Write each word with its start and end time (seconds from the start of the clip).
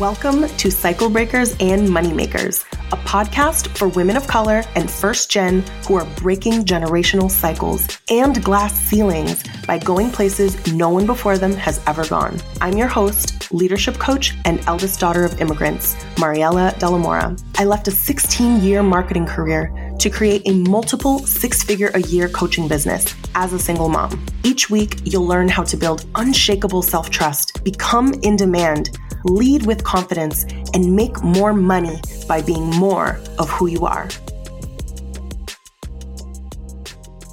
Welcome 0.00 0.48
to 0.48 0.70
Cycle 0.70 1.10
Breakers 1.10 1.54
and 1.60 1.86
Moneymakers, 1.86 2.64
a 2.90 2.96
podcast 3.04 3.68
for 3.76 3.88
women 3.88 4.16
of 4.16 4.26
color 4.26 4.64
and 4.74 4.90
first 4.90 5.30
gen 5.30 5.60
who 5.86 5.96
are 5.96 6.06
breaking 6.16 6.64
generational 6.64 7.30
cycles 7.30 8.00
and 8.08 8.42
glass 8.42 8.72
ceilings 8.72 9.44
by 9.66 9.76
going 9.76 10.10
places 10.10 10.72
no 10.72 10.88
one 10.88 11.04
before 11.04 11.36
them 11.36 11.52
has 11.52 11.82
ever 11.86 12.06
gone. 12.06 12.38
I'm 12.62 12.78
your 12.78 12.88
host, 12.88 13.52
leadership 13.52 13.98
coach, 13.98 14.34
and 14.46 14.66
eldest 14.66 15.00
daughter 15.00 15.22
of 15.22 15.38
immigrants, 15.38 15.94
Mariela 16.14 16.78
De 16.78 16.88
La 16.88 16.96
Mora. 16.96 17.36
I 17.56 17.66
left 17.66 17.86
a 17.86 17.90
16 17.90 18.62
year 18.62 18.82
marketing 18.82 19.26
career 19.26 19.89
to 20.00 20.08
create 20.08 20.40
a 20.46 20.52
multiple 20.52 21.18
six 21.26 21.62
figure 21.62 21.90
a 21.92 22.00
year 22.00 22.26
coaching 22.26 22.66
business 22.66 23.14
as 23.34 23.52
a 23.52 23.58
single 23.58 23.90
mom. 23.90 24.24
Each 24.42 24.70
week, 24.70 24.96
you'll 25.04 25.26
learn 25.26 25.46
how 25.46 25.62
to 25.64 25.76
build 25.76 26.06
unshakable 26.14 26.80
self 26.80 27.10
trust, 27.10 27.62
become 27.64 28.14
in 28.22 28.36
demand, 28.36 28.98
lead 29.24 29.66
with 29.66 29.84
confidence, 29.84 30.44
and 30.72 30.96
make 30.96 31.22
more 31.22 31.52
money 31.52 32.00
by 32.26 32.40
being 32.40 32.64
more 32.70 33.20
of 33.38 33.50
who 33.50 33.66
you 33.66 33.84
are. 33.84 34.08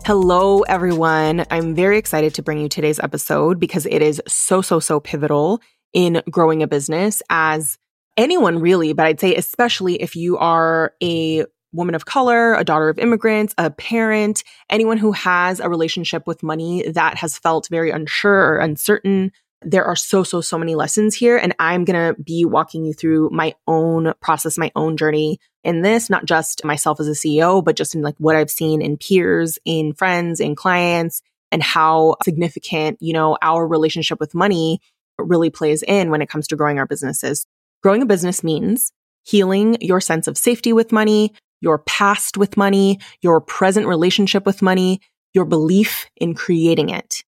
Hello, 0.05 0.61
everyone. 0.63 1.45
I'm 1.49 1.73
very 1.73 1.97
excited 1.97 2.33
to 2.35 2.41
bring 2.41 2.59
you 2.59 2.67
today's 2.67 2.99
episode 2.99 3.61
because 3.61 3.85
it 3.85 4.01
is 4.01 4.21
so, 4.27 4.61
so, 4.61 4.81
so 4.81 4.99
pivotal 4.99 5.61
in 5.93 6.21
growing 6.29 6.63
a 6.63 6.67
business 6.67 7.21
as 7.29 7.77
anyone 8.17 8.59
really, 8.59 8.91
but 8.91 9.05
I'd 9.05 9.21
say 9.21 9.35
especially 9.35 10.01
if 10.01 10.17
you 10.17 10.37
are 10.37 10.93
a 11.01 11.45
woman 11.73 11.95
of 11.95 12.05
color, 12.05 12.53
a 12.55 12.63
daughter 12.63 12.89
of 12.89 12.99
immigrants, 12.99 13.53
a 13.57 13.69
parent, 13.69 14.43
anyone 14.69 14.97
who 14.97 15.11
has 15.11 15.59
a 15.59 15.69
relationship 15.69 16.25
with 16.25 16.43
money 16.43 16.89
that 16.89 17.17
has 17.17 17.37
felt 17.37 17.67
very 17.69 17.91
unsure 17.91 18.53
or 18.53 18.57
uncertain, 18.57 19.31
there 19.61 19.85
are 19.85 19.95
so, 19.95 20.23
so, 20.23 20.41
so 20.41 20.57
many 20.57 20.75
lessons 20.75 21.15
here. 21.15 21.37
And 21.37 21.55
I'm 21.59 21.83
going 21.83 22.15
to 22.15 22.21
be 22.21 22.45
walking 22.45 22.85
you 22.85 22.93
through 22.93 23.29
my 23.31 23.55
own 23.67 24.13
process, 24.21 24.57
my 24.57 24.71
own 24.75 24.97
journey 24.97 25.39
in 25.63 25.81
this, 25.81 26.09
not 26.09 26.25
just 26.25 26.63
myself 26.63 26.99
as 26.99 27.07
a 27.07 27.11
CEO, 27.11 27.63
but 27.63 27.75
just 27.75 27.95
in 27.95 28.01
like 28.01 28.15
what 28.17 28.35
I've 28.35 28.51
seen 28.51 28.81
in 28.81 28.97
peers, 28.97 29.57
in 29.65 29.93
friends, 29.93 30.39
in 30.39 30.55
clients, 30.55 31.21
and 31.51 31.63
how 31.63 32.15
significant, 32.23 32.97
you 33.01 33.13
know, 33.13 33.37
our 33.41 33.67
relationship 33.67 34.19
with 34.19 34.35
money 34.35 34.79
really 35.17 35.49
plays 35.49 35.83
in 35.83 36.11
when 36.11 36.21
it 36.21 36.29
comes 36.29 36.47
to 36.47 36.55
growing 36.55 36.77
our 36.77 36.85
businesses. 36.85 37.45
Growing 37.81 38.01
a 38.01 38.05
business 38.05 38.43
means 38.43 38.91
healing 39.23 39.77
your 39.81 39.99
sense 39.99 40.27
of 40.27 40.37
safety 40.37 40.71
with 40.71 40.91
money, 40.91 41.33
your 41.61 41.79
past 41.79 42.37
with 42.37 42.57
money, 42.57 42.99
your 43.21 43.41
present 43.41 43.87
relationship 43.87 44.45
with 44.45 44.61
money, 44.61 45.01
your 45.33 45.45
belief 45.45 46.07
in 46.15 46.33
creating 46.33 46.89
it. 46.89 47.23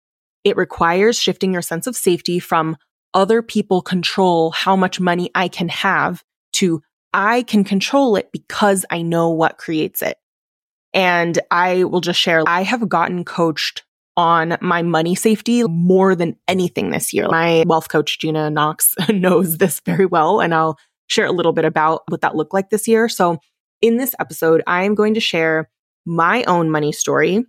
It 0.44 0.56
requires 0.56 1.18
shifting 1.18 1.52
your 1.52 1.62
sense 1.62 1.86
of 1.86 1.96
safety 1.96 2.38
from 2.38 2.76
other 3.14 3.42
people 3.42 3.82
control 3.82 4.50
how 4.50 4.76
much 4.76 5.00
money 5.00 5.30
I 5.34 5.48
can 5.48 5.68
have 5.68 6.22
to 6.54 6.82
I 7.12 7.42
can 7.42 7.64
control 7.64 8.16
it 8.16 8.30
because 8.32 8.84
I 8.90 9.02
know 9.02 9.30
what 9.30 9.58
creates 9.58 10.02
it. 10.02 10.18
And 10.92 11.38
I 11.50 11.84
will 11.84 12.00
just 12.00 12.20
share, 12.20 12.42
I 12.46 12.62
have 12.62 12.88
gotten 12.88 13.24
coached 13.24 13.84
on 14.16 14.56
my 14.60 14.82
money 14.82 15.14
safety 15.14 15.62
more 15.64 16.14
than 16.14 16.36
anything 16.48 16.90
this 16.90 17.14
year. 17.14 17.28
My 17.28 17.64
wealth 17.66 17.88
coach, 17.88 18.18
Gina 18.18 18.50
Knox, 18.50 18.94
knows 19.08 19.58
this 19.58 19.80
very 19.80 20.06
well. 20.06 20.40
And 20.40 20.54
I'll 20.54 20.78
share 21.06 21.26
a 21.26 21.32
little 21.32 21.52
bit 21.52 21.64
about 21.64 22.02
what 22.08 22.20
that 22.22 22.36
looked 22.36 22.52
like 22.52 22.70
this 22.70 22.88
year. 22.88 23.08
So 23.08 23.38
in 23.80 23.96
this 23.96 24.14
episode, 24.18 24.62
I 24.66 24.84
am 24.84 24.94
going 24.94 25.14
to 25.14 25.20
share 25.20 25.70
my 26.06 26.44
own 26.44 26.70
money 26.70 26.92
story 26.92 27.44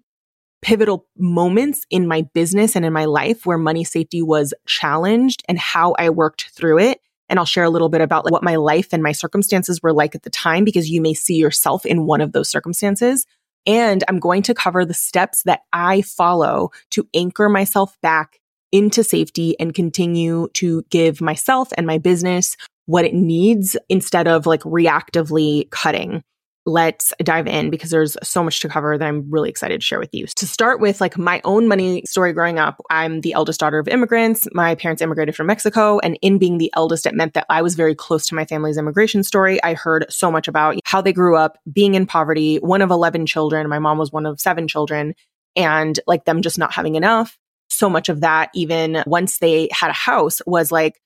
pivotal 0.62 1.08
moments 1.18 1.86
in 1.90 2.08
my 2.08 2.24
business 2.34 2.76
and 2.76 2.86
in 2.86 2.92
my 2.92 3.06
life 3.06 3.46
where 3.46 3.58
money 3.58 3.84
safety 3.84 4.22
was 4.22 4.54
challenged 4.68 5.42
and 5.48 5.58
how 5.58 5.96
I 5.98 6.10
worked 6.10 6.50
through 6.52 6.80
it. 6.80 7.00
And 7.30 7.38
I'll 7.38 7.46
share 7.46 7.64
a 7.64 7.70
little 7.70 7.90
bit 7.90 8.02
about 8.02 8.26
like, 8.26 8.32
what 8.32 8.44
my 8.44 8.56
life 8.56 8.90
and 8.92 9.04
my 9.04 9.12
circumstances 9.12 9.82
were 9.82 9.94
like 9.94 10.16
at 10.16 10.24
the 10.24 10.30
time 10.30 10.66
because 10.66 10.90
you 10.90 11.02
may 11.02 11.14
see 11.14 11.36
yourself 11.36 11.86
in 11.86 12.06
one 12.06 12.22
of 12.22 12.32
those 12.32 12.50
circumstances. 12.50 13.26
And 13.66 14.04
I'm 14.08 14.20
going 14.20 14.42
to 14.44 14.54
cover 14.54 14.84
the 14.84 14.94
steps 14.94 15.44
that 15.44 15.62
I 15.72 16.02
follow 16.02 16.72
to 16.92 17.08
anchor 17.14 17.50
myself 17.50 17.96
back 18.02 18.40
into 18.72 19.04
safety 19.04 19.58
and 19.60 19.74
continue 19.74 20.48
to 20.56 20.84
give 20.90 21.22
myself 21.22 21.70
and 21.78 21.86
my 21.86 21.98
business 21.98 22.58
what 22.90 23.06
it 23.06 23.14
needs 23.14 23.78
instead 23.88 24.28
of 24.28 24.48
like 24.48 24.62
reactively 24.62 25.70
cutting 25.70 26.24
let's 26.66 27.14
dive 27.24 27.48
in 27.48 27.70
because 27.70 27.90
there's 27.90 28.18
so 28.22 28.44
much 28.44 28.60
to 28.60 28.70
cover 28.70 28.98
that 28.98 29.08
I'm 29.08 29.30
really 29.30 29.50
excited 29.50 29.80
to 29.80 29.86
share 29.86 30.00
with 30.00 30.10
you. 30.14 30.28
To 30.28 30.48
start 30.48 30.80
with, 30.80 31.02
like 31.02 31.18
my 31.18 31.42
own 31.44 31.68
money 31.68 32.04
story 32.06 32.34
growing 32.34 32.60
up, 32.60 32.80
I'm 32.90 33.22
the 33.22 33.34
eldest 33.34 33.60
daughter 33.60 33.80
of 33.80 33.88
immigrants. 33.88 34.48
My 34.54 34.76
parents 34.76 35.02
immigrated 35.02 35.36
from 35.36 35.48
Mexico. 35.48 36.00
And 36.00 36.18
in 36.22 36.38
being 36.38 36.58
the 36.58 36.72
eldest, 36.76 37.06
it 37.06 37.16
meant 37.16 37.34
that 37.34 37.46
I 37.50 37.62
was 37.62 37.76
very 37.76 37.96
close 37.96 38.28
to 38.28 38.36
my 38.36 38.46
family's 38.46 38.78
immigration 38.78 39.24
story. 39.24 39.62
I 39.64 39.74
heard 39.74 40.06
so 40.10 40.32
much 40.32 40.48
about 40.48 40.76
how 40.86 41.02
they 41.02 41.14
grew 41.14 41.36
up 41.36 41.58
being 41.72 41.96
in 41.96 42.06
poverty, 42.06 42.58
one 42.58 42.82
of 42.82 42.92
11 42.92 43.26
children. 43.26 43.68
My 43.70 43.80
mom 43.80 43.98
was 43.98 44.12
one 44.12 44.26
of 44.26 44.40
seven 44.40 44.68
children 44.68 45.16
and 45.56 46.00
like 46.08 46.26
them 46.26 46.42
just 46.42 46.58
not 46.58 46.74
having 46.74 46.96
enough. 46.96 47.38
So 47.70 47.90
much 47.90 48.10
of 48.10 48.22
that, 48.22 48.50
even 48.54 49.04
once 49.06 49.40
they 49.40 49.70
had 49.72 49.90
a 49.90 49.94
house, 49.94 50.42
was 50.46 50.72
like, 50.72 51.00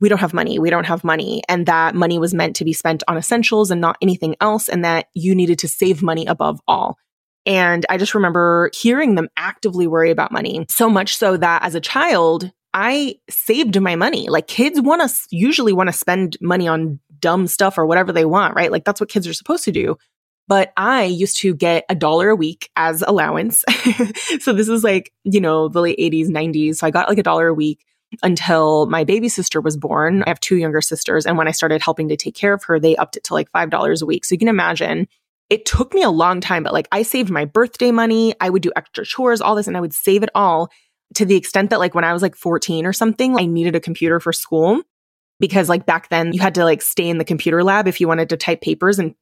we 0.00 0.08
don't 0.08 0.18
have 0.18 0.34
money. 0.34 0.58
We 0.58 0.70
don't 0.70 0.86
have 0.86 1.04
money. 1.04 1.42
And 1.48 1.66
that 1.66 1.94
money 1.94 2.18
was 2.18 2.34
meant 2.34 2.56
to 2.56 2.64
be 2.64 2.72
spent 2.72 3.02
on 3.08 3.16
essentials 3.16 3.70
and 3.70 3.80
not 3.80 3.96
anything 4.02 4.36
else. 4.40 4.68
And 4.68 4.84
that 4.84 5.06
you 5.14 5.34
needed 5.34 5.58
to 5.60 5.68
save 5.68 6.02
money 6.02 6.26
above 6.26 6.60
all. 6.66 6.98
And 7.46 7.84
I 7.88 7.98
just 7.98 8.14
remember 8.14 8.70
hearing 8.74 9.14
them 9.14 9.28
actively 9.36 9.86
worry 9.86 10.10
about 10.10 10.32
money 10.32 10.64
so 10.68 10.88
much 10.88 11.16
so 11.16 11.36
that 11.36 11.62
as 11.62 11.74
a 11.74 11.80
child, 11.80 12.50
I 12.72 13.16
saved 13.28 13.80
my 13.80 13.96
money. 13.96 14.28
Like 14.28 14.46
kids 14.46 14.80
want 14.80 15.08
to 15.08 15.16
usually 15.30 15.72
want 15.72 15.88
to 15.88 15.92
spend 15.92 16.36
money 16.40 16.66
on 16.66 17.00
dumb 17.20 17.46
stuff 17.46 17.78
or 17.78 17.86
whatever 17.86 18.12
they 18.12 18.24
want, 18.24 18.56
right? 18.56 18.72
Like 18.72 18.84
that's 18.84 19.00
what 19.00 19.10
kids 19.10 19.28
are 19.28 19.34
supposed 19.34 19.64
to 19.64 19.72
do. 19.72 19.96
But 20.48 20.72
I 20.76 21.04
used 21.04 21.38
to 21.38 21.54
get 21.54 21.84
a 21.88 21.94
dollar 21.94 22.30
a 22.30 22.36
week 22.36 22.70
as 22.76 23.02
allowance. 23.02 23.64
so 24.40 24.52
this 24.52 24.68
is 24.68 24.84
like, 24.84 25.12
you 25.24 25.40
know, 25.40 25.68
the 25.68 25.80
late 25.80 25.98
80s, 25.98 26.28
90s. 26.28 26.76
So 26.76 26.86
I 26.86 26.90
got 26.90 27.08
like 27.08 27.18
a 27.18 27.22
dollar 27.22 27.48
a 27.48 27.54
week 27.54 27.84
until 28.22 28.86
my 28.86 29.04
baby 29.04 29.28
sister 29.28 29.60
was 29.60 29.76
born. 29.76 30.22
I 30.22 30.30
have 30.30 30.40
two 30.40 30.56
younger 30.56 30.80
sisters. 30.80 31.26
And 31.26 31.36
when 31.36 31.48
I 31.48 31.52
started 31.52 31.82
helping 31.82 32.08
to 32.08 32.16
take 32.16 32.34
care 32.34 32.54
of 32.54 32.64
her, 32.64 32.78
they 32.78 32.96
upped 32.96 33.16
it 33.16 33.24
to 33.24 33.34
like 33.34 33.50
$5 33.52 34.02
a 34.02 34.06
week. 34.06 34.24
So 34.24 34.34
you 34.34 34.38
can 34.38 34.48
imagine 34.48 35.08
it 35.50 35.66
took 35.66 35.92
me 35.94 36.02
a 36.02 36.10
long 36.10 36.40
time, 36.40 36.62
but 36.62 36.72
like 36.72 36.88
I 36.90 37.02
saved 37.02 37.30
my 37.30 37.44
birthday 37.44 37.90
money. 37.90 38.34
I 38.40 38.50
would 38.50 38.62
do 38.62 38.72
extra 38.76 39.04
chores, 39.04 39.40
all 39.40 39.54
this, 39.54 39.66
and 39.66 39.76
I 39.76 39.80
would 39.80 39.92
save 39.92 40.22
it 40.22 40.30
all 40.34 40.70
to 41.14 41.24
the 41.24 41.36
extent 41.36 41.70
that 41.70 41.78
like 41.78 41.94
when 41.94 42.04
I 42.04 42.12
was 42.12 42.22
like 42.22 42.34
14 42.34 42.86
or 42.86 42.92
something, 42.92 43.38
I 43.38 43.46
needed 43.46 43.76
a 43.76 43.80
computer 43.80 44.20
for 44.20 44.32
school 44.32 44.82
because 45.40 45.68
like 45.68 45.86
back 45.86 46.08
then 46.08 46.32
you 46.32 46.40
had 46.40 46.54
to 46.56 46.64
like 46.64 46.82
stay 46.82 47.08
in 47.08 47.18
the 47.18 47.24
computer 47.24 47.62
lab 47.62 47.86
if 47.88 48.00
you 48.00 48.08
wanted 48.08 48.30
to 48.30 48.36
type 48.36 48.60
papers 48.60 48.98
and 48.98 49.14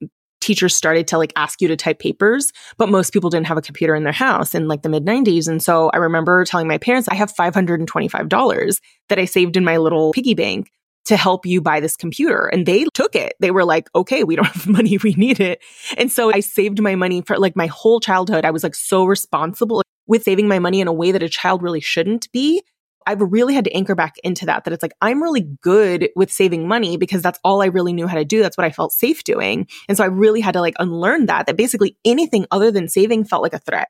teachers 0.42 0.76
started 0.76 1.08
to 1.08 1.19
like 1.19 1.32
ask 1.36 1.62
you 1.62 1.69
to 1.69 1.76
type 1.76 1.98
papers, 1.98 2.53
but 2.76 2.88
most 2.88 3.12
people 3.12 3.30
didn't 3.30 3.47
have 3.47 3.56
a 3.56 3.62
computer 3.62 3.94
in 3.94 4.04
their 4.04 4.12
house 4.12 4.54
in 4.54 4.69
like 4.69 4.82
the 4.82 4.88
mid 4.88 5.06
90s. 5.06 5.48
And 5.48 5.62
so 5.62 5.91
I 5.91 5.97
remember 5.98 6.44
telling 6.44 6.69
my 6.69 6.78
parents, 6.78 7.08
I 7.08 7.14
have 7.14 7.32
$525 7.34 8.81
that 9.08 9.19
I 9.19 9.25
saved 9.25 9.56
in 9.56 9.64
my 9.64 9.78
little 9.78 10.12
piggy 10.12 10.34
bank 10.34 10.70
to 11.04 11.16
help 11.16 11.47
you 11.47 11.60
buy 11.60 11.81
this 11.81 11.97
computer. 11.97 12.47
And 12.47 12.66
they 12.66 12.86
took 12.94 13.14
it. 13.14 13.34
They 13.41 13.50
were 13.50 13.64
like, 13.64 13.88
okay, 13.94 14.25
we 14.25 14.36
don't 14.36 14.47
have 14.54 14.69
money. 14.69 14.98
We 14.98 15.14
need 15.14 15.41
it. 15.41 15.60
And 15.97 16.12
so 16.12 16.32
I 16.32 16.41
saved 16.41 16.81
my 16.81 16.94
money 16.94 17.22
for 17.22 17.38
like 17.38 17.56
my 17.56 17.66
whole 17.66 18.00
childhood. 18.00 18.44
I 18.44 18.50
was 18.50 18.62
like 18.62 18.75
so 18.75 19.04
responsible 19.04 19.82
with 20.06 20.22
saving 20.25 20.48
my 20.48 20.58
money 20.58 20.81
in 20.81 20.88
a 20.88 20.92
way 20.92 21.12
that 21.12 21.22
a 21.22 21.28
child 21.28 21.62
really 21.62 21.81
shouldn't 21.81 22.31
be. 22.32 22.62
I've 23.06 23.20
really 23.20 23.54
had 23.54 23.64
to 23.64 23.72
anchor 23.72 23.94
back 23.94 24.16
into 24.24 24.46
that, 24.46 24.64
that 24.64 24.72
it's 24.72 24.82
like, 24.82 24.94
I'm 25.00 25.22
really 25.22 25.48
good 25.62 26.10
with 26.16 26.32
saving 26.32 26.68
money 26.68 26.96
because 26.96 27.22
that's 27.22 27.38
all 27.44 27.62
I 27.62 27.66
really 27.66 27.92
knew 27.92 28.06
how 28.06 28.16
to 28.16 28.24
do. 28.24 28.42
That's 28.42 28.56
what 28.56 28.64
I 28.66 28.70
felt 28.70 28.92
safe 28.92 29.24
doing. 29.24 29.66
And 29.88 29.96
so 29.96 30.04
I 30.04 30.08
really 30.08 30.40
had 30.40 30.52
to 30.52 30.60
like 30.60 30.74
unlearn 30.78 31.26
that, 31.26 31.46
that 31.46 31.56
basically 31.56 31.96
anything 32.04 32.46
other 32.50 32.70
than 32.70 32.88
saving 32.88 33.24
felt 33.24 33.42
like 33.42 33.54
a 33.54 33.58
threat. 33.58 33.88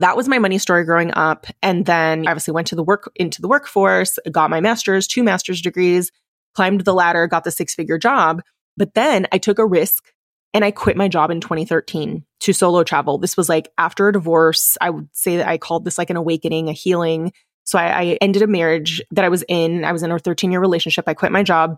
That 0.00 0.16
was 0.16 0.28
my 0.28 0.38
money 0.38 0.58
story 0.58 0.84
growing 0.84 1.12
up. 1.14 1.46
And 1.62 1.84
then 1.84 2.26
obviously 2.26 2.52
went 2.52 2.68
to 2.68 2.76
the 2.76 2.82
work, 2.82 3.10
into 3.16 3.42
the 3.42 3.48
workforce, 3.48 4.18
got 4.32 4.50
my 4.50 4.60
master's, 4.60 5.06
two 5.06 5.22
master's 5.22 5.60
degrees, 5.60 6.10
climbed 6.54 6.82
the 6.82 6.94
ladder, 6.94 7.26
got 7.26 7.44
the 7.44 7.50
six 7.50 7.74
figure 7.74 7.98
job. 7.98 8.40
But 8.76 8.94
then 8.94 9.26
I 9.30 9.38
took 9.38 9.58
a 9.58 9.66
risk 9.66 10.04
and 10.54 10.64
I 10.64 10.70
quit 10.70 10.96
my 10.96 11.08
job 11.08 11.30
in 11.30 11.40
2013 11.40 12.24
to 12.40 12.52
solo 12.52 12.82
travel. 12.82 13.18
This 13.18 13.36
was 13.36 13.48
like 13.48 13.68
after 13.78 14.08
a 14.08 14.12
divorce. 14.12 14.76
I 14.80 14.90
would 14.90 15.08
say 15.12 15.36
that 15.36 15.48
I 15.48 15.58
called 15.58 15.84
this 15.84 15.98
like 15.98 16.10
an 16.10 16.16
awakening, 16.16 16.68
a 16.68 16.72
healing 16.72 17.32
so 17.70 17.78
I, 17.78 18.00
I 18.00 18.18
ended 18.20 18.42
a 18.42 18.48
marriage 18.48 19.00
that 19.12 19.24
I 19.24 19.28
was 19.28 19.44
in. 19.48 19.84
I 19.84 19.92
was 19.92 20.02
in 20.02 20.10
a 20.10 20.18
13 20.18 20.50
year 20.50 20.60
relationship. 20.60 21.04
I 21.06 21.14
quit 21.14 21.30
my 21.30 21.44
job 21.44 21.76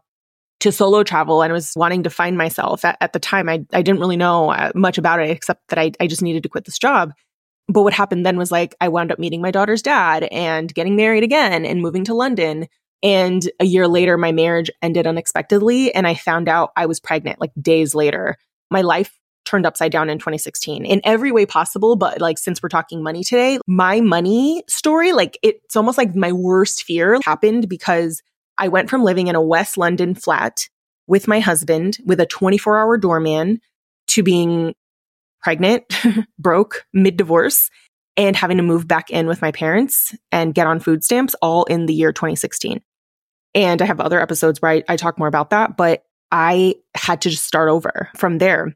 to 0.60 0.72
solo 0.72 1.02
travel 1.02 1.42
and 1.42 1.52
I 1.52 1.54
was 1.54 1.74
wanting 1.76 2.04
to 2.04 2.10
find 2.10 2.38
myself. 2.38 2.82
At, 2.82 2.96
at 3.02 3.12
the 3.12 3.18
time, 3.18 3.46
I, 3.46 3.66
I 3.74 3.82
didn't 3.82 4.00
really 4.00 4.16
know 4.16 4.50
uh, 4.50 4.72
much 4.74 4.96
about 4.96 5.20
it 5.20 5.28
except 5.28 5.68
that 5.68 5.78
I, 5.78 5.92
I 6.00 6.06
just 6.06 6.22
needed 6.22 6.44
to 6.44 6.48
quit 6.48 6.64
this 6.64 6.78
job. 6.78 7.12
But 7.68 7.82
what 7.82 7.92
happened 7.92 8.24
then 8.24 8.38
was 8.38 8.50
like 8.50 8.74
I 8.80 8.88
wound 8.88 9.12
up 9.12 9.18
meeting 9.18 9.42
my 9.42 9.50
daughter's 9.50 9.82
dad 9.82 10.24
and 10.32 10.72
getting 10.72 10.96
married 10.96 11.24
again 11.24 11.66
and 11.66 11.82
moving 11.82 12.04
to 12.04 12.14
London. 12.14 12.68
And 13.02 13.46
a 13.60 13.66
year 13.66 13.86
later, 13.86 14.16
my 14.16 14.32
marriage 14.32 14.70
ended 14.80 15.06
unexpectedly 15.06 15.94
and 15.94 16.06
I 16.06 16.14
found 16.14 16.48
out 16.48 16.72
I 16.74 16.86
was 16.86 17.00
pregnant 17.00 17.38
like 17.38 17.52
days 17.60 17.94
later. 17.94 18.38
My 18.70 18.80
life 18.80 19.12
turned 19.52 19.66
upside 19.66 19.92
down 19.92 20.08
in 20.08 20.18
2016 20.18 20.86
in 20.86 21.02
every 21.04 21.30
way 21.30 21.44
possible. 21.44 21.94
But 21.94 22.22
like, 22.22 22.38
since 22.38 22.62
we're 22.62 22.70
talking 22.70 23.02
money 23.02 23.22
today, 23.22 23.58
my 23.66 24.00
money 24.00 24.64
story, 24.66 25.12
like, 25.12 25.38
it's 25.42 25.76
almost 25.76 25.98
like 25.98 26.16
my 26.16 26.32
worst 26.32 26.84
fear 26.84 27.18
happened 27.24 27.68
because 27.68 28.22
I 28.56 28.68
went 28.68 28.88
from 28.88 29.04
living 29.04 29.26
in 29.26 29.36
a 29.36 29.42
West 29.42 29.76
London 29.76 30.14
flat 30.14 30.68
with 31.06 31.28
my 31.28 31.38
husband 31.40 31.98
with 32.06 32.18
a 32.18 32.26
24 32.26 32.78
hour 32.78 32.96
doorman 32.96 33.60
to 34.08 34.22
being 34.22 34.74
pregnant, 35.42 35.84
broke, 36.38 36.86
mid 36.94 37.18
divorce, 37.18 37.68
and 38.16 38.34
having 38.34 38.56
to 38.56 38.62
move 38.62 38.88
back 38.88 39.10
in 39.10 39.26
with 39.26 39.42
my 39.42 39.52
parents 39.52 40.14
and 40.30 40.54
get 40.54 40.66
on 40.66 40.80
food 40.80 41.04
stamps 41.04 41.34
all 41.42 41.64
in 41.64 41.84
the 41.84 41.94
year 41.94 42.12
2016. 42.12 42.80
And 43.54 43.82
I 43.82 43.84
have 43.84 44.00
other 44.00 44.20
episodes 44.20 44.62
where 44.62 44.72
I, 44.72 44.82
I 44.88 44.96
talk 44.96 45.18
more 45.18 45.28
about 45.28 45.50
that, 45.50 45.76
but 45.76 46.04
I 46.30 46.76
had 46.94 47.20
to 47.22 47.30
just 47.30 47.44
start 47.44 47.68
over 47.68 48.08
from 48.16 48.38
there. 48.38 48.74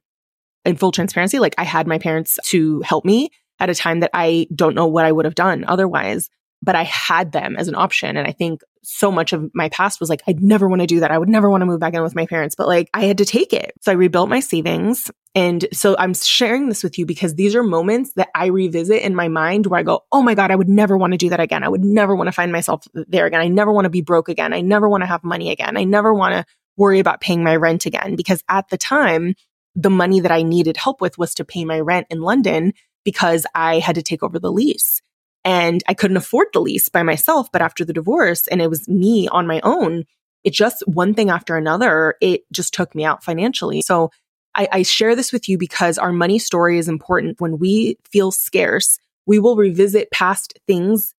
In 0.66 0.76
full 0.76 0.92
transparency, 0.92 1.38
like 1.38 1.54
I 1.58 1.64
had 1.64 1.86
my 1.86 1.98
parents 1.98 2.38
to 2.46 2.80
help 2.82 3.04
me 3.04 3.30
at 3.58 3.70
a 3.70 3.74
time 3.74 4.00
that 4.00 4.10
I 4.12 4.46
don't 4.54 4.74
know 4.74 4.86
what 4.86 5.04
I 5.04 5.12
would 5.12 5.24
have 5.24 5.34
done 5.34 5.64
otherwise, 5.66 6.28
but 6.62 6.74
I 6.74 6.82
had 6.84 7.32
them 7.32 7.56
as 7.56 7.68
an 7.68 7.74
option. 7.74 8.16
And 8.16 8.26
I 8.26 8.32
think 8.32 8.62
so 8.82 9.10
much 9.10 9.32
of 9.32 9.50
my 9.54 9.68
past 9.68 10.00
was 10.00 10.08
like, 10.08 10.22
I'd 10.26 10.42
never 10.42 10.68
want 10.68 10.80
to 10.80 10.86
do 10.86 11.00
that. 11.00 11.10
I 11.10 11.18
would 11.18 11.28
never 11.28 11.50
want 11.50 11.62
to 11.62 11.66
move 11.66 11.80
back 11.80 11.94
in 11.94 12.02
with 12.02 12.14
my 12.14 12.26
parents, 12.26 12.54
but 12.54 12.68
like 12.68 12.88
I 12.94 13.04
had 13.04 13.18
to 13.18 13.24
take 13.24 13.52
it. 13.52 13.72
So 13.80 13.90
I 13.90 13.94
rebuilt 13.94 14.28
my 14.28 14.40
savings. 14.40 15.10
And 15.34 15.66
so 15.72 15.96
I'm 15.98 16.14
sharing 16.14 16.68
this 16.68 16.82
with 16.82 16.98
you 16.98 17.04
because 17.04 17.34
these 17.34 17.54
are 17.54 17.62
moments 17.62 18.12
that 18.14 18.28
I 18.34 18.46
revisit 18.46 19.02
in 19.02 19.14
my 19.14 19.28
mind 19.28 19.66
where 19.66 19.80
I 19.80 19.82
go, 19.82 20.04
Oh 20.12 20.22
my 20.22 20.34
God, 20.34 20.50
I 20.50 20.56
would 20.56 20.68
never 20.68 20.96
want 20.96 21.12
to 21.12 21.18
do 21.18 21.30
that 21.30 21.40
again. 21.40 21.64
I 21.64 21.68
would 21.68 21.84
never 21.84 22.14
want 22.14 22.28
to 22.28 22.32
find 22.32 22.52
myself 22.52 22.86
there 22.94 23.26
again. 23.26 23.40
I 23.40 23.48
never 23.48 23.72
want 23.72 23.86
to 23.86 23.90
be 23.90 24.02
broke 24.02 24.28
again. 24.28 24.52
I 24.52 24.60
never 24.60 24.88
want 24.88 25.02
to 25.02 25.06
have 25.06 25.24
money 25.24 25.50
again. 25.50 25.76
I 25.76 25.84
never 25.84 26.14
want 26.14 26.34
to 26.34 26.44
worry 26.76 27.00
about 27.00 27.20
paying 27.20 27.42
my 27.42 27.56
rent 27.56 27.86
again. 27.86 28.16
Because 28.16 28.42
at 28.48 28.68
the 28.68 28.78
time, 28.78 29.34
the 29.76 29.90
money 29.90 30.20
that 30.20 30.32
I 30.32 30.42
needed 30.42 30.76
help 30.76 31.00
with 31.00 31.18
was 31.18 31.34
to 31.34 31.44
pay 31.44 31.64
my 31.64 31.78
rent 31.78 32.06
in 32.10 32.22
London 32.22 32.72
because 33.04 33.46
I 33.54 33.78
had 33.78 33.94
to 33.94 34.02
take 34.02 34.22
over 34.22 34.38
the 34.38 34.50
lease 34.50 35.02
and 35.44 35.84
I 35.86 35.94
couldn't 35.94 36.16
afford 36.16 36.48
the 36.52 36.60
lease 36.60 36.88
by 36.88 37.02
myself. 37.02 37.52
But 37.52 37.62
after 37.62 37.84
the 37.84 37.92
divorce 37.92 38.48
and 38.48 38.60
it 38.60 38.70
was 38.70 38.88
me 38.88 39.28
on 39.28 39.46
my 39.46 39.60
own, 39.62 40.04
it 40.42 40.52
just 40.52 40.82
one 40.88 41.14
thing 41.14 41.30
after 41.30 41.56
another, 41.56 42.14
it 42.20 42.42
just 42.50 42.74
took 42.74 42.94
me 42.94 43.04
out 43.04 43.22
financially. 43.22 43.82
So 43.82 44.10
I, 44.54 44.68
I 44.72 44.82
share 44.82 45.14
this 45.14 45.32
with 45.32 45.48
you 45.48 45.58
because 45.58 45.98
our 45.98 46.12
money 46.12 46.38
story 46.38 46.78
is 46.78 46.88
important. 46.88 47.40
When 47.40 47.58
we 47.58 47.98
feel 48.10 48.32
scarce, 48.32 48.98
we 49.26 49.38
will 49.38 49.56
revisit 49.56 50.10
past 50.10 50.58
things 50.66 51.14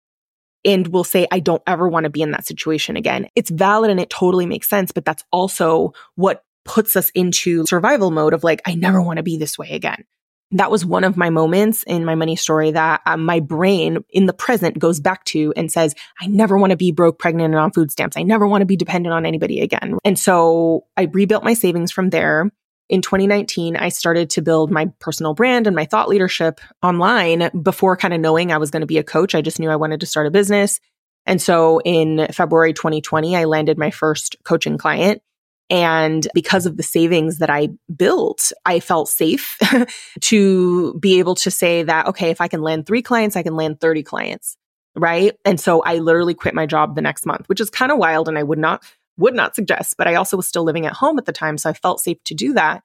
and 0.66 0.88
we'll 0.88 1.04
say, 1.04 1.28
I 1.32 1.40
don't 1.40 1.62
ever 1.68 1.88
want 1.88 2.06
to 2.06 2.10
be 2.10 2.22
in 2.22 2.32
that 2.32 2.48
situation 2.48 2.98
again. 2.98 3.28
It's 3.36 3.52
valid 3.52 3.92
and 3.92 4.00
it 4.00 4.10
totally 4.10 4.46
makes 4.46 4.68
sense, 4.68 4.92
but 4.92 5.06
that's 5.06 5.24
also 5.32 5.94
what 6.16 6.44
puts 6.68 6.96
us 6.96 7.10
into 7.12 7.66
survival 7.66 8.12
mode 8.12 8.34
of 8.34 8.44
like, 8.44 8.62
I 8.66 8.76
never 8.76 9.02
want 9.02 9.18
to 9.18 9.24
be 9.24 9.38
this 9.38 9.58
way 9.58 9.72
again 9.72 10.06
that 10.52 10.72
was 10.72 10.86
one 10.86 11.04
of 11.04 11.18
my 11.18 11.30
moments 11.30 11.84
in 11.84 12.06
my 12.06 12.16
money 12.16 12.36
story 12.36 12.72
that 12.72 13.02
um, 13.06 13.26
my 13.26 13.40
brain 13.40 14.04
in 14.10 14.28
the 14.28 14.34
present 14.34 14.80
goes 14.80 15.00
back 15.00 15.26
to 15.26 15.54
and 15.58 15.72
says, 15.72 15.94
I 16.22 16.28
never 16.28 16.58
want 16.58 16.72
to 16.72 16.78
be 16.78 16.92
broke, 16.92 17.20
pregnant, 17.20 17.54
and 17.54 17.60
on 17.60 17.72
food 17.72 17.92
stamps. 17.92 18.16
I 18.16 18.24
never 18.24 18.48
want 18.48 18.62
to 18.62 18.66
be 18.66 18.78
dependent 18.78 19.14
on 19.14 19.26
anybody 19.26 19.60
again. 19.62 19.98
And 20.06 20.18
so 20.18 20.86
I 20.96 21.10
rebuilt 21.12 21.44
my 21.44 21.54
savings 21.54 21.92
from 21.92 22.12
there. 22.12 22.50
In 22.90 23.02
2019, 23.02 23.76
I 23.76 23.90
started 23.90 24.30
to 24.32 24.42
build 24.42 24.72
my 24.72 24.90
personal 25.00 25.34
brand 25.34 25.68
and 25.68 25.76
my 25.76 25.84
thought 25.84 26.08
leadership 26.08 26.62
online 26.82 27.50
before 27.62 27.98
kind 27.98 28.14
of 28.14 28.22
knowing 28.22 28.54
I 28.54 28.58
was 28.58 28.72
going 28.72 28.82
to 28.82 28.88
be 28.88 28.98
a 28.98 29.04
coach. 29.04 29.36
I 29.36 29.42
just 29.42 29.60
knew 29.60 29.70
I 29.70 29.76
wanted 29.76 30.00
to 30.00 30.06
start 30.06 30.28
a 30.28 30.32
business. 30.32 30.80
And 31.26 31.42
so 31.42 31.82
in 31.84 32.28
February 32.32 32.72
2020, 32.72 33.36
I 33.36 33.44
landed 33.44 33.78
my 33.78 33.92
first 33.92 34.38
coaching 34.46 34.78
client. 34.78 35.22
And 35.70 36.28
because 36.34 36.66
of 36.66 36.78
the 36.78 36.84
savings 36.84 37.40
that 37.40 37.50
I 37.50 37.70
built, 37.94 38.52
I 38.66 38.80
felt 38.80 39.10
safe 39.10 39.58
to 40.22 40.94
be 40.96 41.20
able 41.20 41.36
to 41.36 41.52
say 41.52 41.84
that, 41.84 42.08
okay, 42.08 42.30
if 42.30 42.40
I 42.40 42.48
can 42.48 42.62
land 42.62 42.86
three 42.86 43.02
clients, 43.02 43.36
I 43.36 43.44
can 43.44 43.56
land 43.56 43.82
30 43.82 44.04
clients. 44.04 44.56
Right. 44.96 45.36
And 45.46 45.60
so 45.60 45.82
I 45.84 45.98
literally 45.98 46.34
quit 46.34 46.56
my 46.56 46.66
job 46.66 46.96
the 46.96 47.02
next 47.02 47.26
month, 47.26 47.48
which 47.50 47.62
is 47.62 47.70
kind 47.70 47.92
of 47.92 47.98
wild. 47.98 48.28
And 48.28 48.38
I 48.38 48.44
would 48.44 48.58
not, 48.58 48.84
would 49.18 49.36
not 49.36 49.56
suggest, 49.56 49.96
but 49.98 50.08
I 50.08 50.16
also 50.16 50.38
was 50.38 50.48
still 50.48 50.64
living 50.64 50.86
at 50.86 50.94
home 50.94 51.20
at 51.20 51.26
the 51.26 51.34
time. 51.34 51.58
So 51.58 51.70
I 51.70 51.74
felt 51.74 52.00
safe 52.00 52.18
to 52.26 52.34
do 52.34 52.54
that. 52.54 52.82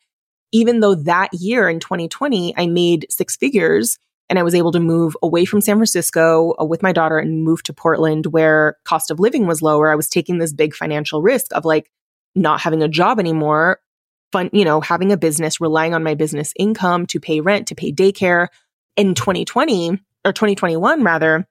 Even 0.50 0.80
though 0.80 0.94
that 0.94 1.32
year 1.32 1.68
in 1.68 1.80
2020, 1.80 2.54
I 2.58 2.66
made 2.66 3.06
six 3.08 3.36
figures 3.36 3.96
and 4.28 4.38
I 4.38 4.42
was 4.42 4.54
able 4.54 4.72
to 4.72 4.80
move 4.80 5.16
away 5.22 5.44
from 5.44 5.60
San 5.60 5.76
Francisco 5.76 6.54
uh, 6.60 6.64
with 6.64 6.82
my 6.82 6.92
daughter 6.92 7.18
and 7.18 7.44
move 7.44 7.62
to 7.64 7.72
Portland 7.72 8.26
where 8.26 8.76
cost 8.84 9.10
of 9.10 9.20
living 9.20 9.46
was 9.46 9.62
lower. 9.62 9.90
I 9.90 9.94
was 9.94 10.08
taking 10.08 10.38
this 10.38 10.52
big 10.52 10.74
financial 10.74 11.22
risk 11.22 11.46
of 11.52 11.64
like, 11.64 11.90
not 12.34 12.60
having 12.60 12.82
a 12.82 12.88
job 12.88 13.18
anymore, 13.18 13.80
fun, 14.32 14.50
you 14.52 14.64
know, 14.64 14.80
having 14.80 15.12
a 15.12 15.16
business, 15.16 15.60
relying 15.60 15.94
on 15.94 16.02
my 16.02 16.14
business 16.14 16.52
income 16.58 17.06
to 17.06 17.20
pay 17.20 17.40
rent, 17.40 17.68
to 17.68 17.74
pay 17.74 17.92
daycare. 17.92 18.48
In 18.96 19.14
2020 19.14 20.00
or 20.24 20.32
2021 20.32 21.02
rather, 21.02 21.46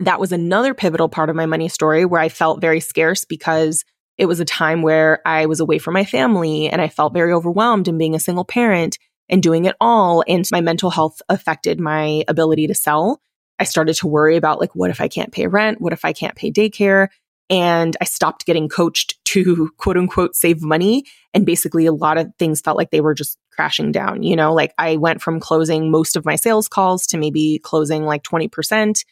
that 0.00 0.20
was 0.20 0.32
another 0.32 0.74
pivotal 0.74 1.08
part 1.08 1.30
of 1.30 1.36
my 1.36 1.46
money 1.46 1.68
story 1.68 2.04
where 2.04 2.20
I 2.20 2.28
felt 2.28 2.60
very 2.60 2.80
scarce 2.80 3.24
because 3.24 3.84
it 4.18 4.26
was 4.26 4.40
a 4.40 4.44
time 4.44 4.82
where 4.82 5.20
I 5.26 5.46
was 5.46 5.60
away 5.60 5.78
from 5.78 5.94
my 5.94 6.04
family 6.04 6.68
and 6.68 6.80
I 6.80 6.88
felt 6.88 7.14
very 7.14 7.32
overwhelmed 7.32 7.88
in 7.88 7.98
being 7.98 8.14
a 8.14 8.20
single 8.20 8.44
parent 8.44 8.98
and 9.28 9.42
doing 9.42 9.64
it 9.64 9.76
all. 9.80 10.22
And 10.28 10.46
my 10.52 10.60
mental 10.60 10.90
health 10.90 11.22
affected 11.28 11.80
my 11.80 12.24
ability 12.28 12.66
to 12.68 12.74
sell. 12.74 13.20
I 13.58 13.64
started 13.64 13.94
to 13.96 14.08
worry 14.08 14.36
about 14.36 14.60
like, 14.60 14.74
what 14.74 14.90
if 14.90 15.00
I 15.00 15.08
can't 15.08 15.32
pay 15.32 15.46
rent? 15.46 15.80
What 15.80 15.92
if 15.92 16.04
I 16.04 16.12
can't 16.12 16.36
pay 16.36 16.52
daycare? 16.52 17.08
And 17.50 17.96
I 18.00 18.04
stopped 18.04 18.46
getting 18.46 18.68
coached 18.68 19.22
to 19.26 19.70
quote 19.78 19.96
unquote 19.96 20.36
save 20.36 20.62
money. 20.62 21.04
And 21.32 21.44
basically, 21.44 21.86
a 21.86 21.92
lot 21.92 22.18
of 22.18 22.28
things 22.38 22.60
felt 22.60 22.76
like 22.76 22.90
they 22.90 23.00
were 23.00 23.14
just 23.14 23.38
crashing 23.52 23.92
down. 23.92 24.22
You 24.22 24.36
know, 24.36 24.52
like 24.52 24.72
I 24.78 24.96
went 24.96 25.22
from 25.22 25.40
closing 25.40 25.90
most 25.90 26.16
of 26.16 26.24
my 26.24 26.36
sales 26.36 26.68
calls 26.68 27.06
to 27.08 27.18
maybe 27.18 27.60
closing 27.62 28.04
like 28.04 28.22
20%. 28.22 29.04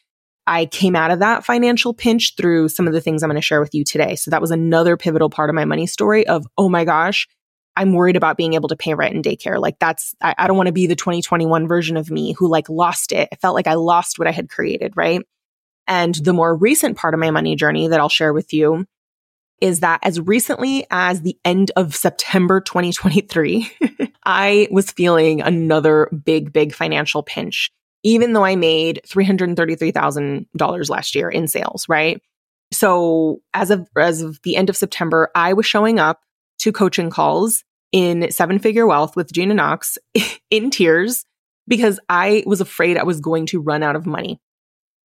I 0.47 0.67
came 0.67 0.97
out 0.97 1.13
of 1.13 1.21
that 1.21 1.45
financial 1.45 1.95
pinch 1.95 2.35
through 2.37 2.69
some 2.69 2.89
of 2.89 2.93
the 2.93 3.01
things 3.01 3.23
I'm 3.23 3.31
going 3.31 3.41
to 3.41 3.43
share 3.43 3.61
with 3.61 3.75
you 3.75 3.85
today. 3.85 4.17
So 4.17 4.31
that 4.33 4.41
was 4.41 4.51
another 4.51 4.97
pivotal 4.97 5.31
part 5.31 5.51
of 5.51 5.55
my 5.55 5.65
money 5.65 5.87
story 5.87 6.27
of, 6.27 6.45
oh 6.59 6.69
my 6.69 6.85
gosh, 6.85 7.29
I'm 7.77 7.93
worried 7.93 8.17
about 8.17 8.37
being 8.37 8.55
able 8.55 8.69
to 8.69 8.77
pay 8.77 8.95
rent 8.95 9.15
and 9.15 9.25
daycare. 9.25 9.61
Like 9.61 9.79
that's, 9.79 10.15
I, 10.21 10.35
I 10.37 10.47
don't 10.49 10.57
want 10.57 10.67
to 10.67 10.73
be 10.73 10.89
the 10.89 10.97
2021 10.97 11.69
version 11.69 11.97
of 11.97 12.11
me 12.11 12.33
who 12.33 12.49
like 12.49 12.69
lost 12.69 13.13
it. 13.13 13.29
I 13.33 13.37
felt 13.37 13.55
like 13.55 13.69
I 13.69 13.75
lost 13.75 14.19
what 14.19 14.29
I 14.29 14.33
had 14.33 14.51
created, 14.51 14.95
right? 14.97 15.23
And 15.93 16.15
the 16.15 16.33
more 16.33 16.57
recent 16.57 16.97
part 16.97 17.13
of 17.13 17.21
my 17.21 17.31
money 17.31 17.55
journey 17.55 17.87
that 17.87 18.01
I'll 18.01 18.09
share 18.09 18.33
with 18.33 18.55
you 18.55 18.87
is 19.61 19.81
that 19.81 20.01
as 20.03 20.19
recently 20.19 20.87
as 20.91 21.21
the 21.21 21.37
end 21.45 21.71
of 21.77 21.95
September 21.95 22.63
2023, 22.63 23.71
I 24.25 24.69
was 24.71 24.91
feeling 24.91 25.43
another 25.43 26.09
big, 26.25 26.51
big 26.51 26.75
financial 26.75 27.23
pinch, 27.23 27.71
even 28.05 28.33
though 28.33 28.43
I 28.43 28.57
made 28.57 29.03
$333,000 29.07 30.89
last 30.89 31.15
year 31.15 31.29
in 31.29 31.47
sales, 31.47 31.87
right? 31.91 32.23
So 32.73 33.43
as 33.53 33.71
of, 33.71 33.87
as 33.95 34.23
of 34.23 34.41
the 34.45 34.57
end 34.57 34.71
of 34.71 34.79
September, 34.79 35.29
I 35.35 35.53
was 35.53 35.67
showing 35.67 36.01
up 36.01 36.23
to 36.61 36.73
coaching 36.73 37.11
calls 37.11 37.65
in 37.93 38.33
seven 38.33 38.59
figure 38.61 38.87
wealth 38.87 39.15
with 39.15 39.31
Gina 39.31 39.53
Knox 39.53 39.99
in 40.51 40.71
tears 40.71 41.27
because 41.69 42.01
I 42.09 42.45
was 42.47 42.63
afraid 42.63 42.97
I 42.97 43.03
was 43.05 43.21
going 43.21 43.45
to 43.49 43.61
run 43.61 43.83
out 43.83 43.95
of 43.95 44.07
money. 44.07 44.41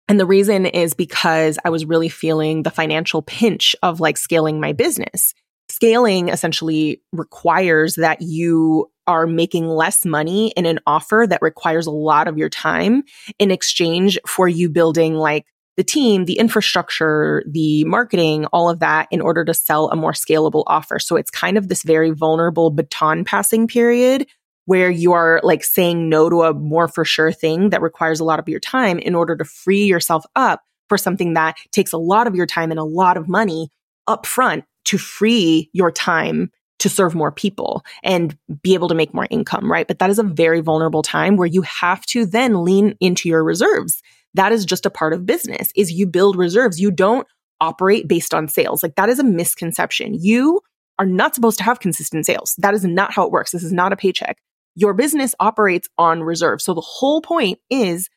And 0.07 0.19
the 0.19 0.25
reason 0.25 0.65
is 0.65 0.93
because 0.93 1.59
I 1.65 1.69
was 1.69 1.85
really 1.85 2.09
feeling 2.09 2.63
the 2.63 2.71
financial 2.71 3.21
pinch 3.21 3.75
of 3.83 3.99
like 3.99 4.17
scaling 4.17 4.59
my 4.59 4.73
business. 4.73 5.33
Scaling 5.69 6.29
essentially 6.29 7.01
requires 7.11 7.95
that 7.95 8.21
you 8.21 8.89
are 9.05 9.27
making 9.27 9.67
less 9.67 10.05
money 10.05 10.51
in 10.55 10.65
an 10.65 10.79
offer 10.87 11.25
that 11.27 11.41
requires 11.41 11.87
a 11.87 11.91
lot 11.91 12.27
of 12.27 12.37
your 12.37 12.49
time 12.49 13.03
in 13.39 13.51
exchange 13.51 14.17
for 14.25 14.47
you 14.47 14.69
building 14.69 15.15
like 15.15 15.45
the 15.77 15.83
team, 15.83 16.25
the 16.25 16.39
infrastructure, 16.39 17.43
the 17.47 17.83
marketing, 17.83 18.45
all 18.47 18.69
of 18.69 18.79
that 18.79 19.07
in 19.11 19.21
order 19.21 19.45
to 19.45 19.53
sell 19.53 19.89
a 19.89 19.95
more 19.95 20.11
scalable 20.11 20.63
offer. 20.67 20.99
So 20.99 21.15
it's 21.15 21.29
kind 21.29 21.57
of 21.57 21.67
this 21.67 21.83
very 21.83 22.09
vulnerable 22.09 22.71
baton 22.71 23.23
passing 23.23 23.67
period 23.67 24.27
where 24.67 24.89
you 24.89 25.13
are 25.13 25.39
like 25.43 25.63
saying 25.63 26.09
no 26.09 26.29
to 26.29 26.43
a 26.43 26.53
more 26.53 26.89
for 26.89 27.05
sure 27.05 27.31
thing 27.31 27.69
that 27.69 27.81
requires 27.81 28.19
a 28.19 28.23
lot 28.25 28.37
of 28.37 28.49
your 28.49 28.59
time 28.59 28.99
in 28.99 29.15
order 29.15 29.35
to 29.35 29.45
free 29.45 29.85
yourself 29.85 30.25
up 30.35 30.61
for 30.89 30.97
something 30.97 31.33
that 31.33 31.55
takes 31.71 31.93
a 31.93 31.97
lot 31.97 32.27
of 32.27 32.35
your 32.35 32.45
time 32.45 32.69
and 32.69 32.79
a 32.79 32.83
lot 32.83 33.15
of 33.15 33.29
money 33.29 33.69
up 34.07 34.25
front 34.25 34.65
to 34.83 34.97
free 34.97 35.69
your 35.71 35.89
time 35.89 36.51
to 36.79 36.89
serve 36.89 37.15
more 37.15 37.31
people 37.31 37.83
and 38.03 38.37
be 38.61 38.73
able 38.73 38.89
to 38.89 38.93
make 38.93 39.13
more 39.13 39.27
income, 39.29 39.71
right? 39.71 39.87
But 39.87 39.99
that 39.99 40.09
is 40.09 40.19
a 40.19 40.23
very 40.23 40.59
vulnerable 40.59 41.01
time 41.01 41.37
where 41.37 41.47
you 41.47 41.61
have 41.61 42.05
to 42.07 42.25
then 42.25 42.65
lean 42.65 42.95
into 42.99 43.29
your 43.29 43.45
reserves. 43.45 44.01
That 44.33 44.51
is 44.51 44.65
just 44.65 44.85
a 44.85 44.91
part 44.91 45.13
of 45.13 45.25
business 45.25 45.69
is 45.75 45.93
you 45.93 46.05
build 46.05 46.35
reserves. 46.35 46.79
You 46.79 46.91
don't 46.91 47.25
operate 47.61 48.07
based 48.09 48.33
on 48.33 48.49
sales. 48.49 48.83
Like 48.83 48.95
that 48.95 49.07
is 49.07 49.17
a 49.17 49.23
misconception. 49.23 50.13
You 50.13 50.59
are 50.99 51.05
not 51.05 51.35
supposed 51.35 51.57
to 51.59 51.63
have 51.63 51.79
consistent 51.79 52.25
sales. 52.25 52.53
That 52.57 52.73
is 52.73 52.83
not 52.83 53.13
how 53.13 53.23
it 53.23 53.31
works. 53.31 53.51
This 53.51 53.63
is 53.63 53.71
not 53.71 53.93
a 53.93 53.95
paycheck 53.95 54.37
your 54.77 54.93
business 54.93 55.33
operates 55.39 55.89
on 55.97 56.21
reserve. 56.21 56.61
So 56.61 56.75
the 56.75 56.81
whole 56.81 57.19
point 57.19 57.57
is 57.71 58.11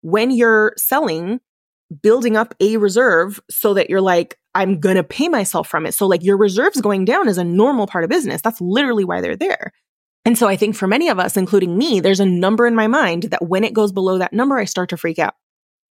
when 0.00 0.30
you're 0.30 0.72
selling, 0.78 1.40
building 2.02 2.38
up 2.38 2.54
a 2.58 2.78
reserve 2.78 3.38
so 3.50 3.74
that 3.74 3.90
you're 3.90 4.00
like, 4.00 4.38
I'm 4.54 4.80
going 4.80 4.96
to 4.96 5.04
pay 5.04 5.28
myself 5.28 5.68
from 5.68 5.84
it. 5.84 5.92
So 5.92 6.06
like 6.06 6.24
your 6.24 6.38
reserves 6.38 6.80
going 6.80 7.04
down 7.04 7.28
is 7.28 7.36
a 7.36 7.44
normal 7.44 7.86
part 7.86 8.02
of 8.02 8.08
business. 8.08 8.40
That's 8.40 8.62
literally 8.62 9.04
why 9.04 9.20
they're 9.20 9.36
there. 9.36 9.74
And 10.24 10.38
so 10.38 10.48
I 10.48 10.56
think 10.56 10.74
for 10.74 10.86
many 10.86 11.10
of 11.10 11.18
us, 11.18 11.36
including 11.36 11.76
me, 11.76 12.00
there's 12.00 12.18
a 12.18 12.24
number 12.24 12.66
in 12.66 12.74
my 12.74 12.86
mind 12.86 13.24
that 13.24 13.46
when 13.46 13.62
it 13.62 13.74
goes 13.74 13.92
below 13.92 14.16
that 14.16 14.32
number, 14.32 14.56
I 14.56 14.64
start 14.64 14.88
to 14.90 14.96
freak 14.96 15.18
out. 15.18 15.34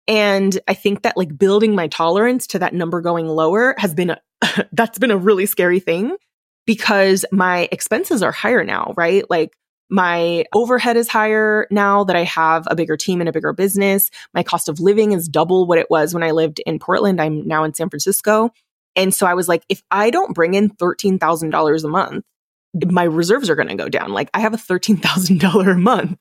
And 0.07 0.59
I 0.67 0.73
think 0.73 1.03
that 1.03 1.17
like 1.17 1.37
building 1.37 1.75
my 1.75 1.87
tolerance 1.87 2.47
to 2.47 2.59
that 2.59 2.73
number 2.73 2.99
going 3.01 3.27
lower 3.27 3.75
has 3.77 3.93
been 3.93 4.09
a, 4.09 4.19
that's 4.71 4.97
been 4.97 5.11
a 5.11 5.17
really 5.17 5.45
scary 5.45 5.79
thing 5.79 6.17
because 6.65 7.25
my 7.31 7.69
expenses 7.71 8.23
are 8.23 8.31
higher 8.31 8.63
now, 8.63 8.91
right? 8.97 9.23
Like 9.29 9.51
my 9.89 10.45
overhead 10.53 10.97
is 10.97 11.07
higher 11.07 11.67
now 11.69 12.03
that 12.05 12.15
I 12.15 12.23
have 12.23 12.67
a 12.69 12.75
bigger 12.75 12.97
team 12.97 13.19
and 13.19 13.29
a 13.29 13.31
bigger 13.31 13.53
business. 13.53 14.09
My 14.33 14.43
cost 14.43 14.67
of 14.67 14.79
living 14.79 15.11
is 15.11 15.27
double 15.27 15.67
what 15.67 15.77
it 15.77 15.89
was 15.89 16.13
when 16.13 16.23
I 16.23 16.31
lived 16.31 16.59
in 16.65 16.79
Portland. 16.79 17.21
I'm 17.21 17.47
now 17.47 17.63
in 17.63 17.73
San 17.73 17.89
Francisco. 17.89 18.49
And 18.95 19.13
so 19.13 19.27
I 19.27 19.33
was 19.33 19.47
like, 19.47 19.63
if 19.69 19.83
I 19.91 20.09
don't 20.09 20.33
bring 20.33 20.53
in 20.53 20.69
$13,000 20.69 21.83
a 21.83 21.87
month, 21.87 22.25
my 22.73 23.03
reserves 23.03 23.49
are 23.49 23.55
going 23.55 23.67
to 23.67 23.75
go 23.75 23.89
down. 23.89 24.11
Like 24.11 24.29
I 24.33 24.39
have 24.39 24.53
a 24.53 24.57
$13,000 24.57 25.71
a 25.71 25.77
month 25.77 26.17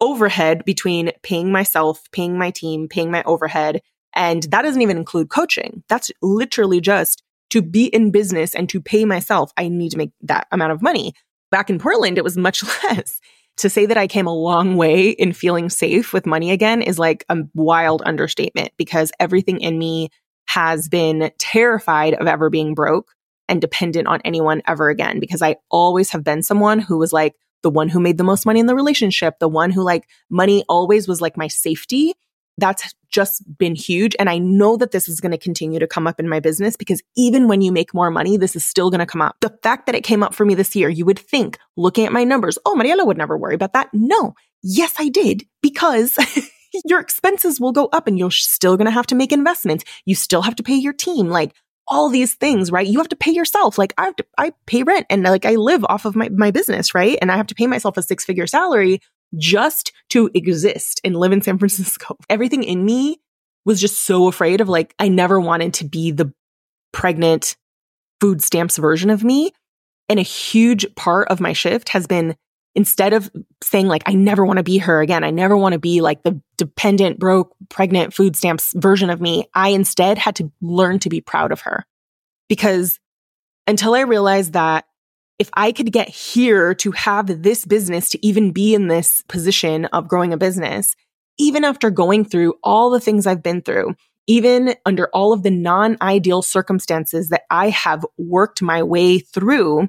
overhead 0.00 0.64
between 0.64 1.12
paying 1.22 1.52
myself, 1.52 2.02
paying 2.12 2.38
my 2.38 2.50
team, 2.50 2.88
paying 2.88 3.10
my 3.10 3.22
overhead. 3.24 3.80
And 4.14 4.42
that 4.44 4.62
doesn't 4.62 4.82
even 4.82 4.96
include 4.96 5.30
coaching. 5.30 5.84
That's 5.88 6.10
literally 6.20 6.80
just 6.80 7.22
to 7.50 7.62
be 7.62 7.86
in 7.86 8.10
business 8.10 8.54
and 8.54 8.68
to 8.70 8.80
pay 8.80 9.04
myself. 9.04 9.52
I 9.56 9.68
need 9.68 9.90
to 9.90 9.98
make 9.98 10.10
that 10.22 10.46
amount 10.50 10.72
of 10.72 10.82
money. 10.82 11.14
Back 11.52 11.70
in 11.70 11.78
Portland, 11.78 12.18
it 12.18 12.24
was 12.24 12.36
much 12.36 12.64
less. 12.84 13.20
To 13.58 13.68
say 13.68 13.84
that 13.84 13.98
I 13.98 14.06
came 14.06 14.26
a 14.26 14.34
long 14.34 14.76
way 14.76 15.10
in 15.10 15.34
feeling 15.34 15.68
safe 15.68 16.14
with 16.14 16.24
money 16.24 16.50
again 16.50 16.80
is 16.80 16.98
like 16.98 17.24
a 17.28 17.36
wild 17.54 18.02
understatement 18.04 18.72
because 18.78 19.12
everything 19.20 19.60
in 19.60 19.78
me 19.78 20.08
has 20.46 20.88
been 20.88 21.30
terrified 21.38 22.14
of 22.14 22.26
ever 22.26 22.48
being 22.48 22.74
broke 22.74 23.12
and 23.48 23.60
dependent 23.60 24.08
on 24.08 24.22
anyone 24.24 24.62
ever 24.66 24.88
again 24.88 25.20
because 25.20 25.42
I 25.42 25.56
always 25.70 26.10
have 26.10 26.24
been 26.24 26.42
someone 26.42 26.78
who 26.78 26.96
was 26.96 27.12
like 27.12 27.34
the 27.62 27.70
one 27.70 27.90
who 27.90 28.00
made 28.00 28.16
the 28.16 28.24
most 28.24 28.46
money 28.46 28.58
in 28.58 28.66
the 28.66 28.74
relationship, 28.74 29.38
the 29.38 29.48
one 29.48 29.70
who 29.70 29.82
like 29.82 30.08
money 30.30 30.64
always 30.68 31.06
was 31.06 31.20
like 31.20 31.36
my 31.36 31.48
safety. 31.48 32.14
That's 32.58 32.94
just 33.10 33.42
been 33.58 33.74
huge. 33.74 34.16
And 34.18 34.28
I 34.28 34.38
know 34.38 34.76
that 34.76 34.90
this 34.90 35.08
is 35.08 35.20
going 35.20 35.32
to 35.32 35.38
continue 35.38 35.78
to 35.78 35.86
come 35.86 36.06
up 36.06 36.18
in 36.18 36.28
my 36.28 36.40
business 36.40 36.76
because 36.76 37.02
even 37.16 37.46
when 37.46 37.60
you 37.60 37.70
make 37.70 37.94
more 37.94 38.10
money, 38.10 38.36
this 38.36 38.56
is 38.56 38.64
still 38.64 38.90
going 38.90 39.00
to 39.00 39.06
come 39.06 39.22
up. 39.22 39.36
The 39.40 39.56
fact 39.62 39.86
that 39.86 39.94
it 39.94 40.04
came 40.04 40.22
up 40.22 40.34
for 40.34 40.44
me 40.44 40.54
this 40.54 40.74
year, 40.74 40.88
you 40.88 41.04
would 41.04 41.18
think 41.18 41.58
looking 41.76 42.06
at 42.06 42.12
my 42.12 42.24
numbers, 42.24 42.58
oh, 42.64 42.74
Mariela 42.74 43.06
would 43.06 43.18
never 43.18 43.36
worry 43.36 43.54
about 43.54 43.74
that. 43.74 43.88
No. 43.92 44.34
Yes, 44.62 44.94
I 44.98 45.08
did 45.08 45.44
because 45.60 46.16
your 46.84 47.00
expenses 47.00 47.60
will 47.60 47.72
go 47.72 47.86
up 47.86 48.06
and 48.06 48.18
you're 48.18 48.30
still 48.30 48.76
going 48.76 48.86
to 48.86 48.92
have 48.92 49.06
to 49.08 49.14
make 49.14 49.32
investments. 49.32 49.84
You 50.06 50.14
still 50.14 50.42
have 50.42 50.56
to 50.56 50.62
pay 50.62 50.76
your 50.76 50.92
team. 50.92 51.28
Like 51.28 51.54
all 51.88 52.08
these 52.08 52.34
things, 52.34 52.70
right? 52.70 52.86
You 52.86 52.98
have 52.98 53.08
to 53.08 53.16
pay 53.16 53.32
yourself. 53.32 53.76
Like 53.76 53.92
I 53.98 54.06
have 54.06 54.16
to, 54.16 54.26
I 54.38 54.52
pay 54.66 54.82
rent 54.82 55.06
and 55.10 55.22
like 55.24 55.44
I 55.44 55.56
live 55.56 55.84
off 55.84 56.04
of 56.04 56.16
my, 56.16 56.28
my 56.30 56.50
business, 56.50 56.94
right? 56.94 57.18
And 57.20 57.30
I 57.30 57.36
have 57.36 57.48
to 57.48 57.54
pay 57.54 57.66
myself 57.66 57.96
a 57.96 58.02
six 58.02 58.24
figure 58.24 58.46
salary 58.46 59.00
just 59.36 59.92
to 60.10 60.30
exist 60.34 61.00
and 61.04 61.16
live 61.16 61.32
in 61.32 61.42
San 61.42 61.58
Francisco. 61.58 62.16
Everything 62.30 62.62
in 62.62 62.84
me 62.84 63.20
was 63.64 63.80
just 63.80 64.00
so 64.00 64.28
afraid 64.28 64.60
of 64.60 64.68
like, 64.68 64.94
I 64.98 65.08
never 65.08 65.40
wanted 65.40 65.74
to 65.74 65.84
be 65.84 66.10
the 66.10 66.32
pregnant 66.92 67.56
food 68.20 68.42
stamps 68.42 68.76
version 68.76 69.10
of 69.10 69.24
me. 69.24 69.52
And 70.08 70.18
a 70.18 70.22
huge 70.22 70.94
part 70.94 71.28
of 71.28 71.40
my 71.40 71.52
shift 71.52 71.90
has 71.90 72.06
been 72.06 72.36
instead 72.74 73.12
of 73.12 73.30
saying 73.62 73.86
like, 73.86 74.02
I 74.06 74.14
never 74.14 74.44
want 74.44 74.56
to 74.58 74.62
be 74.62 74.78
her 74.78 75.00
again. 75.00 75.24
I 75.24 75.30
never 75.30 75.56
want 75.56 75.74
to 75.74 75.78
be 75.78 76.00
like 76.00 76.22
the 76.22 76.40
dependent, 76.56 77.18
broke, 77.18 77.54
pregnant 77.68 78.14
food 78.14 78.36
stamps 78.36 78.72
version 78.74 79.10
of 79.10 79.20
me. 79.20 79.48
I 79.54 79.70
instead 79.70 80.18
had 80.18 80.36
to 80.36 80.50
learn 80.60 80.98
to 81.00 81.08
be 81.08 81.20
proud 81.20 81.52
of 81.52 81.62
her 81.62 81.86
because 82.48 82.98
until 83.66 83.94
I 83.94 84.00
realized 84.00 84.54
that 84.54 84.86
if 85.42 85.50
I 85.54 85.72
could 85.72 85.90
get 85.90 86.08
here 86.08 86.72
to 86.76 86.92
have 86.92 87.42
this 87.42 87.64
business 87.64 88.08
to 88.10 88.24
even 88.24 88.52
be 88.52 88.76
in 88.76 88.86
this 88.86 89.24
position 89.28 89.86
of 89.86 90.06
growing 90.06 90.32
a 90.32 90.36
business, 90.36 90.94
even 91.36 91.64
after 91.64 91.90
going 91.90 92.24
through 92.24 92.54
all 92.62 92.90
the 92.90 93.00
things 93.00 93.26
I've 93.26 93.42
been 93.42 93.60
through, 93.60 93.96
even 94.28 94.76
under 94.86 95.08
all 95.12 95.32
of 95.32 95.42
the 95.42 95.50
non 95.50 95.96
ideal 96.00 96.42
circumstances 96.42 97.30
that 97.30 97.42
I 97.50 97.70
have 97.70 98.06
worked 98.16 98.62
my 98.62 98.84
way 98.84 99.18
through, 99.18 99.88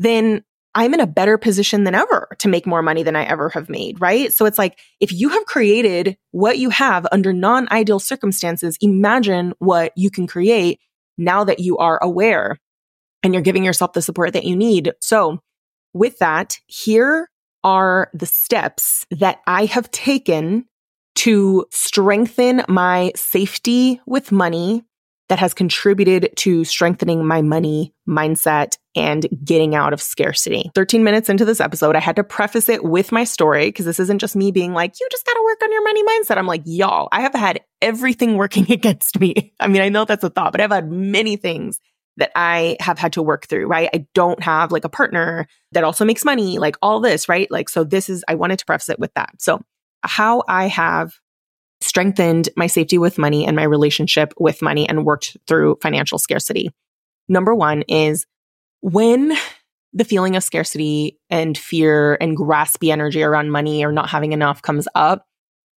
then 0.00 0.42
I'm 0.74 0.94
in 0.94 1.00
a 1.00 1.06
better 1.06 1.38
position 1.38 1.84
than 1.84 1.94
ever 1.94 2.26
to 2.40 2.48
make 2.48 2.66
more 2.66 2.82
money 2.82 3.04
than 3.04 3.14
I 3.14 3.22
ever 3.22 3.50
have 3.50 3.68
made, 3.68 4.00
right? 4.00 4.32
So 4.32 4.46
it's 4.46 4.58
like, 4.58 4.80
if 4.98 5.12
you 5.12 5.28
have 5.28 5.46
created 5.46 6.16
what 6.32 6.58
you 6.58 6.70
have 6.70 7.06
under 7.12 7.32
non 7.32 7.68
ideal 7.70 8.00
circumstances, 8.00 8.76
imagine 8.80 9.54
what 9.60 9.92
you 9.94 10.10
can 10.10 10.26
create 10.26 10.80
now 11.16 11.44
that 11.44 11.60
you 11.60 11.76
are 11.76 12.02
aware 12.02 12.58
and 13.22 13.34
you're 13.34 13.42
giving 13.42 13.64
yourself 13.64 13.92
the 13.92 14.02
support 14.02 14.32
that 14.32 14.44
you 14.44 14.56
need. 14.56 14.92
So 15.00 15.40
with 15.92 16.18
that, 16.18 16.58
here 16.66 17.28
are 17.64 18.10
the 18.12 18.26
steps 18.26 19.06
that 19.10 19.40
I 19.46 19.66
have 19.66 19.90
taken 19.90 20.66
to 21.14 21.66
strengthen 21.70 22.62
my 22.68 23.12
safety 23.14 24.00
with 24.06 24.32
money 24.32 24.84
that 25.28 25.38
has 25.38 25.54
contributed 25.54 26.30
to 26.36 26.64
strengthening 26.64 27.24
my 27.24 27.40
money 27.40 27.94
mindset 28.08 28.76
and 28.94 29.26
getting 29.42 29.74
out 29.74 29.92
of 29.92 30.02
scarcity. 30.02 30.70
13 30.74 31.04
minutes 31.04 31.30
into 31.30 31.44
this 31.44 31.60
episode, 31.60 31.96
I 31.96 32.00
had 32.00 32.16
to 32.16 32.24
preface 32.24 32.68
it 32.68 32.84
with 32.84 33.12
my 33.12 33.24
story 33.24 33.68
because 33.68 33.86
this 33.86 34.00
isn't 34.00 34.18
just 34.18 34.36
me 34.36 34.50
being 34.50 34.74
like, 34.74 35.00
you 35.00 35.08
just 35.10 35.24
got 35.24 35.32
to 35.32 35.42
work 35.44 35.62
on 35.62 35.72
your 35.72 35.84
money 35.84 36.02
mindset. 36.04 36.36
I'm 36.36 36.46
like, 36.46 36.62
y'all, 36.66 37.08
I 37.12 37.22
have 37.22 37.34
had 37.34 37.60
everything 37.80 38.36
working 38.36 38.66
against 38.70 39.20
me. 39.20 39.54
I 39.58 39.68
mean, 39.68 39.80
I 39.80 39.88
know 39.88 40.04
that's 40.04 40.24
a 40.24 40.30
thought, 40.30 40.52
but 40.52 40.60
I've 40.60 40.70
had 40.70 40.90
many 40.90 41.36
things 41.36 41.78
that 42.16 42.30
I 42.36 42.76
have 42.80 42.98
had 42.98 43.12
to 43.14 43.22
work 43.22 43.46
through, 43.46 43.66
right? 43.66 43.88
I 43.94 44.06
don't 44.14 44.42
have 44.42 44.70
like 44.70 44.84
a 44.84 44.90
partner 44.90 45.46
that 45.72 45.84
also 45.84 46.04
makes 46.04 46.24
money, 46.24 46.58
like 46.58 46.76
all 46.82 47.00
this, 47.00 47.28
right? 47.28 47.50
Like, 47.50 47.68
so 47.68 47.84
this 47.84 48.08
is, 48.08 48.24
I 48.28 48.34
wanted 48.34 48.58
to 48.58 48.66
preface 48.66 48.90
it 48.90 48.98
with 48.98 49.12
that. 49.14 49.30
So, 49.38 49.62
how 50.04 50.42
I 50.48 50.66
have 50.66 51.14
strengthened 51.80 52.48
my 52.56 52.66
safety 52.66 52.98
with 52.98 53.18
money 53.18 53.46
and 53.46 53.56
my 53.56 53.64
relationship 53.64 54.32
with 54.38 54.62
money 54.62 54.88
and 54.88 55.04
worked 55.04 55.36
through 55.46 55.78
financial 55.82 56.18
scarcity. 56.18 56.70
Number 57.28 57.54
one 57.54 57.82
is 57.82 58.26
when 58.80 59.32
the 59.92 60.04
feeling 60.04 60.36
of 60.36 60.44
scarcity 60.44 61.18
and 61.28 61.56
fear 61.56 62.16
and 62.20 62.36
graspy 62.36 62.90
energy 62.90 63.22
around 63.22 63.50
money 63.50 63.84
or 63.84 63.92
not 63.92 64.08
having 64.08 64.32
enough 64.32 64.62
comes 64.62 64.88
up, 64.94 65.26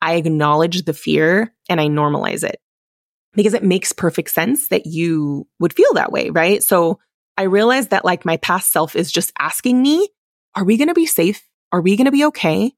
I 0.02 0.16
acknowledge 0.16 0.84
the 0.84 0.94
fear 0.94 1.54
and 1.70 1.80
I 1.80 1.88
normalize 1.88 2.44
it 2.44 2.60
because 3.34 3.54
it 3.54 3.63
makes 3.63 3.92
perfect 3.92 4.30
sense 4.30 4.68
that 4.70 4.86
you 4.86 5.48
would 5.60 5.74
feel 5.74 5.94
that 5.94 6.12
way, 6.12 6.30
right? 6.30 6.63
So 6.63 7.00
I 7.38 7.44
realized 7.44 7.90
that 7.90 8.06
like 8.06 8.25
my 8.25 8.38
past 8.38 8.72
self 8.72 8.96
is 8.96 9.12
just 9.12 9.34
asking 9.40 9.82
me, 9.82 10.08
are 10.56 10.63
we 10.63 10.78
going 10.78 10.88
to 10.88 10.94
be 10.94 11.06
safe? 11.06 11.48
Are 11.72 11.82
we 11.82 11.96
going 11.96 12.06
to 12.06 12.12
be 12.12 12.25
okay? 12.25 12.74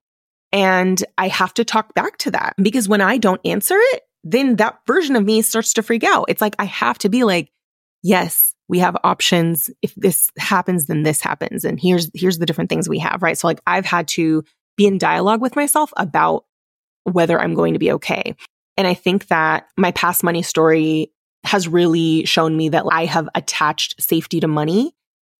And 0.51 1.03
I 1.17 1.27
have 1.27 1.53
to 1.55 1.65
talk 1.65 1.93
back 1.93 2.17
to 2.19 2.31
that 2.31 2.55
because 2.61 2.87
when 2.87 3.01
I 3.01 3.17
don't 3.17 3.41
answer 3.43 3.75
it, 3.77 4.03
then 4.23 4.55
that 4.55 4.79
version 4.87 5.15
of 5.15 5.25
me 5.25 5.41
starts 5.41 5.73
to 5.73 5.83
freak 5.83 6.03
out. 6.03 6.25
It's 6.29 6.41
like 6.41 6.55
I 6.57 6.65
have 6.65 6.97
to 6.99 7.09
be 7.09 7.23
like, 7.23 7.51
yes, 8.01 8.55
we 8.67 8.79
have 8.79 8.97
options. 9.03 9.69
If 9.81 9.93
this 9.95 10.31
happens, 10.37 10.85
then 10.85 11.03
this 11.03 11.21
happens. 11.21 11.65
And 11.65 11.79
here's, 11.79 12.09
here's 12.13 12.39
the 12.39 12.45
different 12.45 12.69
things 12.69 12.87
we 12.87 12.99
have, 12.99 13.21
right? 13.21 13.37
So 13.37 13.47
like 13.47 13.59
I've 13.67 13.85
had 13.85 14.07
to 14.09 14.43
be 14.77 14.87
in 14.87 14.97
dialogue 14.97 15.41
with 15.41 15.55
myself 15.55 15.91
about 15.97 16.45
whether 17.03 17.39
I'm 17.39 17.53
going 17.53 17.73
to 17.73 17.79
be 17.79 17.91
okay. 17.93 18.35
And 18.77 18.87
I 18.87 18.93
think 18.93 19.27
that 19.27 19.67
my 19.77 19.91
past 19.91 20.23
money 20.23 20.41
story 20.41 21.11
has 21.43 21.67
really 21.67 22.25
shown 22.25 22.57
me 22.57 22.69
that 22.69 22.85
I 22.91 23.05
have 23.05 23.29
attached 23.35 24.01
safety 24.01 24.39
to 24.39 24.47
money 24.47 24.93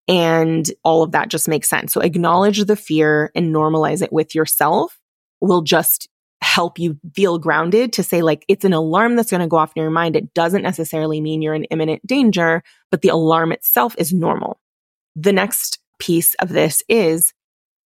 and 0.08 0.70
all 0.84 1.02
of 1.02 1.12
that 1.12 1.30
just 1.30 1.48
makes 1.48 1.68
sense. 1.68 1.94
So 1.94 2.02
acknowledge 2.02 2.64
the 2.64 2.76
fear 2.76 3.32
and 3.36 3.54
normalize 3.54 4.02
it 4.02 4.14
with 4.14 4.36
yourself 4.36 5.00
will 5.42 5.62
just 5.62 6.08
help 6.42 6.78
you 6.78 7.00
feel 7.16 7.40
grounded 7.40 7.92
to 7.94 8.04
say 8.04 8.22
like 8.22 8.46
it's 8.48 8.66
an 8.66 8.74
alarm 8.74 9.16
that's 9.16 9.32
going 9.32 9.42
to 9.42 9.48
go 9.48 9.58
off 9.58 9.74
in 9.76 9.82
your 9.82 9.92
mind. 9.92 10.16
It 10.16 10.34
doesn't 10.34 10.62
necessarily 10.62 11.20
mean 11.22 11.42
you're 11.42 11.56
in 11.56 11.64
imminent 11.66 12.06
danger, 12.06 12.62
but 12.92 13.02
the 13.02 13.10
alarm 13.10 13.52
itself 13.52 13.96
is 13.98 14.14
normal. 14.14 14.60
The 15.16 15.34
next 15.34 15.80
piece 15.98 16.36
of 16.36 16.50
this 16.50 16.84
is 16.88 17.34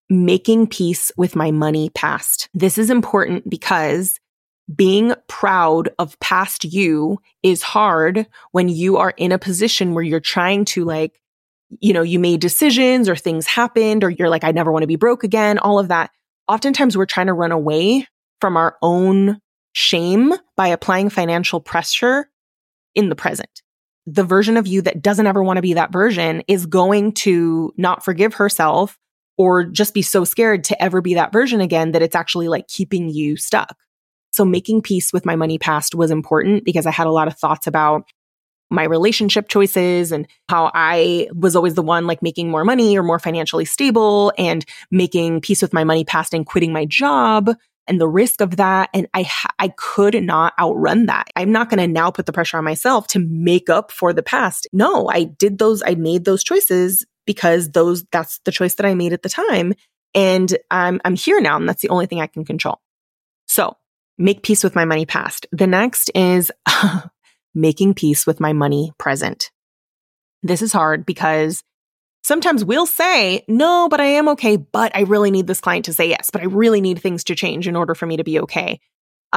making 0.09 0.67
peace 0.67 1.11
with 1.15 1.35
my 1.35 1.51
money 1.51 1.89
past. 1.91 2.49
This 2.53 2.77
is 2.77 2.89
important 2.89 3.49
because 3.49 4.19
being 4.75 5.13
proud 5.27 5.89
of 5.97 6.19
past 6.19 6.63
you 6.65 7.19
is 7.43 7.61
hard 7.61 8.27
when 8.51 8.69
you 8.69 8.97
are 8.97 9.13
in 9.17 9.31
a 9.31 9.39
position 9.39 9.93
where 9.93 10.03
you're 10.03 10.19
trying 10.19 10.65
to 10.65 10.85
like, 10.85 11.19
you 11.79 11.93
know, 11.93 12.01
you 12.01 12.19
made 12.19 12.39
decisions 12.39 13.09
or 13.09 13.15
things 13.15 13.47
happened 13.47 14.03
or 14.03 14.09
you're 14.09 14.29
like, 14.29 14.43
I 14.43 14.51
never 14.51 14.71
want 14.71 14.83
to 14.83 14.87
be 14.87 14.95
broke 14.95 15.23
again, 15.23 15.57
all 15.57 15.79
of 15.79 15.87
that 15.87 16.11
oftentimes 16.49 16.97
we're 16.97 17.05
trying 17.05 17.27
to 17.27 17.33
run 17.33 17.51
away 17.51 18.05
from 18.41 18.57
our 18.57 18.75
own 18.81 19.39
shame 19.71 20.33
by 20.57 20.67
applying 20.67 21.09
financial 21.09 21.61
pressure 21.61 22.29
in 22.95 23.07
the 23.07 23.15
present. 23.15 23.61
The 24.07 24.23
version 24.23 24.57
of 24.57 24.65
you 24.65 24.81
that 24.81 25.01
doesn't 25.01 25.27
ever 25.27 25.43
want 25.43 25.57
to 25.57 25.61
be 25.61 25.75
that 25.75 25.93
version 25.93 26.41
is 26.47 26.65
going 26.65 27.13
to 27.13 27.71
not 27.77 28.03
forgive 28.03 28.33
herself 28.33 28.97
or 29.37 29.63
just 29.63 29.93
be 29.93 30.01
so 30.01 30.25
scared 30.25 30.63
to 30.65 30.83
ever 30.83 31.01
be 31.01 31.13
that 31.13 31.31
version 31.31 31.61
again 31.61 31.91
that 31.91 32.01
it's 32.01 32.15
actually 32.15 32.47
like 32.47 32.67
keeping 32.67 33.07
you 33.09 33.37
stuck. 33.37 33.77
So 34.31 34.45
making 34.45 34.81
peace 34.81 35.11
with 35.11 35.25
my 35.25 35.35
money 35.35 35.57
past 35.57 35.95
was 35.95 36.11
important 36.11 36.65
because 36.65 36.85
I 36.85 36.91
had 36.91 37.07
a 37.07 37.11
lot 37.11 37.27
of 37.27 37.37
thoughts 37.37 37.67
about 37.67 38.03
my 38.69 38.83
relationship 38.83 39.49
choices 39.49 40.11
and 40.11 40.27
how 40.47 40.71
I 40.73 41.27
was 41.33 41.55
always 41.55 41.73
the 41.73 41.81
one 41.81 42.05
like 42.05 42.21
making 42.21 42.51
more 42.51 42.63
money 42.63 42.97
or 42.97 43.03
more 43.03 43.19
financially 43.19 43.65
stable 43.65 44.31
and 44.37 44.63
making 44.91 45.41
peace 45.41 45.61
with 45.61 45.73
my 45.73 45.83
money 45.83 46.05
past 46.05 46.33
and 46.33 46.45
quitting 46.45 46.71
my 46.71 46.85
job 46.85 47.49
and 47.87 47.99
the 47.99 48.07
risk 48.07 48.41
of 48.41 48.57
that. 48.57 48.89
And 48.93 49.07
I, 49.15 49.29
I 49.57 49.69
could 49.69 50.23
not 50.23 50.53
outrun 50.59 51.07
that. 51.07 51.27
I'm 51.35 51.51
not 51.51 51.69
going 51.69 51.79
to 51.79 51.87
now 51.87 52.11
put 52.11 52.27
the 52.27 52.31
pressure 52.31 52.57
on 52.57 52.63
myself 52.63 53.07
to 53.07 53.19
make 53.19 53.69
up 53.69 53.91
for 53.91 54.13
the 54.13 54.21
past. 54.21 54.67
No, 54.71 55.09
I 55.09 55.23
did 55.23 55.57
those, 55.57 55.81
I 55.83 55.95
made 55.95 56.25
those 56.25 56.43
choices 56.43 57.03
because 57.25 57.71
those, 57.71 58.05
that's 58.11 58.39
the 58.45 58.51
choice 58.51 58.75
that 58.75 58.85
I 58.85 58.93
made 58.93 59.13
at 59.13 59.23
the 59.23 59.29
time. 59.29 59.73
And 60.13 60.55
I'm, 60.69 61.01
I'm 61.03 61.15
here 61.15 61.41
now. 61.41 61.57
And 61.57 61.67
that's 61.67 61.81
the 61.81 61.89
only 61.89 62.05
thing 62.05 62.21
I 62.21 62.27
can 62.27 62.45
control. 62.45 62.79
So 63.47 63.75
make 64.19 64.43
peace 64.43 64.63
with 64.63 64.75
my 64.75 64.85
money 64.85 65.05
past. 65.05 65.47
The 65.51 65.65
next 65.65 66.11
is 66.13 66.51
making 67.55 67.95
peace 67.95 68.27
with 68.27 68.39
my 68.39 68.53
money 68.53 68.91
present. 68.99 69.49
This 70.43 70.61
is 70.61 70.73
hard 70.73 71.05
because 71.05 71.63
sometimes 72.23 72.63
we'll 72.63 72.85
say, 72.85 73.43
no, 73.47 73.87
but 73.89 74.01
I 74.01 74.05
am 74.05 74.29
okay, 74.29 74.57
but 74.57 74.95
I 74.95 75.01
really 75.01 75.31
need 75.31 75.47
this 75.47 75.61
client 75.61 75.85
to 75.85 75.93
say 75.93 76.09
yes, 76.09 76.29
but 76.29 76.41
I 76.41 76.45
really 76.45 76.81
need 76.81 76.99
things 76.99 77.23
to 77.25 77.35
change 77.35 77.67
in 77.67 77.75
order 77.75 77.95
for 77.95 78.05
me 78.05 78.17
to 78.17 78.23
be 78.23 78.39
okay. 78.41 78.79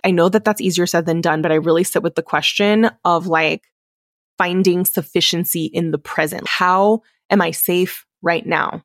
I 0.05 0.11
know 0.11 0.29
that 0.29 0.45
that's 0.45 0.61
easier 0.61 0.87
said 0.87 1.07
than 1.07 1.21
done, 1.21 1.43
but 1.43 1.53
I 1.53 1.57
really 1.57 1.85
sit 1.85 2.03
with 2.03 2.15
the 2.15 2.23
question 2.23 2.91
of 3.05 3.27
like 3.27 3.63
finding 4.39 4.85
sufficiency 4.85 5.67
in 5.67 5.91
the 5.91 5.99
present. 5.99 6.49
How 6.49 7.03
am 7.31 7.41
I 7.41 7.51
safe 7.53 8.07
right 8.23 8.45
now? 8.45 8.83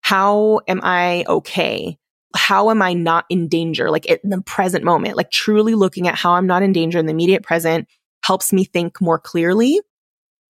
How 0.00 0.60
am 0.66 0.80
I 0.82 1.24
okay? 1.26 1.98
How 2.34 2.70
am 2.70 2.82
I 2.82 2.94
not 2.94 3.24
in 3.28 3.48
danger? 3.48 3.90
Like 3.90 4.06
in 4.06 4.18
the 4.30 4.42
present 4.42 4.84
moment, 4.84 5.16
like 5.16 5.30
truly 5.30 5.74
looking 5.74 6.08
at 6.08 6.14
how 6.14 6.32
I'm 6.32 6.46
not 6.46 6.62
in 6.62 6.72
danger 6.72 6.98
in 6.98 7.06
the 7.06 7.12
immediate 7.12 7.42
present 7.42 7.88
helps 8.24 8.52
me 8.52 8.64
think 8.64 9.00
more 9.00 9.18
clearly. 9.18 9.80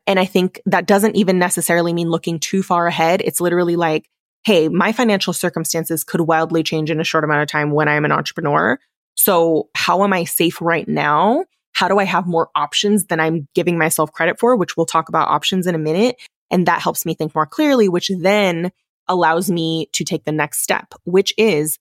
And 0.07 0.19
I 0.19 0.25
think 0.25 0.61
that 0.65 0.87
doesn't 0.87 1.15
even 1.15 1.37
necessarily 1.37 1.93
mean 1.93 2.09
looking 2.09 2.39
too 2.39 2.63
far 2.63 2.87
ahead. 2.87 3.21
It's 3.23 3.39
literally 3.41 3.75
like, 3.75 4.09
Hey, 4.43 4.69
my 4.69 4.91
financial 4.91 5.33
circumstances 5.33 6.03
could 6.03 6.21
wildly 6.21 6.63
change 6.63 6.89
in 6.89 6.99
a 6.99 7.03
short 7.03 7.23
amount 7.23 7.41
of 7.41 7.49
time 7.49 7.71
when 7.71 7.87
I'm 7.87 8.05
an 8.05 8.11
entrepreneur. 8.11 8.79
So 9.15 9.69
how 9.75 10.03
am 10.03 10.13
I 10.13 10.23
safe 10.23 10.61
right 10.61 10.87
now? 10.87 11.43
How 11.73 11.87
do 11.87 11.99
I 11.99 12.05
have 12.05 12.25
more 12.25 12.49
options 12.55 13.05
than 13.05 13.19
I'm 13.19 13.47
giving 13.53 13.77
myself 13.77 14.11
credit 14.11 14.39
for, 14.39 14.55
which 14.55 14.75
we'll 14.75 14.85
talk 14.85 15.09
about 15.09 15.27
options 15.27 15.67
in 15.67 15.75
a 15.75 15.79
minute. 15.79 16.15
And 16.49 16.65
that 16.65 16.81
helps 16.81 17.05
me 17.05 17.13
think 17.13 17.35
more 17.35 17.45
clearly, 17.45 17.89
which 17.89 18.09
then 18.17 18.71
allows 19.09 19.51
me 19.51 19.89
to 19.93 20.03
take 20.03 20.23
the 20.23 20.31
next 20.31 20.61
step, 20.61 20.93
which 21.03 21.33
is 21.37 21.77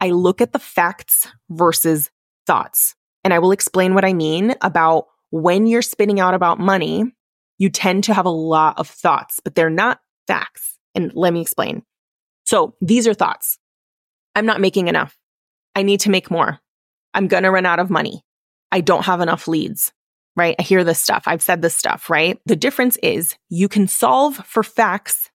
I 0.00 0.10
look 0.10 0.40
at 0.40 0.52
the 0.52 0.58
facts 0.58 1.28
versus 1.50 2.10
thoughts. 2.46 2.94
And 3.22 3.34
I 3.34 3.38
will 3.38 3.52
explain 3.52 3.94
what 3.94 4.04
I 4.04 4.14
mean 4.14 4.54
about 4.62 5.06
when 5.30 5.66
you're 5.66 5.82
spinning 5.82 6.20
out 6.20 6.34
about 6.34 6.58
money, 6.58 7.04
you 7.58 7.68
tend 7.68 8.04
to 8.04 8.14
have 8.14 8.24
a 8.24 8.30
lot 8.30 8.78
of 8.78 8.88
thoughts, 8.88 9.40
but 9.44 9.54
they're 9.54 9.68
not 9.68 10.00
facts. 10.26 10.78
And 10.94 11.12
let 11.14 11.32
me 11.32 11.42
explain. 11.42 11.82
So 12.46 12.74
these 12.80 13.06
are 13.06 13.14
thoughts. 13.14 13.58
I'm 14.34 14.46
not 14.46 14.60
making 14.60 14.88
enough. 14.88 15.16
I 15.74 15.82
need 15.82 16.00
to 16.00 16.10
make 16.10 16.30
more. 16.30 16.58
I'm 17.12 17.28
going 17.28 17.42
to 17.42 17.50
run 17.50 17.66
out 17.66 17.78
of 17.78 17.90
money. 17.90 18.24
I 18.72 18.80
don't 18.80 19.04
have 19.04 19.20
enough 19.20 19.46
leads, 19.46 19.92
right? 20.36 20.56
I 20.58 20.62
hear 20.62 20.84
this 20.84 21.00
stuff. 21.00 21.24
I've 21.26 21.42
said 21.42 21.62
this 21.62 21.76
stuff, 21.76 22.08
right? 22.08 22.38
The 22.46 22.56
difference 22.56 22.96
is 23.02 23.36
you 23.48 23.68
can 23.68 23.86
solve 23.86 24.36
for 24.46 24.62
facts 24.62 25.29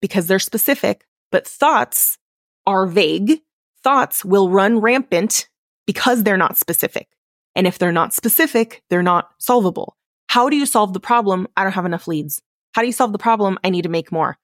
because 0.00 0.26
they're 0.26 0.38
specific, 0.38 1.06
but 1.30 1.46
thoughts 1.46 2.18
are 2.66 2.86
vague. 2.86 3.40
Thoughts 3.82 4.24
will 4.24 4.50
run 4.50 4.80
rampant 4.80 5.48
because 5.86 6.22
they're 6.22 6.36
not 6.36 6.56
specific. 6.56 7.08
And 7.56 7.66
if 7.66 7.78
they're 7.78 7.92
not 7.92 8.12
specific, 8.12 8.82
they're 8.90 9.02
not 9.02 9.30
solvable. 9.38 9.96
How 10.28 10.48
do 10.48 10.56
you 10.56 10.66
solve 10.66 10.92
the 10.92 11.00
problem? 11.00 11.48
I 11.56 11.64
don't 11.64 11.72
have 11.72 11.86
enough 11.86 12.06
leads. 12.06 12.40
How 12.72 12.82
do 12.82 12.86
you 12.86 12.92
solve 12.92 13.12
the 13.12 13.18
problem? 13.18 13.58
I 13.64 13.70
need 13.70 13.82
to 13.82 13.88
make 13.88 14.12
more. 14.12 14.38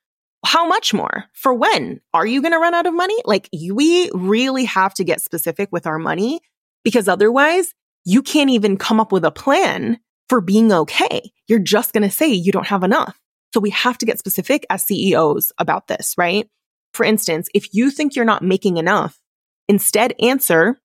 How 0.44 0.66
much 0.66 0.92
more? 0.92 1.24
For 1.32 1.54
when? 1.54 2.00
Are 2.12 2.26
you 2.26 2.42
going 2.42 2.52
to 2.52 2.58
run 2.58 2.74
out 2.74 2.86
of 2.86 2.94
money? 2.94 3.16
Like 3.24 3.48
we 3.52 4.10
really 4.12 4.64
have 4.64 4.94
to 4.94 5.04
get 5.04 5.20
specific 5.20 5.68
with 5.70 5.86
our 5.86 5.98
money 5.98 6.40
because 6.84 7.08
otherwise 7.08 7.74
you 8.04 8.22
can't 8.22 8.50
even 8.50 8.76
come 8.76 9.00
up 9.00 9.12
with 9.12 9.24
a 9.24 9.30
plan 9.30 9.98
for 10.28 10.40
being 10.40 10.72
okay. 10.72 11.30
You're 11.48 11.58
just 11.58 11.92
going 11.92 12.02
to 12.02 12.10
say 12.10 12.28
you 12.28 12.52
don't 12.52 12.66
have 12.66 12.82
enough. 12.82 13.18
So 13.56 13.60
we 13.60 13.70
have 13.70 13.96
to 13.96 14.04
get 14.04 14.18
specific 14.18 14.66
as 14.68 14.84
CEOs 14.84 15.50
about 15.56 15.86
this, 15.86 16.12
right? 16.18 16.46
For 16.92 17.06
instance, 17.06 17.48
if 17.54 17.72
you 17.72 17.90
think 17.90 18.14
you're 18.14 18.26
not 18.26 18.42
making 18.42 18.76
enough, 18.76 19.18
instead 19.66 20.12
answer 20.20 20.78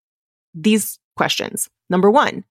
these 0.54 0.98
questions. 1.18 1.68
Number 1.90 2.10
one, 2.10 2.46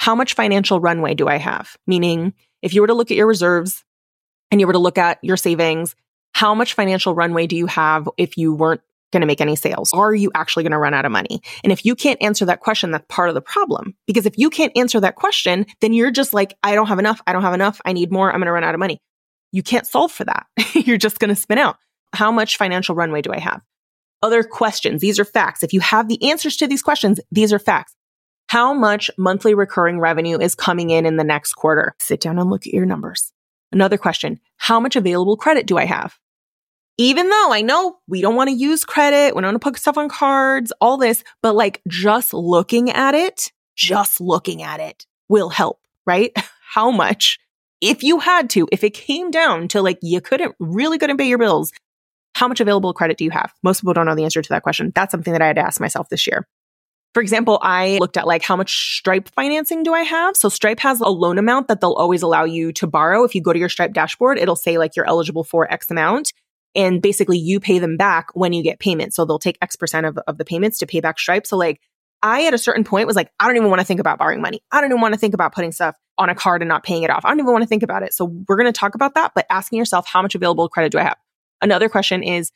how 0.00 0.14
much 0.14 0.32
financial 0.32 0.80
runway 0.80 1.12
do 1.12 1.28
I 1.28 1.36
have? 1.36 1.76
Meaning, 1.86 2.32
if 2.62 2.72
you 2.72 2.80
were 2.80 2.86
to 2.86 2.94
look 2.94 3.10
at 3.10 3.18
your 3.18 3.26
reserves 3.26 3.84
and 4.50 4.58
you 4.58 4.66
were 4.66 4.72
to 4.72 4.78
look 4.78 4.96
at 4.96 5.18
your 5.20 5.36
savings, 5.36 5.94
how 6.32 6.54
much 6.54 6.72
financial 6.72 7.14
runway 7.14 7.46
do 7.46 7.54
you 7.54 7.66
have 7.66 8.08
if 8.16 8.38
you 8.38 8.54
weren't 8.54 8.80
going 9.12 9.20
to 9.20 9.26
make 9.26 9.42
any 9.42 9.54
sales? 9.54 9.92
Are 9.92 10.14
you 10.14 10.30
actually 10.34 10.62
going 10.62 10.72
to 10.72 10.78
run 10.78 10.94
out 10.94 11.04
of 11.04 11.12
money? 11.12 11.42
And 11.62 11.74
if 11.74 11.84
you 11.84 11.94
can't 11.94 12.22
answer 12.22 12.46
that 12.46 12.60
question, 12.60 12.90
that's 12.90 13.04
part 13.10 13.28
of 13.28 13.34
the 13.34 13.42
problem. 13.42 13.94
Because 14.06 14.24
if 14.24 14.38
you 14.38 14.48
can't 14.48 14.72
answer 14.76 14.98
that 15.00 15.16
question, 15.16 15.66
then 15.82 15.92
you're 15.92 16.10
just 16.10 16.32
like, 16.32 16.56
I 16.62 16.74
don't 16.74 16.86
have 16.86 16.98
enough. 16.98 17.20
I 17.26 17.34
don't 17.34 17.42
have 17.42 17.52
enough. 17.52 17.82
I 17.84 17.92
need 17.92 18.10
more. 18.10 18.32
I'm 18.32 18.38
going 18.38 18.46
to 18.46 18.52
run 18.52 18.64
out 18.64 18.74
of 18.74 18.80
money. 18.80 18.98
You 19.52 19.62
can't 19.62 19.86
solve 19.86 20.12
for 20.12 20.24
that. 20.24 20.46
you're 20.74 20.98
just 20.98 21.18
going 21.18 21.30
to 21.30 21.40
spin 21.40 21.58
out. 21.58 21.76
How 22.12 22.32
much 22.32 22.56
financial 22.56 22.94
runway 22.94 23.22
do 23.22 23.32
I 23.32 23.38
have? 23.38 23.62
Other 24.22 24.42
questions. 24.42 25.00
These 25.00 25.18
are 25.18 25.24
facts. 25.24 25.62
If 25.62 25.72
you 25.72 25.80
have 25.80 26.08
the 26.08 26.30
answers 26.30 26.56
to 26.58 26.66
these 26.66 26.82
questions, 26.82 27.20
these 27.30 27.52
are 27.52 27.58
facts. 27.58 27.94
How 28.48 28.72
much 28.72 29.10
monthly 29.18 29.54
recurring 29.54 30.00
revenue 30.00 30.38
is 30.38 30.54
coming 30.54 30.90
in 30.90 31.06
in 31.06 31.16
the 31.16 31.24
next 31.24 31.52
quarter? 31.52 31.94
Sit 32.00 32.20
down 32.20 32.38
and 32.38 32.50
look 32.50 32.66
at 32.66 32.72
your 32.72 32.86
numbers. 32.86 33.32
Another 33.70 33.98
question. 33.98 34.40
How 34.56 34.80
much 34.80 34.96
available 34.96 35.36
credit 35.36 35.66
do 35.66 35.76
I 35.76 35.84
have? 35.84 36.18
even 36.98 37.28
though 37.28 37.52
I 37.52 37.62
know 37.62 37.98
we 38.08 38.20
don't 38.20 38.34
want 38.34 38.50
to 38.50 38.56
use 38.56 38.84
credit, 38.84 39.34
we 39.34 39.40
don't 39.40 39.52
want 39.52 39.62
to 39.62 39.70
put 39.70 39.78
stuff 39.78 39.96
on 39.96 40.08
cards, 40.08 40.72
all 40.80 40.98
this, 40.98 41.22
but 41.42 41.54
like 41.54 41.80
just 41.86 42.34
looking 42.34 42.90
at 42.90 43.14
it, 43.14 43.52
just 43.76 44.20
looking 44.20 44.62
at 44.62 44.80
it 44.80 45.06
will 45.28 45.48
help, 45.48 45.80
right? 46.04 46.32
How 46.68 46.90
much, 46.90 47.38
if 47.80 48.02
you 48.02 48.18
had 48.18 48.50
to, 48.50 48.68
if 48.72 48.84
it 48.84 48.90
came 48.90 49.30
down 49.30 49.68
to 49.68 49.82
like 49.82 49.98
you 50.02 50.20
couldn't 50.20 50.54
really 50.58 50.98
couldn't 50.98 51.16
pay 51.16 51.28
your 51.28 51.38
bills, 51.38 51.72
how 52.34 52.48
much 52.48 52.60
available 52.60 52.92
credit 52.92 53.16
do 53.16 53.24
you 53.24 53.30
have? 53.30 53.52
Most 53.62 53.80
people 53.80 53.94
don't 53.94 54.06
know 54.06 54.14
the 54.14 54.24
answer 54.24 54.42
to 54.42 54.48
that 54.50 54.62
question. 54.62 54.92
That's 54.94 55.10
something 55.10 55.32
that 55.32 55.42
I 55.42 55.46
had 55.48 55.56
to 55.56 55.66
ask 55.66 55.80
myself 55.80 56.08
this 56.08 56.26
year. 56.26 56.46
For 57.14 57.22
example, 57.22 57.58
I 57.62 57.98
looked 57.98 58.16
at 58.16 58.26
like 58.26 58.42
how 58.42 58.54
much 58.54 58.96
Stripe 58.96 59.28
financing 59.34 59.82
do 59.82 59.94
I 59.94 60.02
have? 60.02 60.36
So 60.36 60.48
Stripe 60.48 60.78
has 60.80 61.00
a 61.00 61.08
loan 61.08 61.38
amount 61.38 61.68
that 61.68 61.80
they'll 61.80 61.94
always 61.94 62.22
allow 62.22 62.44
you 62.44 62.72
to 62.74 62.86
borrow. 62.86 63.24
If 63.24 63.34
you 63.34 63.42
go 63.42 63.52
to 63.52 63.58
your 63.58 63.68
Stripe 63.70 63.92
dashboard, 63.92 64.38
it'll 64.38 64.56
say 64.56 64.78
like 64.78 64.94
you're 64.94 65.08
eligible 65.08 65.42
for 65.42 65.70
X 65.72 65.90
amount. 65.90 66.32
And 66.74 67.00
basically 67.00 67.38
you 67.38 67.60
pay 67.60 67.78
them 67.78 67.96
back 67.96 68.28
when 68.34 68.52
you 68.52 68.62
get 68.62 68.78
payments. 68.78 69.16
So 69.16 69.24
they'll 69.24 69.38
take 69.38 69.58
X 69.62 69.74
percent 69.74 70.06
of, 70.06 70.18
of 70.28 70.38
the 70.38 70.44
payments 70.44 70.78
to 70.78 70.86
pay 70.86 71.00
back 71.00 71.18
Stripe. 71.18 71.46
So 71.46 71.56
like 71.56 71.80
I 72.22 72.46
at 72.46 72.54
a 72.54 72.58
certain 72.58 72.84
point 72.84 73.06
was 73.06 73.16
like, 73.16 73.30
I 73.38 73.46
don't 73.46 73.56
even 73.56 73.70
want 73.70 73.80
to 73.80 73.86
think 73.86 74.00
about 74.00 74.18
borrowing 74.18 74.40
money. 74.40 74.60
I 74.72 74.80
don't 74.80 74.90
even 74.90 75.00
want 75.00 75.14
to 75.14 75.20
think 75.20 75.34
about 75.34 75.54
putting 75.54 75.72
stuff 75.72 75.96
on 76.16 76.28
a 76.28 76.34
card 76.34 76.62
and 76.62 76.68
not 76.68 76.82
paying 76.82 77.02
it 77.02 77.10
off. 77.10 77.24
I 77.24 77.28
don't 77.28 77.40
even 77.40 77.52
want 77.52 77.62
to 77.62 77.68
think 77.68 77.82
about 77.82 78.02
it. 78.02 78.12
So 78.12 78.24
we're 78.48 78.56
going 78.56 78.72
to 78.72 78.78
talk 78.78 78.94
about 78.94 79.14
that, 79.14 79.32
but 79.34 79.46
asking 79.50 79.78
yourself, 79.78 80.06
how 80.06 80.22
much 80.22 80.34
available 80.34 80.68
credit 80.68 80.90
do 80.90 80.98
I 80.98 81.04
have? 81.04 81.16
Another 81.62 81.88
question 81.88 82.22
is, 82.22 82.50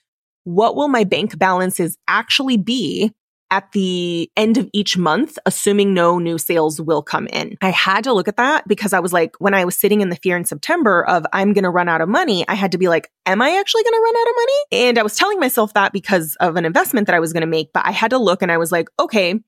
what 0.44 0.74
will 0.74 0.88
my 0.88 1.04
bank 1.04 1.38
balances 1.38 1.96
actually 2.08 2.56
be 2.56 3.12
at 3.52 3.70
the 3.72 4.30
end 4.34 4.56
of 4.56 4.66
each 4.72 4.96
month, 4.96 5.38
assuming 5.44 5.92
no 5.92 6.18
new 6.18 6.38
sales 6.38 6.80
will 6.80 7.02
come 7.02 7.26
in. 7.26 7.54
I 7.60 7.68
had 7.68 8.02
to 8.04 8.14
look 8.14 8.26
at 8.26 8.38
that 8.38 8.66
because 8.66 8.94
I 8.94 9.00
was 9.00 9.12
like, 9.12 9.36
when 9.40 9.52
I 9.52 9.66
was 9.66 9.76
sitting 9.76 10.00
in 10.00 10.08
the 10.08 10.16
fear 10.16 10.38
in 10.38 10.46
September 10.46 11.04
of 11.04 11.26
I'm 11.34 11.52
going 11.52 11.64
to 11.64 11.70
run 11.70 11.86
out 11.86 12.00
of 12.00 12.08
money, 12.08 12.46
I 12.48 12.54
had 12.54 12.72
to 12.72 12.78
be 12.78 12.88
like, 12.88 13.10
am 13.26 13.42
I 13.42 13.50
actually 13.58 13.82
going 13.82 13.92
to 13.92 14.00
run 14.00 14.16
out 14.16 14.30
of 14.30 14.34
money? 14.36 14.86
And 14.88 14.98
I 14.98 15.02
was 15.02 15.16
telling 15.16 15.38
myself 15.38 15.74
that 15.74 15.92
because 15.92 16.34
of 16.40 16.56
an 16.56 16.64
investment 16.64 17.08
that 17.08 17.14
I 17.14 17.20
was 17.20 17.34
going 17.34 17.42
to 17.42 17.46
make, 17.46 17.74
but 17.74 17.84
I 17.84 17.90
had 17.90 18.12
to 18.12 18.18
look 18.18 18.40
and 18.40 18.50
I 18.50 18.56
was 18.56 18.72
like, 18.72 18.88
okay, 18.98 19.38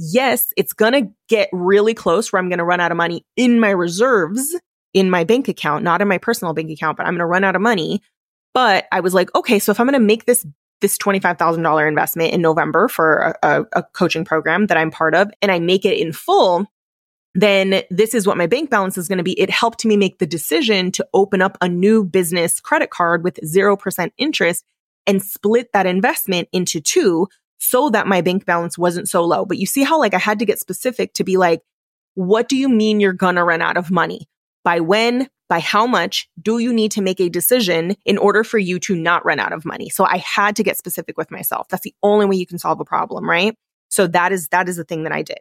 yes, 0.00 0.52
it's 0.56 0.72
going 0.72 0.92
to 0.92 1.10
get 1.28 1.48
really 1.52 1.94
close 1.94 2.32
where 2.32 2.40
I'm 2.40 2.48
going 2.48 2.58
to 2.58 2.64
run 2.64 2.80
out 2.80 2.90
of 2.90 2.96
money 2.96 3.24
in 3.36 3.60
my 3.60 3.70
reserves 3.70 4.56
in 4.92 5.10
my 5.10 5.24
bank 5.24 5.48
account, 5.48 5.84
not 5.84 6.02
in 6.02 6.08
my 6.08 6.18
personal 6.18 6.54
bank 6.54 6.70
account, 6.70 6.96
but 6.96 7.06
I'm 7.06 7.12
going 7.12 7.20
to 7.20 7.26
run 7.26 7.44
out 7.44 7.54
of 7.54 7.62
money. 7.62 8.02
But 8.54 8.86
I 8.90 9.00
was 9.00 9.14
like, 9.14 9.32
okay, 9.34 9.58
so 9.58 9.70
if 9.70 9.78
I'm 9.78 9.86
going 9.86 10.00
to 10.00 10.04
make 10.04 10.24
this 10.24 10.46
this 10.80 10.96
$25,000 10.96 11.86
investment 11.86 12.32
in 12.32 12.40
November 12.40 12.88
for 12.88 13.36
a, 13.42 13.66
a, 13.74 13.82
coaching 13.92 14.24
program 14.24 14.66
that 14.68 14.78
I'm 14.78 14.90
part 14.90 15.14
of 15.14 15.30
and 15.42 15.52
I 15.52 15.58
make 15.58 15.84
it 15.84 15.98
in 15.98 16.10
full, 16.10 16.64
then 17.34 17.82
this 17.90 18.14
is 18.14 18.26
what 18.26 18.38
my 18.38 18.46
bank 18.46 18.70
balance 18.70 18.96
is 18.96 19.06
going 19.06 19.18
to 19.18 19.24
be. 19.24 19.38
It 19.38 19.50
helped 19.50 19.84
me 19.84 19.98
make 19.98 20.20
the 20.20 20.26
decision 20.26 20.90
to 20.92 21.06
open 21.12 21.42
up 21.42 21.58
a 21.60 21.68
new 21.68 22.02
business 22.02 22.60
credit 22.60 22.88
card 22.88 23.22
with 23.22 23.38
0% 23.44 24.10
interest 24.16 24.64
and 25.06 25.22
split 25.22 25.68
that 25.74 25.84
investment 25.84 26.48
into 26.50 26.80
two 26.80 27.28
so 27.60 27.90
that 27.90 28.08
my 28.08 28.20
bank 28.20 28.44
balance 28.44 28.76
wasn't 28.76 29.08
so 29.08 29.24
low. 29.24 29.44
But 29.44 29.58
you 29.58 29.66
see 29.66 29.84
how 29.84 29.98
like 29.98 30.14
I 30.14 30.18
had 30.18 30.40
to 30.40 30.44
get 30.44 30.58
specific 30.58 31.14
to 31.14 31.24
be 31.24 31.36
like, 31.36 31.62
what 32.14 32.48
do 32.48 32.56
you 32.56 32.68
mean 32.68 32.98
you're 32.98 33.12
going 33.12 33.36
to 33.36 33.44
run 33.44 33.62
out 33.62 33.76
of 33.76 33.90
money? 33.90 34.28
By 34.64 34.80
when? 34.80 35.28
by 35.50 35.58
how 35.58 35.84
much 35.84 36.28
do 36.40 36.58
you 36.58 36.72
need 36.72 36.92
to 36.92 37.02
make 37.02 37.20
a 37.20 37.28
decision 37.28 37.96
in 38.06 38.16
order 38.16 38.44
for 38.44 38.56
you 38.56 38.78
to 38.78 38.94
not 38.94 39.24
run 39.26 39.40
out 39.40 39.52
of 39.52 39.64
money? 39.64 39.90
So 39.90 40.04
I 40.04 40.18
had 40.18 40.54
to 40.56 40.62
get 40.62 40.78
specific 40.78 41.18
with 41.18 41.30
myself. 41.30 41.66
That's 41.68 41.82
the 41.82 41.94
only 42.04 42.24
way 42.24 42.36
you 42.36 42.46
can 42.46 42.58
solve 42.58 42.78
a 42.78 42.84
problem, 42.84 43.28
right? 43.28 43.54
So 43.88 44.06
that 44.06 44.30
is, 44.30 44.46
that 44.48 44.68
is 44.68 44.76
the 44.76 44.84
thing 44.84 45.02
that 45.02 45.12
I 45.12 45.22
did. 45.22 45.40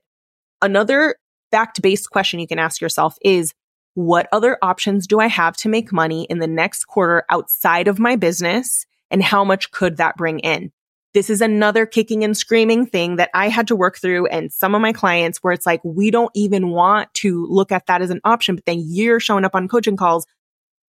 Another 0.64 1.16
fact 1.52 1.82
based 1.84 2.10
question 2.10 2.40
you 2.40 2.48
can 2.48 2.58
ask 2.58 2.82
yourself 2.82 3.18
is, 3.22 3.54
what 3.94 4.28
other 4.32 4.58
options 4.64 5.06
do 5.06 5.20
I 5.20 5.28
have 5.28 5.56
to 5.58 5.70
make 5.70 5.94
money 5.94 6.24
in 6.24 6.40
the 6.40 6.48
next 6.48 6.86
quarter 6.86 7.24
outside 7.30 7.88
of 7.88 8.00
my 8.00 8.16
business? 8.16 8.88
And 9.12 9.22
how 9.22 9.44
much 9.44 9.70
could 9.72 9.98
that 9.98 10.18
bring 10.18 10.40
in? 10.40 10.72
This 11.14 11.30
is 11.30 11.42
another 11.42 11.86
kicking 11.86 12.24
and 12.24 12.38
screaming 12.38 12.86
thing 12.86 13.16
that 13.16 13.30
I 13.34 13.50
had 13.50 13.68
to 13.68 13.76
work 13.76 13.98
through 13.98 14.28
and 14.28 14.52
some 14.52 14.76
of 14.76 14.82
my 14.82 14.94
clients 14.94 15.40
where 15.40 15.54
it's 15.54 15.66
like, 15.66 15.82
we 15.84 16.12
don't 16.12 16.32
even 16.36 16.70
want 16.70 17.14
to 17.16 17.48
look 17.50 17.72
at 17.72 17.88
that 17.88 18.02
as 18.02 18.10
an 18.10 18.22
option, 18.24 18.56
but 18.56 18.66
then 18.66 18.84
you're 18.86 19.20
showing 19.20 19.46
up 19.46 19.56
on 19.56 19.68
coaching 19.68 19.98
calls 19.98 20.26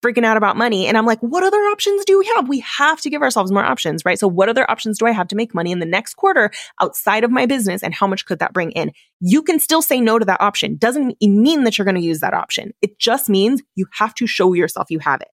freaking 0.03 0.25
out 0.25 0.37
about 0.39 0.57
money. 0.57 0.87
And 0.87 0.97
I'm 0.97 1.05
like, 1.05 1.21
what 1.21 1.45
other 1.45 1.59
options 1.59 2.05
do 2.07 2.19
we 2.19 2.31
have? 2.35 2.49
We 2.49 2.61
have 2.61 3.01
to 3.03 3.11
give 3.11 3.21
ourselves 3.23 3.53
more 3.53 3.65
options, 3.65 4.05
right? 4.05 4.19
So 4.19 4.29
what 4.29 4.49
other 4.49 4.71
options 4.71 4.99
do 4.99 5.07
I 5.07 5.11
have 5.11 5.29
to 5.29 5.37
make 5.37 5.55
money 5.55 5.73
in 5.73 5.79
the 5.79 5.87
next 5.87 6.15
quarter 6.15 6.51
outside 6.81 7.23
of 7.23 7.31
my 7.31 7.45
business? 7.45 7.83
And 7.83 7.93
how 7.93 8.07
much 8.07 8.25
could 8.25 8.39
that 8.39 8.55
bring 8.55 8.73
in? 8.73 8.93
You 9.21 9.43
can 9.43 9.61
still 9.61 9.83
say 9.83 10.01
no 10.01 10.19
to 10.19 10.25
that 10.25 10.41
option. 10.41 10.77
Doesn't 10.77 11.17
mean 11.21 11.65
that 11.65 11.77
you're 11.77 11.85
going 11.85 11.97
to 11.97 12.01
use 12.01 12.21
that 12.21 12.33
option. 12.33 12.73
It 12.81 12.99
just 12.99 13.29
means 13.29 13.63
you 13.75 13.87
have 13.93 14.15
to 14.15 14.27
show 14.27 14.55
yourself 14.55 14.91
you 14.91 15.01
have 15.01 15.21
it. 15.21 15.29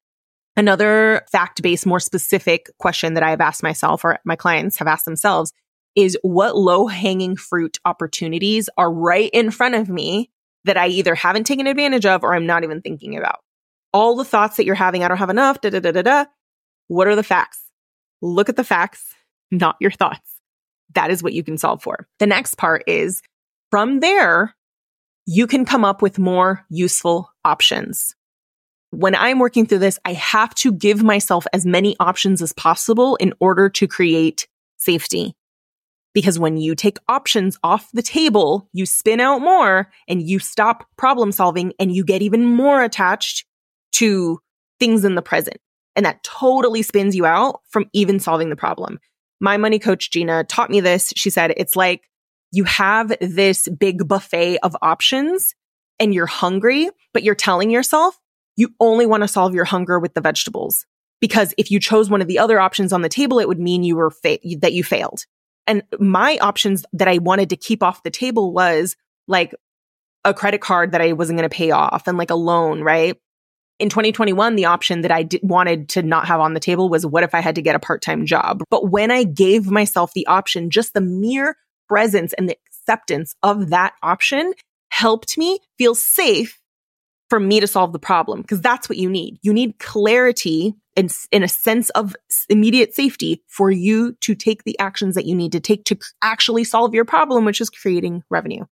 Another 0.58 1.22
fact 1.32 1.62
based, 1.62 1.86
more 1.86 2.00
specific 2.00 2.70
question 2.80 3.14
that 3.14 3.24
I 3.24 3.30
have 3.30 3.42
asked 3.42 3.62
myself 3.62 4.04
or 4.04 4.18
my 4.26 4.36
clients 4.36 4.78
have 4.80 4.88
asked 4.88 5.06
themselves 5.06 5.54
is 5.96 6.18
what 6.24 6.58
low 6.58 6.88
hanging 6.88 7.36
fruit 7.36 7.78
opportunities 7.86 8.68
are 8.78 8.92
right 8.92 9.30
in 9.34 9.52
front 9.52 9.76
of 9.76 9.88
me 9.88 10.32
that 10.66 10.76
I 10.76 10.88
either 10.88 11.16
haven't 11.16 11.46
taken 11.46 11.68
advantage 11.68 12.06
of 12.06 12.24
or 12.24 12.34
I'm 12.34 12.48
not 12.48 12.64
even 12.64 12.82
thinking 12.82 13.16
about 13.16 13.40
all 13.94 14.16
the 14.16 14.26
thoughts 14.26 14.58
that 14.58 14.66
you're 14.66 14.76
having, 14.76 15.04
I 15.04 15.08
don't 15.08 15.18
have 15.18 15.30
enough, 15.30 15.62
da 15.62 15.70
da 15.70 15.80
da 15.80 15.92
da 15.92 16.02
da. 16.02 16.26
What 16.88 17.08
are 17.08 17.16
the 17.16 17.24
facts? 17.24 17.60
Look 18.22 18.50
at 18.50 18.56
the 18.56 18.64
facts, 18.64 19.14
not 19.52 19.76
your 19.80 19.92
thoughts. 19.92 20.40
That 20.94 21.12
is 21.12 21.22
what 21.22 21.34
you 21.34 21.44
can 21.44 21.58
solve 21.58 21.84
for. 21.84 22.08
The 22.20 22.28
next 22.28 22.56
part 22.56 22.84
is 22.88 23.22
from 23.70 24.00
there, 24.00 24.56
you 25.26 25.46
can 25.46 25.66
come 25.66 25.86
up 25.86 26.02
with 26.02 26.18
more 26.18 26.66
useful 26.70 27.32
options. 27.46 28.16
When 28.92 29.16
I'm 29.16 29.40
working 29.40 29.66
through 29.66 29.80
this, 29.80 30.00
I 30.06 30.14
have 30.14 30.56
to 30.56 30.72
give 30.72 31.04
myself 31.04 31.46
as 31.52 31.66
many 31.66 31.96
options 32.00 32.42
as 32.42 32.54
possible 32.54 33.16
in 33.18 33.34
order 33.40 33.70
to 33.70 33.88
create 33.88 34.48
safety. 34.78 35.36
Because 36.14 36.40
when 36.40 36.58
you 36.58 36.74
take 36.74 36.98
options 37.08 37.60
off 37.64 37.92
the 37.92 38.02
table, 38.02 38.70
you 38.74 38.86
spin 38.86 39.20
out 39.20 39.40
more 39.40 39.92
and 40.08 40.22
you 40.22 40.40
stop 40.40 40.88
problem 40.98 41.32
solving 41.32 41.74
and 41.80 41.94
you 41.94 42.04
get 42.04 42.22
even 42.22 42.46
more 42.46 42.82
attached 42.82 43.46
to 43.94 44.40
things 44.80 45.04
in 45.06 45.16
the 45.16 45.22
present. 45.22 45.58
And 45.96 46.06
that 46.06 46.24
totally 46.24 46.82
spins 46.82 47.16
you 47.16 47.26
out 47.26 47.62
from 47.70 47.86
even 47.94 48.20
solving 48.20 48.50
the 48.50 48.56
problem. 48.56 49.00
My 49.40 49.58
money 49.58 49.80
coach, 49.80 50.12
Gina, 50.12 50.44
taught 50.44 50.70
me 50.70 50.80
this. 50.80 51.14
She 51.16 51.30
said, 51.30 51.54
it's 51.58 51.76
like 51.76 52.04
you 52.52 52.64
have 52.64 53.14
this 53.20 53.68
big 53.68 54.08
buffet 54.08 54.60
of 54.64 54.76
options 54.82 55.54
and 56.00 56.14
you're 56.14 56.26
hungry, 56.26 56.90
but 57.14 57.24
you're 57.24 57.36
telling 57.36 57.70
yourself 57.70 58.18
you 58.58 58.74
only 58.80 59.06
want 59.06 59.24
to 59.24 59.28
solve 59.28 59.56
your 59.56 59.64
hunger 59.64 60.00
with 60.00 60.14
the 60.14 60.22
vegetables. 60.22 60.86
Because 61.22 61.54
if 61.58 61.72
you 61.72 61.80
chose 61.80 62.10
one 62.10 62.22
of 62.22 62.28
the 62.28 62.40
other 62.40 62.60
options 62.60 62.92
on 62.92 63.02
the 63.02 63.10
table, 63.10 63.40
it 63.40 63.48
would 63.48 63.60
mean 63.60 63.84
you 63.84 63.96
were 63.96 64.12
fa- 64.12 64.40
that 64.60 64.74
you 64.74 64.84
failed. 64.84 65.26
And 65.66 65.84
my 66.00 66.38
options 66.42 66.86
that 66.94 67.08
I 67.08 67.18
wanted 67.20 67.50
to 67.52 67.56
keep 67.56 67.82
off 67.82 68.04
the 68.04 68.12
table 68.12 68.52
was 68.52 68.96
like 69.28 69.56
a 70.26 70.34
credit 70.34 70.62
card 70.62 70.92
that 70.92 71.02
I 71.02 71.14
wasn't 71.14 71.40
going 71.40 71.50
to 71.50 71.56
pay 71.56 71.72
off 71.72 72.08
and 72.08 72.18
like 72.18 72.30
a 72.30 72.36
loan, 72.36 72.82
right? 72.82 73.18
in 73.80 73.90
2021, 73.90 74.56
the 74.56 74.66
option 74.66 75.02
that 75.02 75.12
I 75.12 75.28
wanted 75.44 75.90
to 75.90 76.02
not 76.02 76.28
have 76.28 76.40
on 76.40 76.54
the 76.54 76.60
table 76.60 76.90
was 76.90 77.06
what 77.06 77.24
if 77.24 77.36
I 77.36 77.42
had 77.42 77.56
to 77.56 77.62
get 77.62 77.76
a 77.76 77.80
part-time 77.80 78.26
job? 78.26 78.64
But 78.70 78.90
when 78.90 79.12
I 79.12 79.24
gave 79.24 79.70
myself 79.70 80.14
the 80.14 80.28
option, 80.28 80.70
just 80.70 80.94
the 80.94 81.02
mere 81.02 81.56
presence 81.88 82.34
and 82.34 82.50
the 82.50 82.58
acceptance 82.68 83.36
of 83.44 83.70
that 83.70 83.94
option 84.02 84.54
helped 84.90 85.38
me 85.38 85.60
feel 85.78 85.94
safe 85.94 86.60
for 87.30 87.40
me 87.40 87.60
to 87.60 87.68
solve 87.68 87.94
the 87.94 88.00
problem 88.00 88.42
because 88.42 88.62
that's 88.62 88.88
what 88.88 88.98
you 88.98 89.10
need. 89.10 89.38
You 89.42 89.54
need 89.54 89.80
clarity 89.80 90.76
and 90.96 91.14
in 91.32 91.44
a 91.44 91.48
sense 91.48 91.90
of 91.92 92.16
immediate 92.50 92.94
safety 92.94 93.44
for 93.48 93.70
you 93.70 94.14
to 94.22 94.34
take 94.34 94.64
the 94.64 94.78
actions 94.80 95.16
that 95.16 95.26
you 95.26 95.36
need 95.36 95.52
to 95.52 95.60
take 95.60 95.84
to 95.86 95.98
actually 96.22 96.64
solve 96.64 96.94
your 96.94 97.06
problem, 97.06 97.46
which 97.46 97.62
is 97.62 97.70
creating 97.70 98.24
revenue. 98.30 98.66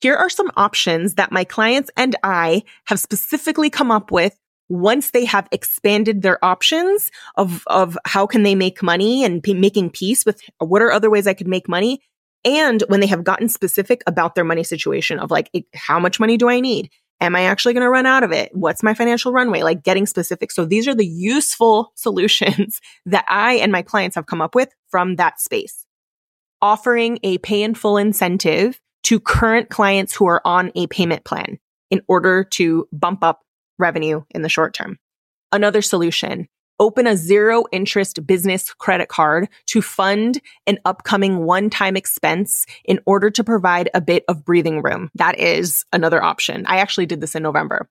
Here 0.00 0.16
are 0.16 0.28
some 0.28 0.50
options 0.56 1.14
that 1.14 1.32
my 1.32 1.44
clients 1.44 1.90
and 1.96 2.16
I 2.22 2.64
have 2.86 3.00
specifically 3.00 3.70
come 3.70 3.90
up 3.90 4.10
with 4.10 4.38
once 4.68 5.10
they 5.10 5.24
have 5.26 5.48
expanded 5.52 6.22
their 6.22 6.42
options 6.44 7.10
of, 7.36 7.62
of 7.68 7.96
how 8.06 8.26
can 8.26 8.42
they 8.42 8.54
make 8.54 8.82
money 8.82 9.24
and 9.24 9.42
p- 9.42 9.54
making 9.54 9.90
peace 9.90 10.24
with 10.26 10.40
what 10.58 10.82
are 10.82 10.90
other 10.90 11.10
ways 11.10 11.26
I 11.26 11.34
could 11.34 11.48
make 11.48 11.68
money. 11.68 12.00
And 12.44 12.82
when 12.88 13.00
they 13.00 13.06
have 13.06 13.24
gotten 13.24 13.48
specific 13.48 14.02
about 14.06 14.34
their 14.34 14.44
money 14.44 14.64
situation 14.64 15.18
of 15.18 15.30
like, 15.30 15.50
how 15.74 15.98
much 15.98 16.18
money 16.18 16.36
do 16.36 16.48
I 16.48 16.60
need? 16.60 16.90
Am 17.24 17.34
I 17.34 17.44
actually 17.44 17.72
going 17.72 17.84
to 17.84 17.90
run 17.90 18.04
out 18.04 18.22
of 18.22 18.32
it? 18.32 18.50
What's 18.54 18.82
my 18.82 18.92
financial 18.92 19.32
runway? 19.32 19.62
Like 19.62 19.82
getting 19.82 20.04
specific. 20.04 20.50
So 20.52 20.66
these 20.66 20.86
are 20.86 20.94
the 20.94 21.06
useful 21.06 21.90
solutions 21.96 22.82
that 23.06 23.24
I 23.28 23.54
and 23.54 23.72
my 23.72 23.80
clients 23.80 24.14
have 24.16 24.26
come 24.26 24.42
up 24.42 24.54
with 24.54 24.68
from 24.88 25.16
that 25.16 25.40
space. 25.40 25.86
Offering 26.60 27.18
a 27.22 27.38
pay 27.38 27.62
in 27.62 27.74
full 27.74 27.96
incentive 27.96 28.78
to 29.04 29.20
current 29.20 29.70
clients 29.70 30.14
who 30.14 30.26
are 30.26 30.42
on 30.44 30.70
a 30.74 30.86
payment 30.86 31.24
plan 31.24 31.58
in 31.90 32.02
order 32.08 32.44
to 32.44 32.86
bump 32.92 33.24
up 33.24 33.40
revenue 33.78 34.22
in 34.30 34.42
the 34.42 34.48
short 34.50 34.74
term. 34.74 34.98
Another 35.50 35.80
solution, 35.80 36.48
open 36.80 37.06
a 37.06 37.16
zero 37.16 37.64
interest 37.72 38.26
business 38.26 38.72
credit 38.74 39.08
card 39.08 39.48
to 39.66 39.82
fund 39.82 40.40
an 40.66 40.78
upcoming 40.84 41.44
one 41.44 41.70
time 41.70 41.96
expense 41.96 42.66
in 42.84 43.00
order 43.06 43.30
to 43.30 43.44
provide 43.44 43.90
a 43.94 44.00
bit 44.00 44.24
of 44.28 44.44
breathing 44.44 44.82
room. 44.82 45.10
That 45.14 45.38
is 45.38 45.84
another 45.92 46.22
option. 46.22 46.66
I 46.66 46.78
actually 46.78 47.06
did 47.06 47.20
this 47.20 47.34
in 47.34 47.42
November. 47.42 47.88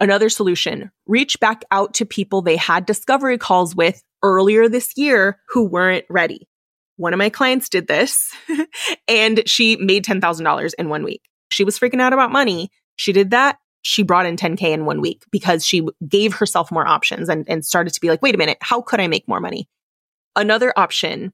Another 0.00 0.28
solution, 0.30 0.90
reach 1.06 1.38
back 1.40 1.62
out 1.70 1.94
to 1.94 2.06
people 2.06 2.40
they 2.40 2.56
had 2.56 2.86
discovery 2.86 3.36
calls 3.36 3.76
with 3.76 4.02
earlier 4.22 4.68
this 4.68 4.94
year 4.96 5.38
who 5.48 5.64
weren't 5.64 6.06
ready 6.08 6.48
one 7.00 7.14
of 7.14 7.18
my 7.18 7.30
clients 7.30 7.70
did 7.70 7.88
this 7.88 8.30
and 9.08 9.48
she 9.48 9.76
made 9.76 10.04
$10,000 10.04 10.74
in 10.78 10.88
one 10.90 11.02
week. 11.02 11.22
She 11.50 11.64
was 11.64 11.78
freaking 11.78 12.00
out 12.00 12.12
about 12.12 12.30
money. 12.30 12.70
She 12.96 13.12
did 13.12 13.30
that. 13.30 13.56
She 13.82 14.02
brought 14.02 14.26
in 14.26 14.36
10K 14.36 14.62
in 14.62 14.84
one 14.84 15.00
week 15.00 15.24
because 15.30 15.64
she 15.64 15.86
gave 16.06 16.34
herself 16.34 16.70
more 16.70 16.86
options 16.86 17.28
and, 17.28 17.48
and 17.48 17.64
started 17.64 17.94
to 17.94 18.00
be 18.00 18.08
like, 18.08 18.22
wait 18.22 18.34
a 18.34 18.38
minute, 18.38 18.58
how 18.60 18.82
could 18.82 19.00
I 19.00 19.06
make 19.06 19.26
more 19.26 19.40
money? 19.40 19.68
Another 20.36 20.72
option 20.76 21.32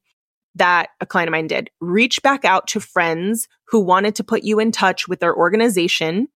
that 0.54 0.88
a 1.00 1.06
client 1.06 1.28
of 1.28 1.32
mine 1.32 1.46
did 1.46 1.70
reach 1.80 2.22
back 2.22 2.44
out 2.44 2.66
to 2.68 2.80
friends 2.80 3.46
who 3.68 3.80
wanted 3.80 4.14
to 4.16 4.24
put 4.24 4.42
you 4.42 4.59
in 4.59 4.72
touch 4.72 5.06
with 5.06 5.20
their 5.20 5.35
organization 5.35 6.28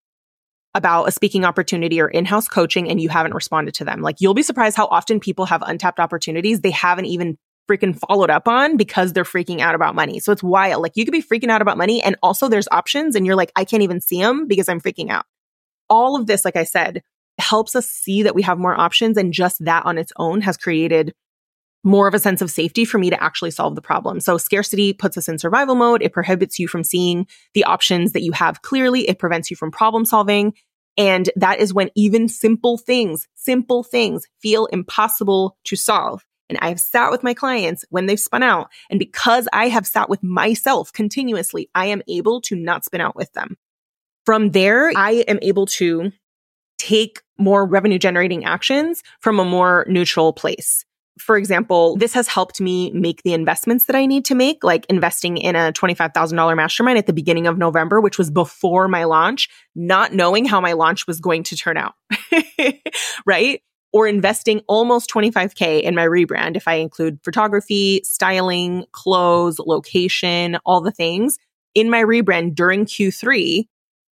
about 0.76 1.08
a 1.08 1.12
speaking 1.12 1.46
opportunity 1.46 2.00
or 2.00 2.08
in-house 2.08 2.48
coaching 2.48 2.90
and 2.90 3.02
you 3.02 3.10
haven't 3.10 3.34
responded 3.34 3.74
to 3.76 3.86
them. 3.86 4.02
Like 4.02 4.18
you'll 4.20 4.34
be 4.34 4.44
surprised 4.44 4.78
how 4.78 4.88
often 4.88 5.20
people 5.20 5.46
have 5.46 5.64
untapped 5.66 6.00
opportunities 6.00 6.62
they 6.62 6.72
haven't 6.72 7.06
even 7.06 7.38
freaking 7.70 7.98
followed 7.98 8.30
up 8.30 8.48
on 8.48 8.78
because 8.78 9.14
they're 9.14 9.24
freaking 9.24 9.62
out 9.62 9.76
about 9.76 9.96
money. 9.96 10.20
So 10.20 10.32
it's 10.32 10.44
wild. 10.44 10.82
Like 10.82 10.94
you 10.96 11.06
could 11.06 11.12
be 11.12 11.24
freaking 11.24 11.50
out 11.50 11.62
about 11.62 11.78
money 11.78 12.04
and 12.04 12.16
also 12.22 12.50
there's 12.50 12.68
options 12.72 13.16
and 13.16 13.26
you're 13.26 13.36
like, 13.36 13.52
I 13.56 13.64
can't 13.64 13.84
even 13.84 14.02
see 14.02 14.20
them 14.20 14.48
because 14.48 14.68
I'm 14.70 14.82
freaking 14.82 15.10
out. 15.10 15.26
All 15.90 16.16
of 16.16 16.28
this, 16.28 16.46
like 16.46 16.56
I 16.56 16.64
said, 16.64 17.04
helps 17.38 17.76
us 17.76 17.88
see 17.88 18.24
that 18.24 18.36
we 18.36 18.42
have 18.44 18.60
more 18.60 18.80
options 18.80 19.18
and 19.18 19.34
just 19.34 19.64
that 19.66 19.86
on 19.86 19.98
its 19.98 20.12
own 20.18 20.42
has 20.42 20.58
created 20.58 21.14
more 21.84 22.08
of 22.08 22.14
a 22.14 22.20
sense 22.20 22.42
of 22.42 22.52
safety 22.52 22.84
for 22.84 22.98
me 22.98 23.10
to 23.10 23.24
actually 23.24 23.52
solve 23.52 23.76
the 23.76 23.82
problem. 23.82 24.20
So 24.20 24.38
scarcity 24.38 24.92
puts 24.94 25.18
us 25.18 25.30
in 25.30 25.40
survival 25.40 25.76
mode. 25.76 26.02
It 26.02 26.12
prohibits 26.12 26.60
you 26.60 26.68
from 26.68 26.84
seeing 26.84 27.26
the 27.54 27.64
options 27.64 28.12
that 28.12 28.22
you 28.22 28.34
have 28.34 28.62
clearly. 28.62 29.08
It 29.08 29.20
prevents 29.20 29.50
you 29.50 29.56
from 29.56 29.72
problem 29.72 30.04
solving. 30.06 30.54
And 30.98 31.30
that 31.38 31.60
is 31.60 31.74
when 31.74 31.90
even 31.96 32.28
simple 32.28 32.78
things, 32.78 33.28
simple 33.36 33.84
things 33.84 34.28
feel 34.42 34.66
impossible 34.66 35.58
to 35.66 35.78
solve. 35.78 36.26
And 36.50 36.58
I 36.62 36.70
have 36.70 36.80
sat 36.80 37.12
with 37.12 37.24
my 37.24 37.34
clients 37.34 37.86
when 37.90 38.08
they've 38.08 38.20
spun 38.20 38.44
out. 38.44 38.70
And 38.90 39.00
because 39.00 39.48
I 39.54 39.70
have 39.70 39.88
sat 39.88 40.10
with 40.10 40.22
myself 40.24 40.92
continuously, 40.92 41.70
I 41.74 41.86
am 41.86 42.02
able 42.10 42.42
to 42.42 42.56
not 42.56 42.84
spin 42.84 43.02
out 43.02 43.16
with 43.16 43.32
them. 43.34 43.56
From 44.30 44.52
there, 44.52 44.92
I 44.96 45.24
am 45.28 45.40
able 45.42 45.66
to 45.66 46.12
take 46.78 47.22
more 47.40 47.66
revenue 47.66 47.98
generating 47.98 48.46
actions 48.46 49.02
from 49.22 49.40
a 49.40 49.44
more 49.44 49.88
neutral 49.90 50.34
place. 50.34 50.86
For 51.18 51.36
example, 51.36 51.98
this 51.98 52.14
has 52.14 52.28
helped 52.28 52.62
me 52.62 52.92
make 52.92 53.24
the 53.24 53.34
investments 53.34 53.86
that 53.86 53.96
I 53.96 54.06
need 54.06 54.26
to 54.26 54.36
make, 54.36 54.64
like 54.64 54.86
investing 54.86 55.38
in 55.38 55.56
a 55.56 55.74
$25,000 55.74 56.56
mastermind 56.56 57.00
at 57.00 57.08
the 57.08 57.12
beginning 57.12 57.48
of 57.48 57.58
November, 57.58 58.00
which 58.00 58.20
was 58.20 58.30
before 58.30 58.88
my 58.88 59.06
launch, 59.06 59.50
not 59.74 60.14
knowing 60.14 60.46
how 60.46 60.62
my 60.62 60.74
launch 60.74 61.08
was 61.08 61.20
going 61.20 61.42
to 61.46 61.58
turn 61.58 61.78
out. 61.78 61.96
right? 63.26 63.64
or 63.94 64.08
investing 64.08 64.62
almost 64.68 65.10
25K 65.10 65.82
in 65.82 65.96
my 65.96 66.06
rebrand 66.06 66.56
if 66.56 66.68
I 66.68 66.76
include 66.76 67.18
photography, 67.24 68.02
styling, 68.04 68.86
clothes, 68.92 69.58
location, 69.58 70.60
all 70.68 70.82
the 70.82 70.92
things 70.92 71.40
in 71.74 71.90
my 71.90 72.04
rebrand 72.04 72.54
during 72.54 72.86
Q3. 72.86 73.66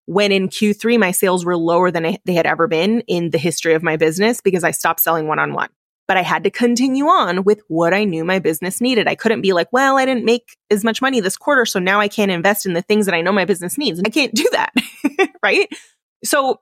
When 0.08 0.32
in 0.32 0.48
Q3, 0.48 0.98
my 0.98 1.12
sales 1.12 1.46
were 1.46 1.58
lower 1.58 1.91
than 1.91 2.17
they 2.26 2.34
had 2.34 2.46
ever 2.46 2.67
been 2.67 3.02
in 3.02 3.30
the 3.32 3.38
history 3.38 3.74
of 3.74 3.84
my 3.84 3.98
business 3.98 4.41
because 4.41 4.63
I 4.63 4.72
stopped 4.72 5.02
selling 5.02 5.28
one 5.28 5.38
on 5.38 5.54
one. 5.54 5.70
But 6.08 6.15
I 6.15 6.22
had 6.22 6.46
to 6.46 6.50
continue 6.50 7.08
on 7.08 7.43
with 7.43 7.62
what 7.67 7.93
I 7.93 8.06
knew 8.06 8.24
my 8.24 8.39
business 8.39 8.80
needed. 8.80 9.10
I 9.10 9.15
couldn't 9.15 9.41
be 9.41 9.52
like, 9.52 9.67
well, 9.74 9.98
I 9.98 10.06
didn't 10.06 10.24
make 10.24 10.56
as 10.72 10.86
much 10.86 11.02
money 11.02 11.20
this 11.20 11.36
quarter, 11.36 11.65
so 11.65 11.80
now 11.80 12.00
I 12.00 12.08
can't 12.08 12.32
invest 12.32 12.65
in 12.65 12.72
the 12.72 12.82
things 12.82 13.06
that 13.06 13.15
I 13.15 13.22
know 13.22 13.34
my 13.34 13.43
business 13.43 13.78
needs. 13.78 14.02
I 14.06 14.10
can't 14.10 14.34
do 14.34 14.48
that. 14.54 14.74
right. 15.43 15.67
So 16.24 16.62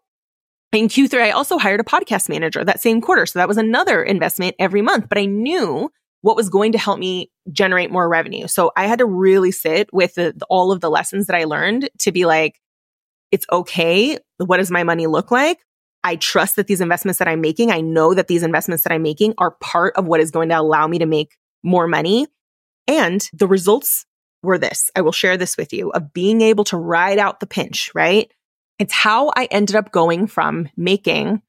in 0.71 0.87
Q3, 0.87 1.21
I 1.21 1.31
also 1.31 1.59
hired 1.59 1.79
a 1.79 1.83
podcast 1.83 2.27
manager 2.27 2.63
that 2.63 2.81
same 2.81 2.99
quarter. 2.99 3.27
So 3.27 3.39
that 3.39 3.47
was 3.47 3.57
another 3.57 4.03
investment 4.03 4.55
every 4.57 4.81
month, 4.81 5.07
but 5.07 5.19
I 5.19 5.25
knew 5.25 5.91
what 6.21 6.35
was 6.35 6.49
going 6.49 6.71
to 6.71 6.79
help 6.79 6.97
me 6.97 7.29
generate 7.51 7.91
more 7.91 8.09
revenue. 8.09 8.47
So 8.47 8.71
I 8.75 8.87
had 8.87 8.97
to 8.97 9.05
really 9.05 9.51
sit 9.51 9.93
with 9.93 10.15
the, 10.15 10.33
all 10.49 10.71
of 10.71 10.81
the 10.81 10.89
lessons 10.89 11.27
that 11.27 11.35
I 11.35 11.43
learned 11.43 11.87
to 11.99 12.11
be 12.11 12.25
like, 12.25 12.59
it's 13.35 13.45
okay. 13.51 14.17
What 14.37 14.57
does 14.57 14.71
my 14.71 14.85
money 14.85 15.07
look 15.07 15.29
like? 15.29 15.59
I 16.05 16.15
trust 16.15 16.55
that 16.55 16.67
these 16.67 16.79
investments 16.79 17.19
that 17.19 17.27
I'm 17.27 17.41
making, 17.41 17.69
I 17.69 17.81
know 17.81 18.13
that 18.13 18.29
these 18.29 18.43
investments 18.43 18.83
that 18.83 18.93
I'm 18.93 19.01
making 19.01 19.33
are 19.37 19.57
part 19.59 19.93
of 19.97 20.07
what 20.07 20.21
is 20.21 20.31
going 20.31 20.47
to 20.49 20.57
allow 20.57 20.87
me 20.87 20.99
to 20.99 21.05
make 21.05 21.35
more 21.61 21.85
money. 21.85 22.27
And 22.87 23.27
the 23.33 23.45
results 23.45 24.05
were 24.41 24.57
this. 24.57 24.89
I 24.95 25.01
will 25.01 25.11
share 25.11 25.35
this 25.35 25.57
with 25.57 25.73
you 25.73 25.89
of 25.89 26.13
being 26.13 26.39
able 26.39 26.63
to 26.65 26.77
ride 26.77 27.19
out 27.19 27.41
the 27.41 27.45
pinch, 27.45 27.91
right? 27.93 28.31
It's 28.79 28.93
how 28.93 29.33
I 29.35 29.49
ended 29.51 29.75
up 29.75 29.91
going 29.91 30.27
from 30.27 30.69
making 30.77 31.41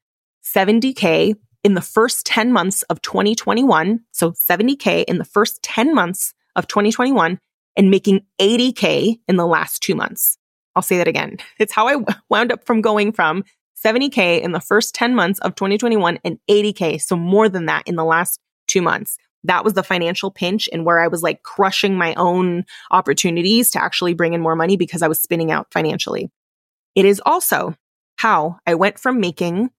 70K 0.42 1.36
in 1.62 1.74
the 1.74 1.80
first 1.80 2.26
10 2.26 2.52
months 2.52 2.82
of 2.82 3.00
2021. 3.00 4.00
So 4.10 4.32
70K 4.32 5.04
in 5.04 5.18
the 5.18 5.24
first 5.24 5.62
10 5.62 5.94
months 5.94 6.34
of 6.56 6.66
2021 6.66 7.38
and 7.76 7.90
making 7.92 8.26
80K 8.40 9.20
in 9.28 9.36
the 9.36 9.46
last 9.46 9.82
two 9.82 9.94
months. 9.94 10.36
I'll 10.76 10.82
say 10.82 10.98
that 10.98 11.08
again. 11.08 11.38
It's 11.58 11.72
how 11.72 11.88
I 11.88 11.96
wound 12.28 12.52
up 12.52 12.64
from 12.64 12.82
going 12.82 13.12
from 13.12 13.42
70K 13.84 14.40
in 14.40 14.52
the 14.52 14.60
first 14.60 14.94
10 14.94 15.14
months 15.14 15.40
of 15.40 15.54
2021 15.54 16.18
and 16.22 16.38
80K. 16.48 17.00
So 17.00 17.16
more 17.16 17.48
than 17.48 17.66
that 17.66 17.82
in 17.86 17.96
the 17.96 18.04
last 18.04 18.38
two 18.68 18.82
months. 18.82 19.16
That 19.44 19.64
was 19.64 19.74
the 19.74 19.82
financial 19.82 20.30
pinch 20.30 20.68
and 20.72 20.84
where 20.84 21.00
I 21.00 21.08
was 21.08 21.22
like 21.22 21.42
crushing 21.42 21.96
my 21.96 22.14
own 22.14 22.64
opportunities 22.90 23.70
to 23.72 23.82
actually 23.82 24.14
bring 24.14 24.34
in 24.34 24.40
more 24.40 24.56
money 24.56 24.76
because 24.76 25.02
I 25.02 25.08
was 25.08 25.22
spinning 25.22 25.50
out 25.50 25.68
financially. 25.72 26.30
It 26.94 27.04
is 27.04 27.22
also 27.24 27.74
how 28.16 28.58
I 28.66 28.74
went 28.74 28.98
from 28.98 29.20
making 29.20 29.70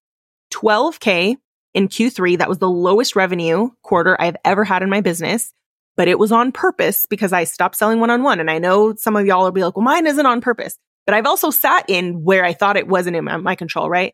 12K 0.54 1.36
in 1.74 1.88
Q3. 1.88 2.38
That 2.38 2.50
was 2.50 2.60
the 2.60 2.70
lowest 2.70 3.16
revenue 3.16 3.70
quarter 3.84 4.16
I've 4.20 4.38
ever 4.46 4.64
had 4.64 4.84
in 4.84 4.90
my 4.90 5.02
business, 5.02 5.54
but 5.98 6.08
it 6.08 6.20
was 6.20 6.32
on 6.32 6.52
purpose 6.52 7.06
because 7.08 7.34
I 7.34 7.44
stopped 7.44 7.76
selling 7.76 8.00
one 8.00 8.12
on 8.12 8.24
one. 8.24 8.40
And 8.40 8.50
I 8.50 8.60
know 8.60 8.94
some 8.96 9.16
of 9.16 9.26
y'all 9.26 9.44
will 9.44 9.52
be 9.52 9.64
like, 9.64 9.76
well, 9.76 9.84
mine 9.84 10.06
isn't 10.06 10.26
on 10.26 10.40
purpose. 10.40 10.78
But 11.06 11.16
I've 11.16 11.26
also 11.26 11.50
sat 11.50 11.86
in 11.90 12.24
where 12.24 12.46
I 12.46 12.54
thought 12.54 12.78
it 12.78 12.88
wasn't 12.88 13.16
in 13.16 13.26
my, 13.26 13.38
my 13.38 13.56
control, 13.56 13.90
right? 13.90 14.14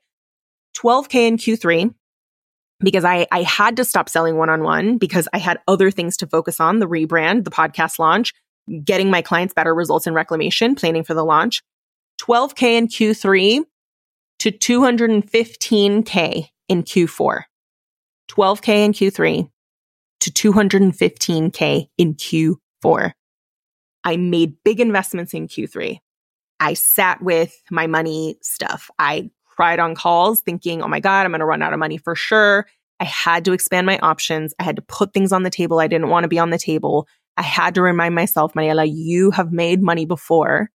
12K 0.77 1.27
in 1.27 1.37
Q3 1.37 1.93
because 2.79 3.03
I, 3.03 3.27
I 3.31 3.43
had 3.43 3.77
to 3.77 3.85
stop 3.85 4.09
selling 4.09 4.37
one 4.37 4.49
on 4.49 4.63
one 4.63 4.97
because 4.97 5.27
I 5.33 5.37
had 5.37 5.59
other 5.67 5.91
things 5.91 6.17
to 6.17 6.27
focus 6.27 6.59
on 6.59 6.79
the 6.79 6.87
rebrand, 6.87 7.43
the 7.43 7.51
podcast 7.51 7.99
launch, 7.99 8.33
getting 8.83 9.09
my 9.09 9.21
clients 9.21 9.53
better 9.53 9.75
results 9.75 10.07
in 10.07 10.13
reclamation, 10.13 10.75
planning 10.75 11.03
for 11.03 11.13
the 11.13 11.25
launch. 11.25 11.61
12K 12.21 12.77
in 12.77 12.87
Q3 12.87 13.63
to 14.39 14.51
215K 14.51 16.47
in 16.69 16.83
Q4. 16.83 17.41
12K 18.29 18.67
in 18.85 18.93
Q3 18.93 19.49
to 20.23 20.31
215K 20.31 21.89
in 21.97 22.15
Q4. 22.15 23.11
I 24.05 24.17
made 24.17 24.55
big 24.63 24.79
investments 24.79 25.33
in 25.33 25.47
Q3. 25.47 25.99
I 26.59 26.73
sat 26.75 27.21
with 27.21 27.61
my 27.69 27.87
money 27.87 28.37
stuff. 28.41 28.89
I 28.97 29.31
cried 29.45 29.79
on 29.79 29.95
calls 29.95 30.39
thinking, 30.39 30.81
oh 30.81 30.87
my 30.87 30.99
God, 30.99 31.25
I'm 31.25 31.31
going 31.31 31.39
to 31.39 31.45
run 31.45 31.61
out 31.61 31.73
of 31.73 31.79
money 31.79 31.97
for 31.97 32.15
sure. 32.15 32.67
I 32.99 33.05
had 33.05 33.43
to 33.45 33.51
expand 33.51 33.85
my 33.85 33.99
options. 33.99 34.53
I 34.59 34.63
had 34.63 34.77
to 34.77 34.81
put 34.81 35.13
things 35.13 35.33
on 35.33 35.43
the 35.43 35.49
table 35.49 35.79
I 35.79 35.87
didn't 35.87 36.09
want 36.09 36.23
to 36.23 36.29
be 36.29 36.39
on 36.39 36.51
the 36.51 36.57
table. 36.57 37.07
I 37.35 37.41
had 37.41 37.75
to 37.75 37.81
remind 37.81 38.15
myself, 38.15 38.53
Mariela, 38.53 38.89
you 38.89 39.31
have 39.31 39.51
made 39.51 39.81
money 39.81 40.05
before. 40.05 40.69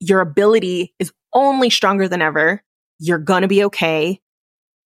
Your 0.00 0.20
ability 0.20 0.94
is 0.98 1.12
only 1.34 1.68
stronger 1.68 2.08
than 2.08 2.22
ever. 2.22 2.62
You're 2.98 3.18
going 3.18 3.42
to 3.42 3.48
be 3.48 3.64
okay. 3.64 4.20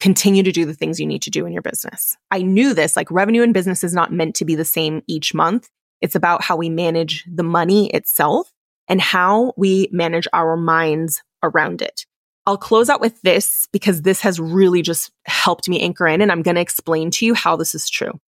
Continue 0.01 0.43
to 0.43 0.53
do 0.53 0.65
the 0.65 0.75
things 0.75 0.99
you 0.99 1.07
need 1.07 1.23
to 1.23 1.31
do 1.31 1.47
in 1.47 1.53
your 1.53 1.63
business. 1.63 2.17
I 2.31 2.43
knew 2.43 2.75
this, 2.75 2.97
like 2.97 3.11
revenue 3.11 3.43
in 3.43 3.53
business 3.53 3.85
is 3.85 3.95
not 3.95 4.13
meant 4.13 4.35
to 4.37 4.45
be 4.45 4.55
the 4.55 4.65
same 4.65 5.03
each 5.07 5.33
month. 5.33 5.69
It's 6.01 6.17
about 6.17 6.43
how 6.43 6.57
we 6.57 6.69
manage 6.69 7.25
the 7.33 7.45
money 7.45 7.89
itself 7.91 8.53
and 8.89 9.01
how 9.01 9.53
we 9.57 9.89
manage 9.93 10.27
our 10.33 10.57
minds 10.57 11.23
around 11.43 11.83
it. 11.83 12.05
I'll 12.45 12.59
close 12.59 12.91
out 12.91 13.01
with 13.01 13.23
this 13.23 13.69
because 13.73 14.03
this 14.03 14.21
has 14.23 14.41
really 14.41 14.83
just 14.83 15.13
helped 15.27 15.69
me 15.69 15.81
anchor 15.81 16.09
in, 16.09 16.21
and 16.21 16.33
I'm 16.33 16.43
going 16.43 16.57
to 16.57 16.61
explain 16.61 17.13
to 17.13 17.27
you 17.27 17.35
how 17.35 17.55
this 17.55 17.75
is 17.75 17.89
true. 17.89 18.19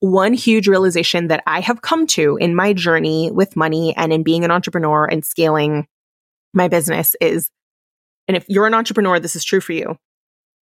One 0.00 0.34
huge 0.34 0.68
realization 0.68 1.28
that 1.28 1.42
I 1.46 1.60
have 1.60 1.80
come 1.80 2.06
to 2.08 2.36
in 2.36 2.54
my 2.54 2.74
journey 2.74 3.30
with 3.32 3.56
money 3.56 3.96
and 3.96 4.12
in 4.12 4.22
being 4.22 4.44
an 4.44 4.50
entrepreneur 4.50 5.06
and 5.06 5.24
scaling 5.24 5.86
my 6.52 6.68
business 6.68 7.16
is, 7.20 7.50
and 8.28 8.36
if 8.36 8.44
you're 8.48 8.66
an 8.66 8.74
entrepreneur, 8.74 9.18
this 9.18 9.36
is 9.36 9.44
true 9.44 9.60
for 9.60 9.72
you. 9.72 9.96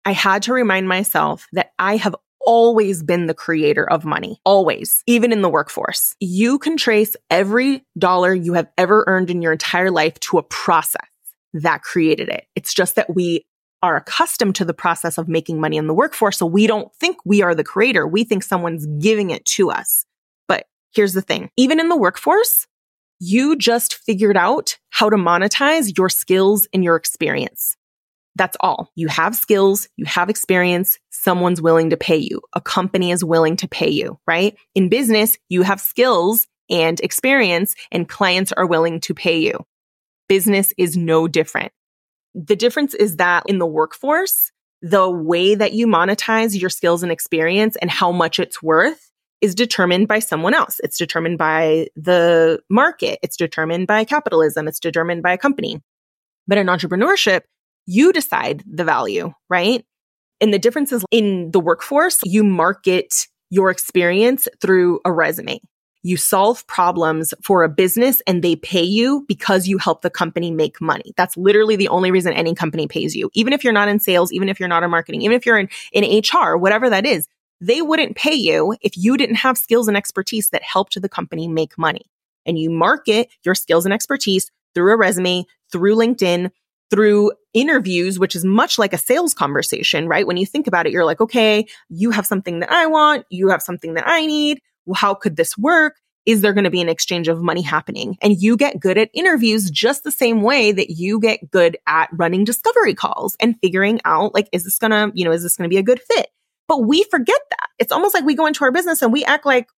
I 0.05 0.13
had 0.13 0.43
to 0.45 0.53
remind 0.53 0.89
myself 0.89 1.47
that 1.53 1.73
I 1.79 1.97
have 1.97 2.17
always 2.41 3.03
been 3.03 3.27
the 3.27 3.35
creator 3.35 3.89
of 3.89 4.05
money, 4.05 4.41
always, 4.45 5.03
even 5.07 5.33
in 5.33 5.43
the 5.43 5.49
workforce. 5.49 6.17
You 6.21 6.59
can 6.59 6.77
trace 6.77 7.17
every 7.31 7.85
dollar 7.99 8.35
you 8.35 8.55
have 8.55 8.69
ever 8.79 9.05
earned 9.07 9.31
in 9.31 9.43
your 9.43 9.53
entire 9.53 9.91
life 9.91 10.19
to 10.21 10.39
a 10.39 10.43
process 10.43 11.07
that 11.53 11.83
created 11.83 12.29
it. 12.29 12.47
It's 12.57 12.73
just 12.73 12.97
that 12.97 13.15
we 13.15 13.45
are 13.83 13.97
accustomed 13.97 14.55
to 14.57 14.65
the 14.65 14.75
process 14.75 15.19
of 15.19 15.29
making 15.29 15.61
money 15.61 15.77
in 15.77 15.87
the 15.87 15.95
workforce. 15.95 16.39
So 16.39 16.47
we 16.47 16.67
don't 16.67 16.95
think 16.95 17.17
we 17.25 17.43
are 17.43 17.55
the 17.55 17.65
creator. 17.65 18.07
We 18.07 18.25
think 18.25 18.43
someone's 18.43 18.87
giving 18.87 19.31
it 19.31 19.45
to 19.47 19.71
us. 19.71 20.05
But 20.49 20.67
here's 20.95 21.15
the 21.15 21.23
thing. 21.23 21.51
Even 21.57 21.81
in 21.81 21.89
the 21.89 21.97
workforce, 21.97 22.67
you 23.21 23.57
just 23.57 23.95
figured 23.95 24.37
out 24.37 24.79
how 24.91 25.11
to 25.11 25.17
monetize 25.17 25.97
your 25.97 26.09
skills 26.09 26.67
and 26.73 26.85
your 26.85 26.97
experience. 26.97 27.77
That's 28.37 28.57
all. 28.61 28.90
You 28.95 29.09
have 29.09 29.35
skills, 29.37 29.88
you 29.97 30.05
have 30.07 30.31
experience, 30.31 30.99
someone's 31.11 31.61
willing 31.61 31.90
to 31.90 31.97
pay 31.97 32.16
you. 32.16 32.40
A 32.55 32.61
company 32.61 33.11
is 33.11 33.25
willing 33.25 33.57
to 33.57 33.69
pay 33.69 33.90
you, 33.90 34.19
right? 34.27 34.57
In 34.75 34.88
business, 34.88 35.37
you 35.49 35.62
have 35.62 35.81
skills 35.81 36.47
and 36.71 37.01
experience 37.01 37.75
and 37.90 38.09
clients 38.09 38.53
are 38.53 38.66
willing 38.66 39.01
to 39.01 39.14
pay 39.14 39.38
you. 39.40 39.59
Business 40.29 40.73
is 40.79 40.97
no 40.97 41.27
different. 41.27 41.73
The 42.35 42.57
difference 42.57 42.95
is 42.95 43.16
that 43.16 43.43
in 43.47 43.59
the 43.59 43.66
workforce, 43.66 44.53
the 44.81 45.11
way 45.11 45.55
that 45.55 45.73
you 45.73 45.87
monetize 45.87 46.59
your 46.59 46.71
skills 46.71 47.03
and 47.03 47.12
experience 47.12 47.77
and 47.83 47.90
how 47.90 48.12
much 48.12 48.38
it's 48.38 48.62
worth 48.62 49.11
is 49.40 49.55
determined 49.55 50.07
by 50.07 50.21
someone 50.21 50.55
else. 50.55 50.81
It's 50.85 50.99
determined 50.99 51.38
by 51.38 51.88
the 51.97 52.61
market. 52.71 53.19
It's 53.23 53.37
determined 53.37 53.87
by 53.87 54.05
capitalism. 54.05 54.69
It's 54.69 54.81
determined 54.81 55.23
by 55.23 55.33
a 55.33 55.38
company. 55.38 55.83
But 56.47 56.59
in 56.59 56.66
entrepreneurship, 56.69 57.43
you 57.87 58.12
decide 58.12 58.62
the 58.71 58.85
value, 58.85 59.33
right? 59.49 59.85
And 60.40 60.55
the 60.55 60.59
difference 60.59 60.93
is 60.93 61.05
in 61.11 61.51
the 61.51 61.61
workforce, 61.61 62.21
you 62.25 62.43
market 62.45 63.27
your 63.51 63.71
experience 63.71 64.49
through 64.61 65.01
a 65.05 65.12
resume. 65.12 65.61
You 66.03 66.16
solve 66.16 66.66
problems 66.66 67.35
for 67.45 67.62
a 67.62 67.69
business 67.69 68.23
and 68.27 68.43
they 68.43 68.57
pay 68.57 68.83
you 68.83 69.25
because 69.29 69.69
you 69.69 69.77
help 69.77 70.01
the 70.01 70.09
company 70.09 70.51
make 70.51 70.81
money. 70.81 71.12
That's 71.16 71.37
literally 71.37 71.77
the 71.77 71.88
only 71.88 72.11
reason 72.11 72.33
any 72.33 72.55
company 72.55 72.87
pays 72.87 73.14
you. 73.14 73.29
Even 73.35 73.53
if 73.53 73.62
you're 73.62 73.75
not 73.75 73.88
in 73.88 74.01
sales, 74.01 74.33
even 74.33 74.49
if 74.49 74.59
you're 74.59 74.69
not 74.69 74.83
in 74.83 74.90
marketing, 74.90 75.21
even 75.23 75.37
if 75.37 75.45
you're 75.45 75.59
in, 75.59 75.69
in 75.93 76.23
HR, 76.23 76.57
whatever 76.57 76.88
that 76.88 77.05
is, 77.05 77.29
they 77.61 77.83
wouldn't 77.83 78.16
pay 78.16 78.33
you 78.33 78.75
if 78.81 78.97
you 78.97 79.19
didn't 79.19 79.37
have 79.37 79.59
skills 79.59 79.88
and 79.88 79.97
expertise 79.97 80.49
that 80.51 80.62
helped 80.62 81.01
the 81.01 81.09
company 81.09 81.47
make 81.47 81.77
money. 81.77 82.07
And 82.47 82.59
you 82.59 82.71
market 82.71 83.29
your 83.45 83.55
skills 83.55 83.85
and 83.85 83.93
expertise 83.93 84.51
through 84.75 84.93
a 84.93 84.97
resume, 84.97 85.45
through 85.71 85.97
LinkedIn, 85.97 86.51
through 86.90 87.33
interviews, 87.55 88.18
which 88.18 88.35
is 88.35 88.44
much 88.44 88.79
like 88.79 88.92
a 88.92 88.98
sales 88.98 89.35
conversation, 89.35 90.09
right? 90.09 90.26
When 90.26 90.37
you 90.37 90.46
think 90.46 90.66
about 90.66 90.87
it, 90.87 90.92
you're 90.92 91.05
like, 91.05 91.20
okay, 91.20 91.66
you 91.88 92.11
have 92.11 92.26
something 92.26 92.61
that 92.61 92.70
I 92.70 92.87
want. 92.87 93.26
You 93.31 93.48
have 93.48 93.62
something 93.62 93.94
that 93.94 94.07
I 94.07 94.26
need. 94.26 94.61
Well, 94.87 94.94
how 94.94 95.14
could 95.14 95.37
this 95.37 95.57
work? 95.57 95.96
Is 96.26 96.42
there 96.42 96.53
going 96.53 96.64
to 96.64 96.70
be 96.70 96.83
an 96.83 96.88
exchange 96.88 97.29
of 97.29 97.40
money 97.42 97.62
happening? 97.62 98.16
And 98.20 98.40
you 98.40 98.57
get 98.57 98.79
good 98.79 98.98
at 98.98 99.11
interviews 99.14 99.70
just 99.70 100.05
the 100.05 100.12
same 100.12 100.42
way 100.42 100.70
that 100.70 100.90
you 100.90 101.18
get 101.18 101.50
good 101.50 101.79
at 101.87 102.11
running 102.12 102.44
discovery 102.44 102.94
calls 102.94 103.37
and 103.40 103.57
figuring 103.62 104.00
out, 104.05 104.35
like, 104.35 104.48
is 104.53 104.64
this 104.64 104.79
going 104.79 104.90
to, 104.90 105.11
you 105.14 105.24
know, 105.24 105.33
is 105.33 105.42
this 105.42 105.57
going 105.57 105.68
to 105.68 105.72
be 105.72 105.79
a 105.79 105.83
good 105.83 106.00
fit? 106.00 106.29
But 106.68 106.85
we 106.85 107.05
forget 107.05 107.40
that. 107.50 107.68
It's 107.79 107.90
almost 107.90 108.14
like 108.14 108.24
we 108.24 108.35
go 108.35 108.46
into 108.46 108.64
our 108.64 108.70
business 108.70 109.03
and 109.03 109.12
we 109.12 109.24
act 109.24 109.46
like, 109.46 109.68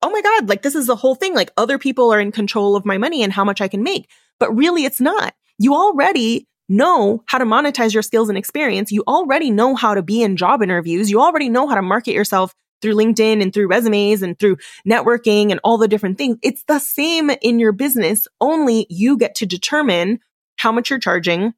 oh 0.00 0.10
my 0.10 0.20
God, 0.22 0.48
like 0.48 0.62
this 0.62 0.74
is 0.74 0.86
the 0.86 0.96
whole 0.96 1.14
thing. 1.14 1.34
Like 1.34 1.52
other 1.56 1.78
people 1.78 2.12
are 2.12 2.20
in 2.20 2.32
control 2.32 2.74
of 2.74 2.84
my 2.84 2.98
money 2.98 3.22
and 3.22 3.32
how 3.32 3.44
much 3.44 3.60
I 3.60 3.68
can 3.68 3.82
make. 3.82 4.08
But 4.40 4.56
really, 4.56 4.84
it's 4.84 5.00
not. 5.00 5.34
You 5.58 5.74
already 5.74 6.48
know 6.72 7.22
how 7.26 7.38
to 7.38 7.44
monetize 7.44 7.92
your 7.92 8.02
skills 8.02 8.28
and 8.28 8.38
experience. 8.38 8.90
You 8.90 9.04
already 9.06 9.50
know 9.50 9.76
how 9.76 9.94
to 9.94 10.02
be 10.02 10.22
in 10.22 10.36
job 10.36 10.62
interviews. 10.62 11.10
You 11.10 11.20
already 11.20 11.48
know 11.48 11.68
how 11.68 11.74
to 11.74 11.82
market 11.82 12.12
yourself 12.12 12.54
through 12.80 12.94
LinkedIn 12.94 13.40
and 13.40 13.54
through 13.54 13.68
resumes 13.68 14.22
and 14.22 14.38
through 14.38 14.56
networking 14.88 15.50
and 15.50 15.60
all 15.62 15.78
the 15.78 15.88
different 15.88 16.18
things. 16.18 16.38
It's 16.42 16.64
the 16.64 16.80
same 16.80 17.30
in 17.40 17.58
your 17.58 17.72
business, 17.72 18.26
only 18.40 18.86
you 18.90 19.16
get 19.16 19.36
to 19.36 19.46
determine 19.46 20.18
how 20.56 20.72
much 20.72 20.90
you're 20.90 20.98
charging, 20.98 21.54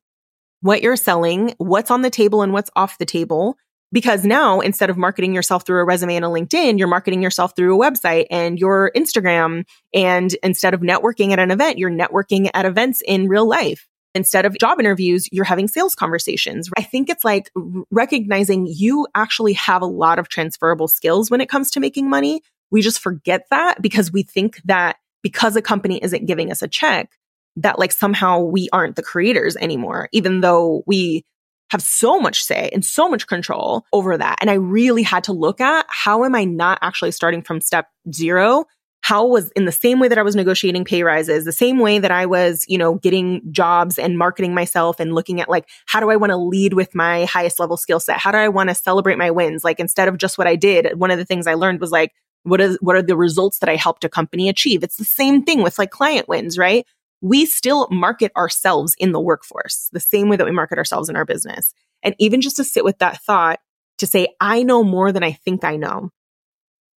what 0.61 0.83
you're 0.83 0.97
selling, 0.97 1.55
what's 1.59 1.91
on 1.91 2.03
the 2.03 2.11
table 2.11 2.43
and 2.43 2.53
what's 2.53 2.71
off 2.77 2.99
the 2.99 3.07
table. 3.07 3.57
Because 3.91 4.25
now 4.25 4.61
instead 4.61 4.91
of 4.91 4.97
marketing 4.97 5.35
yourself 5.35 5.65
through 5.65 5.81
a 5.81 5.85
resume 5.85 6.17
and 6.17 6.25
a 6.25 6.29
LinkedIn, 6.29 6.79
you're 6.79 6.89
marketing 6.89 7.23
yourself 7.23 7.55
through 7.55 7.81
a 7.81 7.91
website 7.91 8.27
and 8.29 8.59
your 8.59 8.91
Instagram. 8.97 9.65
And 9.95 10.35
instead 10.43 10.75
of 10.75 10.81
networking 10.81 11.31
at 11.31 11.39
an 11.39 11.53
event, 11.53 11.79
you're 11.79 11.91
networking 11.91 12.51
at 12.53 12.67
events 12.67 13.03
in 13.07 13.29
real 13.29 13.49
life. 13.49 13.87
Instead 14.15 14.47
of 14.47 14.57
job 14.59 14.79
interviews, 14.79 15.29
you're 15.33 15.45
having 15.45 15.67
sales 15.67 15.95
conversations. 15.95 16.71
I 16.77 16.83
think 16.83 17.09
it's 17.09 17.25
like 17.25 17.51
recognizing 17.91 18.67
you 18.67 19.09
actually 19.15 19.55
have 19.55 19.83
a 19.83 19.87
lot 19.87 20.19
of 20.19 20.29
transferable 20.29 20.87
skills 20.89 21.31
when 21.31 21.41
it 21.41 21.49
comes 21.49 21.71
to 21.73 21.81
making 21.81 22.09
money. 22.09 22.43
We 22.71 22.81
just 22.81 23.01
forget 23.01 23.47
that 23.51 23.83
because 23.83 24.13
we 24.13 24.23
think 24.23 24.61
that 24.65 24.97
because 25.23 25.57
a 25.57 25.63
company 25.63 25.99
isn't 26.03 26.27
giving 26.27 26.53
us 26.53 26.63
a 26.63 26.69
check, 26.69 27.11
that 27.57 27.79
like 27.79 27.93
somehow 27.93 28.41
we 28.41 28.69
aren't 28.73 28.97
the 28.97 29.03
creators 29.03 29.57
anymore, 29.57 30.09
even 30.13 30.41
though 30.41 30.83
we 30.87 31.25
have 31.71 31.83
so 31.83 32.21
much 32.21 32.45
say 32.45 32.71
and 32.73 32.85
so 32.85 33.09
much 33.09 33.27
control 33.27 33.85
over 33.93 34.17
that. 34.17 34.39
And 34.41 34.51
I 34.51 34.55
really 34.55 35.03
had 35.03 35.25
to 35.25 35.33
look 35.33 35.61
at 35.61 35.87
how 35.89 36.25
am 36.25 36.35
I 36.35 36.45
not 36.45 36.79
actually 36.83 37.11
starting 37.11 37.43
from 37.43 37.61
step 37.61 37.89
zero? 38.13 38.67
How 39.05 39.27
was 39.27 39.51
in 39.51 39.67
the 39.67 39.73
same 39.73 40.01
way 40.01 40.09
that 40.09 40.17
I 40.17 40.23
was 40.23 40.35
negotiating 40.35 40.85
pay 40.85 41.03
rises, 41.03 41.45
the 41.45 41.53
same 41.53 41.79
way 41.79 41.99
that 41.99 42.11
I 42.11 42.25
was, 42.25 42.65
you 42.69 42.79
know, 42.79 42.95
getting 42.95 43.43
jobs 43.53 43.99
and 43.99 44.17
marketing 44.17 44.55
myself 44.55 44.99
and 44.99 45.15
looking 45.15 45.41
at 45.41 45.49
like, 45.49 45.69
how 45.87 46.01
do 46.01 46.11
I 46.11 46.17
want 46.17 46.31
to 46.31 46.39
lead 46.39 46.73
with 46.73 46.95
my 46.95 47.27
highest 47.27 47.61
level 47.61 47.77
skill 47.77 48.01
set? 48.01 48.19
How 48.19 48.33
do 48.33 48.39
I 48.39 48.49
want 48.49 48.71
to 48.71 48.75
celebrate 48.75 49.19
my 49.19 49.31
wins? 49.31 49.63
Like 49.63 49.79
instead 49.79 50.09
of 50.09 50.17
just 50.17 50.39
what 50.39 50.47
I 50.47 50.57
did, 50.57 50.99
one 50.99 51.11
of 51.11 51.19
the 51.19 51.25
things 51.27 51.47
I 51.47 51.53
learned 51.53 51.81
was 51.81 51.91
like, 51.91 52.13
what 52.45 52.61
is, 52.61 52.79
what 52.81 52.97
are 52.97 53.03
the 53.03 53.17
results 53.17 53.59
that 53.59 53.69
I 53.69 53.77
helped 53.77 54.05
a 54.05 54.09
company 54.09 54.49
achieve? 54.49 54.83
It's 54.83 54.97
the 54.97 55.05
same 55.05 55.45
thing 55.45 55.63
with 55.63 55.79
like 55.79 55.91
client 55.91 56.29
wins, 56.29 56.57
right? 56.57 56.87
we 57.25 57.47
still 57.47 57.89
market 57.91 58.31
ourselves 58.37 58.95
in 58.99 59.13
the 59.13 59.21
workforce 59.21 59.89
the 59.93 60.01
same 60.01 60.29
way 60.29 60.37
that 60.37 60.45
we 60.45 60.53
market 60.53 60.77
ourselves 60.77 61.09
in 61.09 61.17
our 61.17 61.25
business. 61.25 61.73
And 62.03 62.15
even 62.19 62.43
just 62.43 62.57
to 62.57 62.65
sit 62.65 62.85
with 62.85 62.99
that 62.99 63.23
thought 63.23 63.61
to 63.97 64.07
say, 64.07 64.29
I 64.43 64.63
know 64.63 64.85
more 64.85 65.11
than 65.11 65.25
I 65.25 65.33
think 65.33 65.65
I 65.65 65.77
know. 65.77 66.11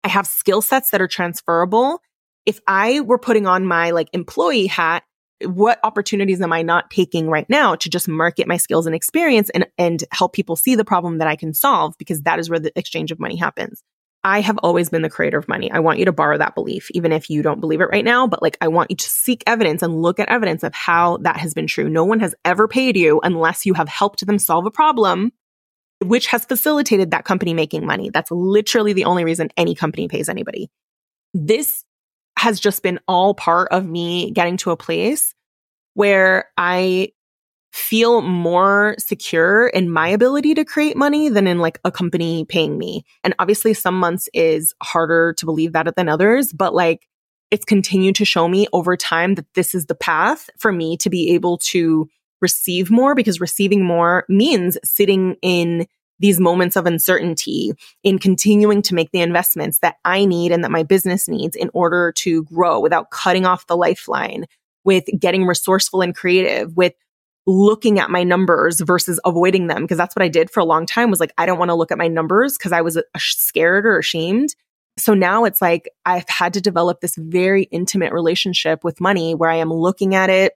I 0.05 0.07
have 0.07 0.27
skill 0.27 0.61
sets 0.61 0.91
that 0.91 1.01
are 1.01 1.07
transferable. 1.07 1.99
If 2.45 2.59
I 2.67 3.01
were 3.01 3.17
putting 3.17 3.47
on 3.47 3.65
my 3.65 3.89
like 3.89 4.07
employee 4.13 4.67
hat, 4.67 5.03
what 5.43 5.79
opportunities 5.83 6.41
am 6.41 6.53
I 6.53 6.61
not 6.61 6.91
taking 6.91 7.27
right 7.27 7.49
now 7.49 7.73
to 7.75 7.89
just 7.89 8.07
market 8.07 8.47
my 8.47 8.57
skills 8.57 8.85
and 8.85 8.95
experience 8.95 9.49
and, 9.49 9.65
and 9.79 10.03
help 10.11 10.33
people 10.33 10.55
see 10.55 10.75
the 10.75 10.85
problem 10.85 11.17
that 11.17 11.27
I 11.27 11.35
can 11.35 11.55
solve? 11.55 11.95
Because 11.97 12.21
that 12.21 12.37
is 12.37 12.51
where 12.51 12.59
the 12.59 12.71
exchange 12.77 13.11
of 13.11 13.19
money 13.19 13.35
happens. 13.35 13.81
I 14.23 14.41
have 14.41 14.59
always 14.59 14.89
been 14.89 15.01
the 15.01 15.09
creator 15.09 15.39
of 15.39 15.47
money. 15.47 15.71
I 15.71 15.79
want 15.79 15.97
you 15.97 16.05
to 16.05 16.11
borrow 16.11 16.37
that 16.37 16.53
belief, 16.53 16.89
even 16.91 17.11
if 17.11 17.31
you 17.31 17.41
don't 17.41 17.59
believe 17.59 17.81
it 17.81 17.89
right 17.91 18.05
now. 18.05 18.27
But 18.27 18.43
like, 18.43 18.57
I 18.61 18.67
want 18.67 18.91
you 18.91 18.97
to 18.97 19.09
seek 19.09 19.43
evidence 19.47 19.81
and 19.81 20.03
look 20.03 20.19
at 20.19 20.29
evidence 20.29 20.61
of 20.63 20.73
how 20.75 21.17
that 21.17 21.37
has 21.37 21.55
been 21.55 21.67
true. 21.67 21.89
No 21.89 22.05
one 22.05 22.19
has 22.19 22.35
ever 22.45 22.67
paid 22.67 22.95
you 22.95 23.19
unless 23.23 23.65
you 23.65 23.73
have 23.73 23.89
helped 23.89 24.25
them 24.25 24.37
solve 24.37 24.67
a 24.67 24.71
problem, 24.71 25.31
which 26.07 26.27
has 26.27 26.45
facilitated 26.45 27.11
that 27.11 27.25
company 27.25 27.53
making 27.53 27.85
money. 27.85 28.09
That's 28.09 28.31
literally 28.31 28.93
the 28.93 29.05
only 29.05 29.23
reason 29.23 29.49
any 29.57 29.75
company 29.75 30.07
pays 30.07 30.29
anybody. 30.29 30.69
This 31.33 31.83
has 32.37 32.59
just 32.59 32.83
been 32.83 32.99
all 33.07 33.33
part 33.33 33.69
of 33.71 33.85
me 33.85 34.31
getting 34.31 34.57
to 34.57 34.71
a 34.71 34.77
place 34.77 35.33
where 35.93 36.49
I 36.57 37.11
feel 37.71 38.21
more 38.21 38.95
secure 38.99 39.67
in 39.67 39.89
my 39.89 40.07
ability 40.07 40.53
to 40.53 40.63
create 40.63 40.95
money 40.95 41.27
than 41.27 41.45
in 41.45 41.59
like 41.59 41.79
a 41.83 41.91
company 41.91 42.45
paying 42.45 42.77
me. 42.77 43.03
And 43.23 43.35
obviously 43.37 43.73
some 43.73 43.99
months 43.99 44.29
is 44.33 44.73
harder 44.81 45.33
to 45.33 45.45
believe 45.45 45.73
that 45.73 45.93
than 45.95 46.07
others, 46.07 46.53
but 46.53 46.73
like 46.73 47.07
it's 47.51 47.65
continued 47.65 48.15
to 48.15 48.25
show 48.25 48.47
me 48.47 48.67
over 48.71 48.95
time 48.95 49.35
that 49.35 49.53
this 49.55 49.75
is 49.75 49.87
the 49.87 49.95
path 49.95 50.49
for 50.57 50.71
me 50.71 50.95
to 50.97 51.09
be 51.09 51.31
able 51.31 51.57
to 51.57 52.07
receive 52.41 52.89
more 52.89 53.13
because 53.13 53.41
receiving 53.41 53.83
more 53.83 54.25
means 54.29 54.77
sitting 54.83 55.35
in 55.41 55.85
these 56.19 56.39
moments 56.39 56.75
of 56.75 56.85
uncertainty 56.85 57.73
in 58.03 58.19
continuing 58.19 58.81
to 58.83 58.95
make 58.95 59.11
the 59.11 59.21
investments 59.21 59.79
that 59.79 59.95
I 60.05 60.25
need 60.25 60.51
and 60.51 60.63
that 60.63 60.71
my 60.71 60.83
business 60.83 61.27
needs 61.27 61.55
in 61.55 61.69
order 61.73 62.11
to 62.17 62.43
grow 62.43 62.79
without 62.79 63.11
cutting 63.11 63.45
off 63.45 63.67
the 63.67 63.77
lifeline 63.77 64.45
with 64.83 65.05
getting 65.19 65.45
resourceful 65.45 66.01
and 66.01 66.15
creative 66.15 66.75
with 66.75 66.93
looking 67.47 67.99
at 67.99 68.09
my 68.09 68.23
numbers 68.23 68.79
versus 68.81 69.19
avoiding 69.25 69.67
them 69.67 69.83
because 69.83 69.97
that's 69.97 70.15
what 70.15 70.23
I 70.23 70.29
did 70.29 70.49
for 70.49 70.59
a 70.59 70.65
long 70.65 70.85
time 70.85 71.11
was 71.11 71.19
like 71.19 71.33
I 71.37 71.45
don't 71.45 71.59
want 71.59 71.69
to 71.69 71.75
look 71.75 71.91
at 71.91 71.97
my 71.97 72.07
numbers 72.07 72.57
because 72.57 72.71
I 72.71 72.81
was 72.81 72.97
uh, 72.97 73.01
scared 73.17 73.85
or 73.85 73.99
ashamed. 73.99 74.55
So 74.97 75.13
now 75.13 75.43
it's 75.43 75.61
like 75.61 75.89
I've 76.05 76.27
had 76.29 76.53
to 76.53 76.61
develop 76.61 77.01
this 77.01 77.15
very 77.17 77.63
intimate 77.63 78.13
relationship 78.13 78.83
with 78.83 79.01
money 79.01 79.35
where 79.35 79.49
I 79.49 79.55
am 79.55 79.71
looking 79.71 80.15
at 80.15 80.29
it 80.29 80.53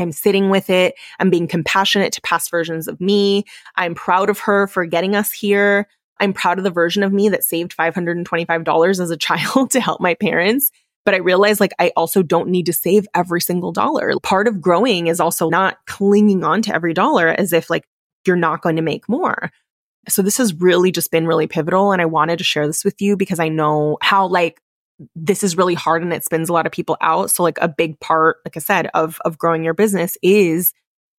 I'm 0.00 0.12
sitting 0.12 0.50
with 0.50 0.70
it. 0.70 0.94
I'm 1.18 1.30
being 1.30 1.46
compassionate 1.46 2.12
to 2.14 2.20
past 2.22 2.50
versions 2.50 2.88
of 2.88 3.00
me. 3.00 3.44
I'm 3.76 3.94
proud 3.94 4.30
of 4.30 4.38
her 4.40 4.66
for 4.66 4.86
getting 4.86 5.14
us 5.14 5.32
here. 5.32 5.86
I'm 6.18 6.32
proud 6.32 6.58
of 6.58 6.64
the 6.64 6.70
version 6.70 7.02
of 7.02 7.12
me 7.12 7.28
that 7.30 7.44
saved 7.44 7.76
$525 7.76 9.00
as 9.00 9.10
a 9.10 9.16
child 9.16 9.70
to 9.72 9.80
help 9.80 10.00
my 10.00 10.14
parents. 10.14 10.70
But 11.04 11.14
I 11.14 11.18
realized 11.18 11.60
like 11.60 11.72
I 11.78 11.92
also 11.96 12.22
don't 12.22 12.50
need 12.50 12.66
to 12.66 12.72
save 12.72 13.06
every 13.14 13.40
single 13.40 13.72
dollar. 13.72 14.12
Part 14.22 14.46
of 14.46 14.60
growing 14.60 15.06
is 15.06 15.18
also 15.18 15.48
not 15.48 15.78
clinging 15.86 16.44
on 16.44 16.60
to 16.62 16.74
every 16.74 16.92
dollar 16.92 17.28
as 17.28 17.52
if 17.52 17.70
like 17.70 17.84
you're 18.26 18.36
not 18.36 18.60
going 18.60 18.76
to 18.76 18.82
make 18.82 19.08
more. 19.08 19.50
So 20.08 20.22
this 20.22 20.36
has 20.36 20.54
really 20.54 20.92
just 20.92 21.10
been 21.10 21.26
really 21.26 21.46
pivotal. 21.46 21.92
And 21.92 22.02
I 22.02 22.06
wanted 22.06 22.38
to 22.38 22.44
share 22.44 22.66
this 22.66 22.84
with 22.84 23.00
you 23.00 23.16
because 23.16 23.38
I 23.38 23.48
know 23.48 23.96
how 24.02 24.26
like 24.26 24.60
this 25.14 25.42
is 25.42 25.56
really 25.56 25.74
hard 25.74 26.02
and 26.02 26.12
it 26.12 26.24
spins 26.24 26.48
a 26.48 26.52
lot 26.52 26.66
of 26.66 26.72
people 26.72 26.96
out. 27.00 27.30
So 27.30 27.42
like 27.42 27.58
a 27.60 27.68
big 27.68 27.98
part, 28.00 28.38
like 28.44 28.56
I 28.56 28.60
said, 28.60 28.88
of, 28.94 29.18
of 29.24 29.38
growing 29.38 29.64
your 29.64 29.74
business 29.74 30.16
is 30.22 30.72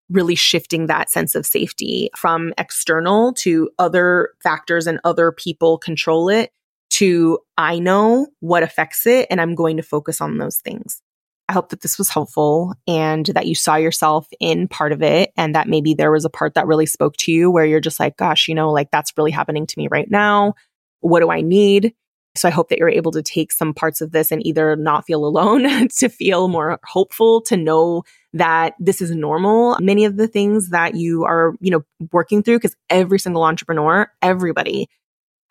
really 0.09 0.35
shifting 0.35 0.87
that 0.87 1.09
sense 1.09 1.35
of 1.35 1.45
safety 1.45 2.09
from 2.15 2.53
external 2.57 3.33
to 3.33 3.69
other 3.79 4.31
factors 4.43 4.87
and 4.87 4.99
other 5.03 5.31
people 5.31 5.77
control 5.77 6.29
it 6.29 6.51
to 6.89 7.39
I 7.57 7.79
know 7.79 8.27
what 8.41 8.63
affects 8.63 9.07
it 9.07 9.27
and 9.31 9.39
I'm 9.39 9.55
going 9.55 9.77
to 9.77 9.83
focus 9.83 10.19
on 10.21 10.37
those 10.37 10.57
things. 10.57 11.01
I 11.47 11.53
hope 11.53 11.69
that 11.69 11.81
this 11.81 11.97
was 11.97 12.09
helpful 12.09 12.73
and 12.87 13.25
that 13.27 13.47
you 13.47 13.55
saw 13.55 13.75
yourself 13.75 14.27
in 14.39 14.67
part 14.67 14.91
of 14.91 15.01
it 15.01 15.31
and 15.35 15.55
that 15.55 15.67
maybe 15.67 15.93
there 15.93 16.11
was 16.11 16.25
a 16.25 16.29
part 16.29 16.53
that 16.53 16.67
really 16.67 16.85
spoke 16.85 17.17
to 17.17 17.31
you 17.31 17.49
where 17.49 17.65
you're 17.65 17.79
just 17.79 17.99
like, 17.99 18.17
gosh, 18.17 18.47
you 18.47 18.55
know, 18.55 18.71
like 18.71 18.89
that's 18.91 19.13
really 19.17 19.31
happening 19.31 19.65
to 19.67 19.73
me 19.77 19.87
right 19.89 20.09
now. 20.09 20.53
What 20.99 21.21
do 21.21 21.29
I 21.29 21.41
need? 21.41 21.93
So 22.35 22.47
I 22.47 22.51
hope 22.51 22.69
that 22.69 22.79
you're 22.79 22.89
able 22.89 23.11
to 23.11 23.21
take 23.21 23.51
some 23.51 23.73
parts 23.73 23.99
of 23.99 24.11
this 24.11 24.31
and 24.31 24.45
either 24.45 24.75
not 24.75 25.05
feel 25.05 25.25
alone, 25.25 25.89
to 25.97 26.09
feel 26.09 26.47
more 26.47 26.79
hopeful, 26.85 27.41
to 27.41 27.57
know 27.57 28.03
that 28.33 28.73
this 28.79 29.01
is 29.01 29.11
normal. 29.11 29.77
Many 29.81 30.05
of 30.05 30.15
the 30.15 30.27
things 30.27 30.69
that 30.69 30.95
you 30.95 31.25
are, 31.25 31.53
you 31.59 31.71
know, 31.71 31.83
working 32.11 32.41
through, 32.41 32.57
because 32.57 32.75
every 32.89 33.19
single 33.19 33.43
entrepreneur, 33.43 34.09
everybody 34.21 34.87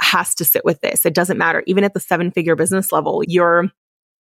has 0.00 0.34
to 0.36 0.44
sit 0.44 0.64
with 0.64 0.80
this. 0.80 1.04
It 1.04 1.12
doesn't 1.14 1.36
matter. 1.36 1.62
Even 1.66 1.84
at 1.84 1.92
the 1.92 2.00
seven 2.00 2.30
figure 2.30 2.56
business 2.56 2.90
level, 2.90 3.22
you're 3.28 3.70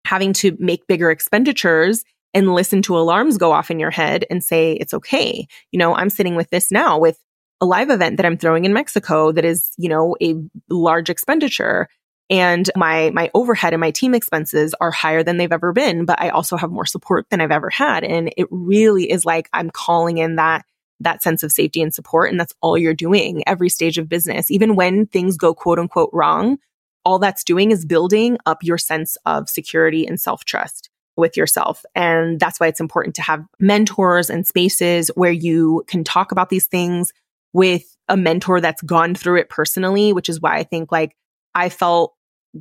having 0.04 0.32
to 0.32 0.56
make 0.58 0.86
bigger 0.88 1.10
expenditures 1.10 2.04
and 2.34 2.54
listen 2.54 2.82
to 2.82 2.96
alarms 2.96 3.38
go 3.38 3.52
off 3.52 3.70
in 3.70 3.78
your 3.78 3.90
head 3.90 4.24
and 4.30 4.42
say, 4.42 4.72
it's 4.72 4.92
okay. 4.94 5.46
You 5.70 5.78
know, 5.78 5.94
I'm 5.94 6.10
sitting 6.10 6.34
with 6.34 6.50
this 6.50 6.72
now 6.72 6.98
with 6.98 7.18
a 7.60 7.66
live 7.66 7.90
event 7.90 8.16
that 8.16 8.26
I'm 8.26 8.36
throwing 8.36 8.64
in 8.64 8.72
Mexico 8.72 9.32
that 9.32 9.44
is, 9.44 9.70
you 9.78 9.88
know, 9.88 10.16
a 10.22 10.34
large 10.68 11.10
expenditure 11.10 11.88
and 12.30 12.70
my 12.76 13.10
my 13.14 13.30
overhead 13.34 13.72
and 13.72 13.80
my 13.80 13.90
team 13.90 14.14
expenses 14.14 14.74
are 14.80 14.90
higher 14.90 15.22
than 15.22 15.36
they've 15.36 15.52
ever 15.52 15.72
been 15.72 16.04
but 16.04 16.20
i 16.20 16.28
also 16.28 16.56
have 16.56 16.70
more 16.70 16.86
support 16.86 17.26
than 17.30 17.40
i've 17.40 17.50
ever 17.50 17.70
had 17.70 18.04
and 18.04 18.32
it 18.36 18.46
really 18.50 19.10
is 19.10 19.24
like 19.24 19.48
i'm 19.52 19.70
calling 19.70 20.18
in 20.18 20.36
that 20.36 20.64
that 21.00 21.22
sense 21.22 21.42
of 21.42 21.52
safety 21.52 21.80
and 21.80 21.94
support. 21.94 22.30
And 22.30 22.40
that's 22.40 22.54
all 22.60 22.76
you're 22.76 22.94
doing 22.94 23.42
every 23.46 23.68
stage 23.68 23.98
of 23.98 24.08
business. 24.08 24.50
Even 24.50 24.76
when 24.76 25.06
things 25.06 25.36
go 25.36 25.54
quote 25.54 25.78
unquote 25.78 26.10
wrong, 26.12 26.58
all 27.04 27.18
that's 27.18 27.44
doing 27.44 27.70
is 27.70 27.84
building 27.84 28.38
up 28.46 28.62
your 28.62 28.78
sense 28.78 29.16
of 29.24 29.48
security 29.48 30.06
and 30.06 30.20
self 30.20 30.44
trust 30.44 30.90
with 31.16 31.36
yourself. 31.36 31.84
And 31.94 32.38
that's 32.38 32.60
why 32.60 32.68
it's 32.68 32.80
important 32.80 33.16
to 33.16 33.22
have 33.22 33.44
mentors 33.58 34.30
and 34.30 34.46
spaces 34.46 35.10
where 35.14 35.32
you 35.32 35.84
can 35.88 36.04
talk 36.04 36.32
about 36.32 36.48
these 36.48 36.66
things 36.66 37.12
with 37.52 37.96
a 38.08 38.16
mentor 38.16 38.60
that's 38.60 38.82
gone 38.82 39.14
through 39.14 39.40
it 39.40 39.48
personally, 39.48 40.12
which 40.12 40.28
is 40.28 40.40
why 40.40 40.56
I 40.56 40.64
think 40.64 40.92
like 40.92 41.16
I 41.54 41.70
felt 41.70 42.14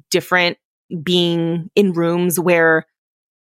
different 0.10 0.58
being 1.04 1.69
in 1.76 1.93
rooms 1.93 2.39
where 2.39 2.86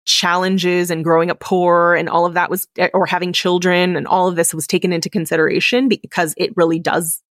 challenges 0.05 0.91
and 0.91 1.05
growing 1.05 1.31
up 1.31 1.41
poor 1.41 1.95
and 1.95 2.09
all 2.09 2.27
of 2.27 2.35
that 2.35 2.49
was, 2.49 2.69
eh, 2.79 2.89
or 2.95 3.07
having 3.07 3.33
children 3.33 3.97
and 3.97 4.07
all 4.07 4.29
of 4.29 4.37
this 4.37 4.55
was 4.55 4.67
taken 4.67 4.93
into 4.93 5.11
consideration 5.11 5.89
because 5.89 6.33
it 6.37 6.57
really 6.57 6.79
does, 6.79 7.23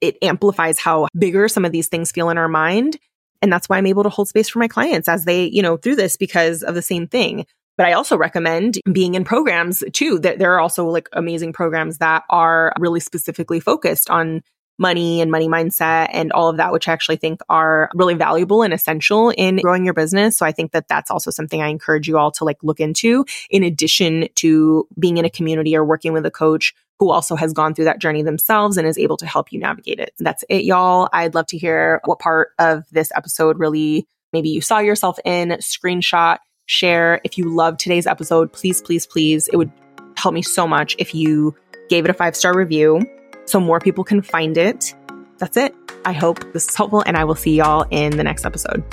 it 0.00 0.16
amplifies 0.22 0.78
how 0.78 1.06
bigger 1.16 1.48
some 1.48 1.64
of 1.64 1.72
these 1.72 1.88
things 1.88 2.10
feel 2.10 2.28
in 2.28 2.38
our 2.38 2.48
mind. 2.48 2.96
And 3.42 3.52
that's 3.52 3.68
why 3.68 3.78
I'm 3.78 3.86
able 3.86 4.02
to 4.02 4.08
hold 4.08 4.28
space 4.28 4.48
for 4.48 4.58
my 4.58 4.68
clients 4.68 5.08
as 5.08 5.24
they, 5.24 5.44
you 5.44 5.62
know, 5.62 5.76
through 5.76 5.96
this 5.96 6.16
because 6.16 6.62
of 6.62 6.74
the 6.74 6.82
same 6.82 7.06
thing. 7.06 7.46
But 7.76 7.86
I 7.86 7.92
also 7.92 8.16
recommend 8.16 8.78
being 8.90 9.14
in 9.14 9.24
programs 9.24 9.84
too. 9.92 10.18
That 10.18 10.38
there 10.38 10.54
are 10.54 10.60
also 10.60 10.86
like 10.86 11.08
amazing 11.12 11.52
programs 11.52 11.98
that 11.98 12.24
are 12.30 12.72
really 12.78 13.00
specifically 13.00 13.60
focused 13.60 14.08
on 14.10 14.42
money 14.78 15.20
and 15.20 15.30
money 15.30 15.48
mindset 15.48 16.08
and 16.12 16.32
all 16.32 16.48
of 16.48 16.58
that, 16.58 16.72
which 16.72 16.88
I 16.88 16.92
actually 16.92 17.16
think 17.16 17.40
are 17.48 17.90
really 17.94 18.14
valuable 18.14 18.62
and 18.62 18.74
essential 18.74 19.30
in 19.30 19.56
growing 19.56 19.84
your 19.84 19.94
business. 19.94 20.36
So 20.36 20.46
I 20.46 20.52
think 20.52 20.72
that 20.72 20.88
that's 20.88 21.10
also 21.10 21.30
something 21.30 21.62
I 21.62 21.68
encourage 21.68 22.08
you 22.08 22.18
all 22.18 22.30
to 22.32 22.44
like 22.44 22.58
look 22.62 22.80
into 22.80 23.24
in 23.50 23.62
addition 23.62 24.28
to 24.36 24.86
being 24.98 25.16
in 25.16 25.24
a 25.24 25.30
community 25.30 25.76
or 25.76 25.84
working 25.84 26.12
with 26.12 26.26
a 26.26 26.30
coach 26.30 26.74
who 26.98 27.10
also 27.10 27.36
has 27.36 27.52
gone 27.52 27.74
through 27.74 27.84
that 27.84 28.00
journey 28.00 28.22
themselves 28.22 28.76
and 28.76 28.86
is 28.86 28.98
able 28.98 29.16
to 29.18 29.26
help 29.26 29.52
you 29.52 29.58
navigate 29.58 30.00
it. 30.00 30.12
That's 30.18 30.44
it, 30.48 30.64
y'all. 30.64 31.08
I'd 31.12 31.34
love 31.34 31.46
to 31.48 31.58
hear 31.58 32.00
what 32.04 32.18
part 32.18 32.50
of 32.58 32.84
this 32.90 33.12
episode 33.14 33.58
really 33.58 34.06
maybe 34.32 34.48
you 34.48 34.60
saw 34.60 34.78
yourself 34.78 35.18
in, 35.24 35.50
screenshot, 35.60 36.38
share. 36.66 37.20
If 37.24 37.38
you 37.38 37.54
love 37.54 37.76
today's 37.76 38.06
episode, 38.06 38.52
please, 38.52 38.80
please, 38.80 39.06
please, 39.06 39.48
it 39.48 39.56
would 39.56 39.70
help 40.16 40.34
me 40.34 40.42
so 40.42 40.66
much 40.66 40.96
if 40.98 41.14
you 41.14 41.54
gave 41.88 42.04
it 42.04 42.10
a 42.10 42.14
five 42.14 42.34
star 42.34 42.56
review 42.56 43.00
so 43.46 43.58
more 43.60 43.80
people 43.80 44.04
can 44.04 44.22
find 44.22 44.56
it. 44.58 44.94
That's 45.38 45.56
it. 45.56 45.74
I 46.04 46.12
hope 46.12 46.52
this 46.52 46.68
is 46.68 46.74
helpful 46.76 47.02
and 47.06 47.16
I 47.16 47.24
will 47.24 47.34
see 47.34 47.56
y'all 47.56 47.86
in 47.90 48.16
the 48.16 48.24
next 48.24 48.44
episode. 48.44 48.84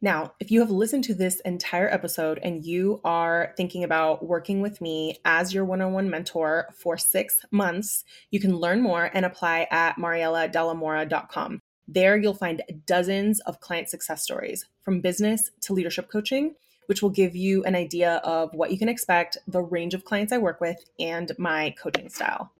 Now, 0.00 0.34
if 0.38 0.50
you 0.50 0.60
have 0.60 0.70
listened 0.70 1.04
to 1.04 1.14
this 1.14 1.40
entire 1.40 1.88
episode 1.92 2.38
and 2.42 2.64
you 2.64 3.00
are 3.04 3.52
thinking 3.56 3.82
about 3.82 4.24
working 4.24 4.60
with 4.60 4.80
me 4.80 5.18
as 5.24 5.52
your 5.52 5.64
one 5.64 5.80
on 5.80 5.92
one 5.92 6.08
mentor 6.08 6.68
for 6.74 6.96
six 6.96 7.44
months, 7.50 8.04
you 8.30 8.38
can 8.38 8.56
learn 8.56 8.80
more 8.80 9.10
and 9.12 9.26
apply 9.26 9.66
at 9.70 9.96
marielladelamora.com. 9.96 11.60
There, 11.88 12.18
you'll 12.18 12.34
find 12.34 12.62
dozens 12.86 13.40
of 13.40 13.60
client 13.60 13.88
success 13.88 14.22
stories 14.22 14.66
from 14.82 15.00
business 15.00 15.50
to 15.62 15.72
leadership 15.72 16.10
coaching, 16.10 16.54
which 16.86 17.02
will 17.02 17.10
give 17.10 17.34
you 17.34 17.64
an 17.64 17.74
idea 17.74 18.16
of 18.24 18.52
what 18.52 18.70
you 18.70 18.78
can 18.78 18.90
expect, 18.90 19.38
the 19.46 19.62
range 19.62 19.94
of 19.94 20.04
clients 20.04 20.32
I 20.32 20.38
work 20.38 20.60
with, 20.60 20.84
and 21.00 21.32
my 21.38 21.74
coaching 21.82 22.10
style. 22.10 22.52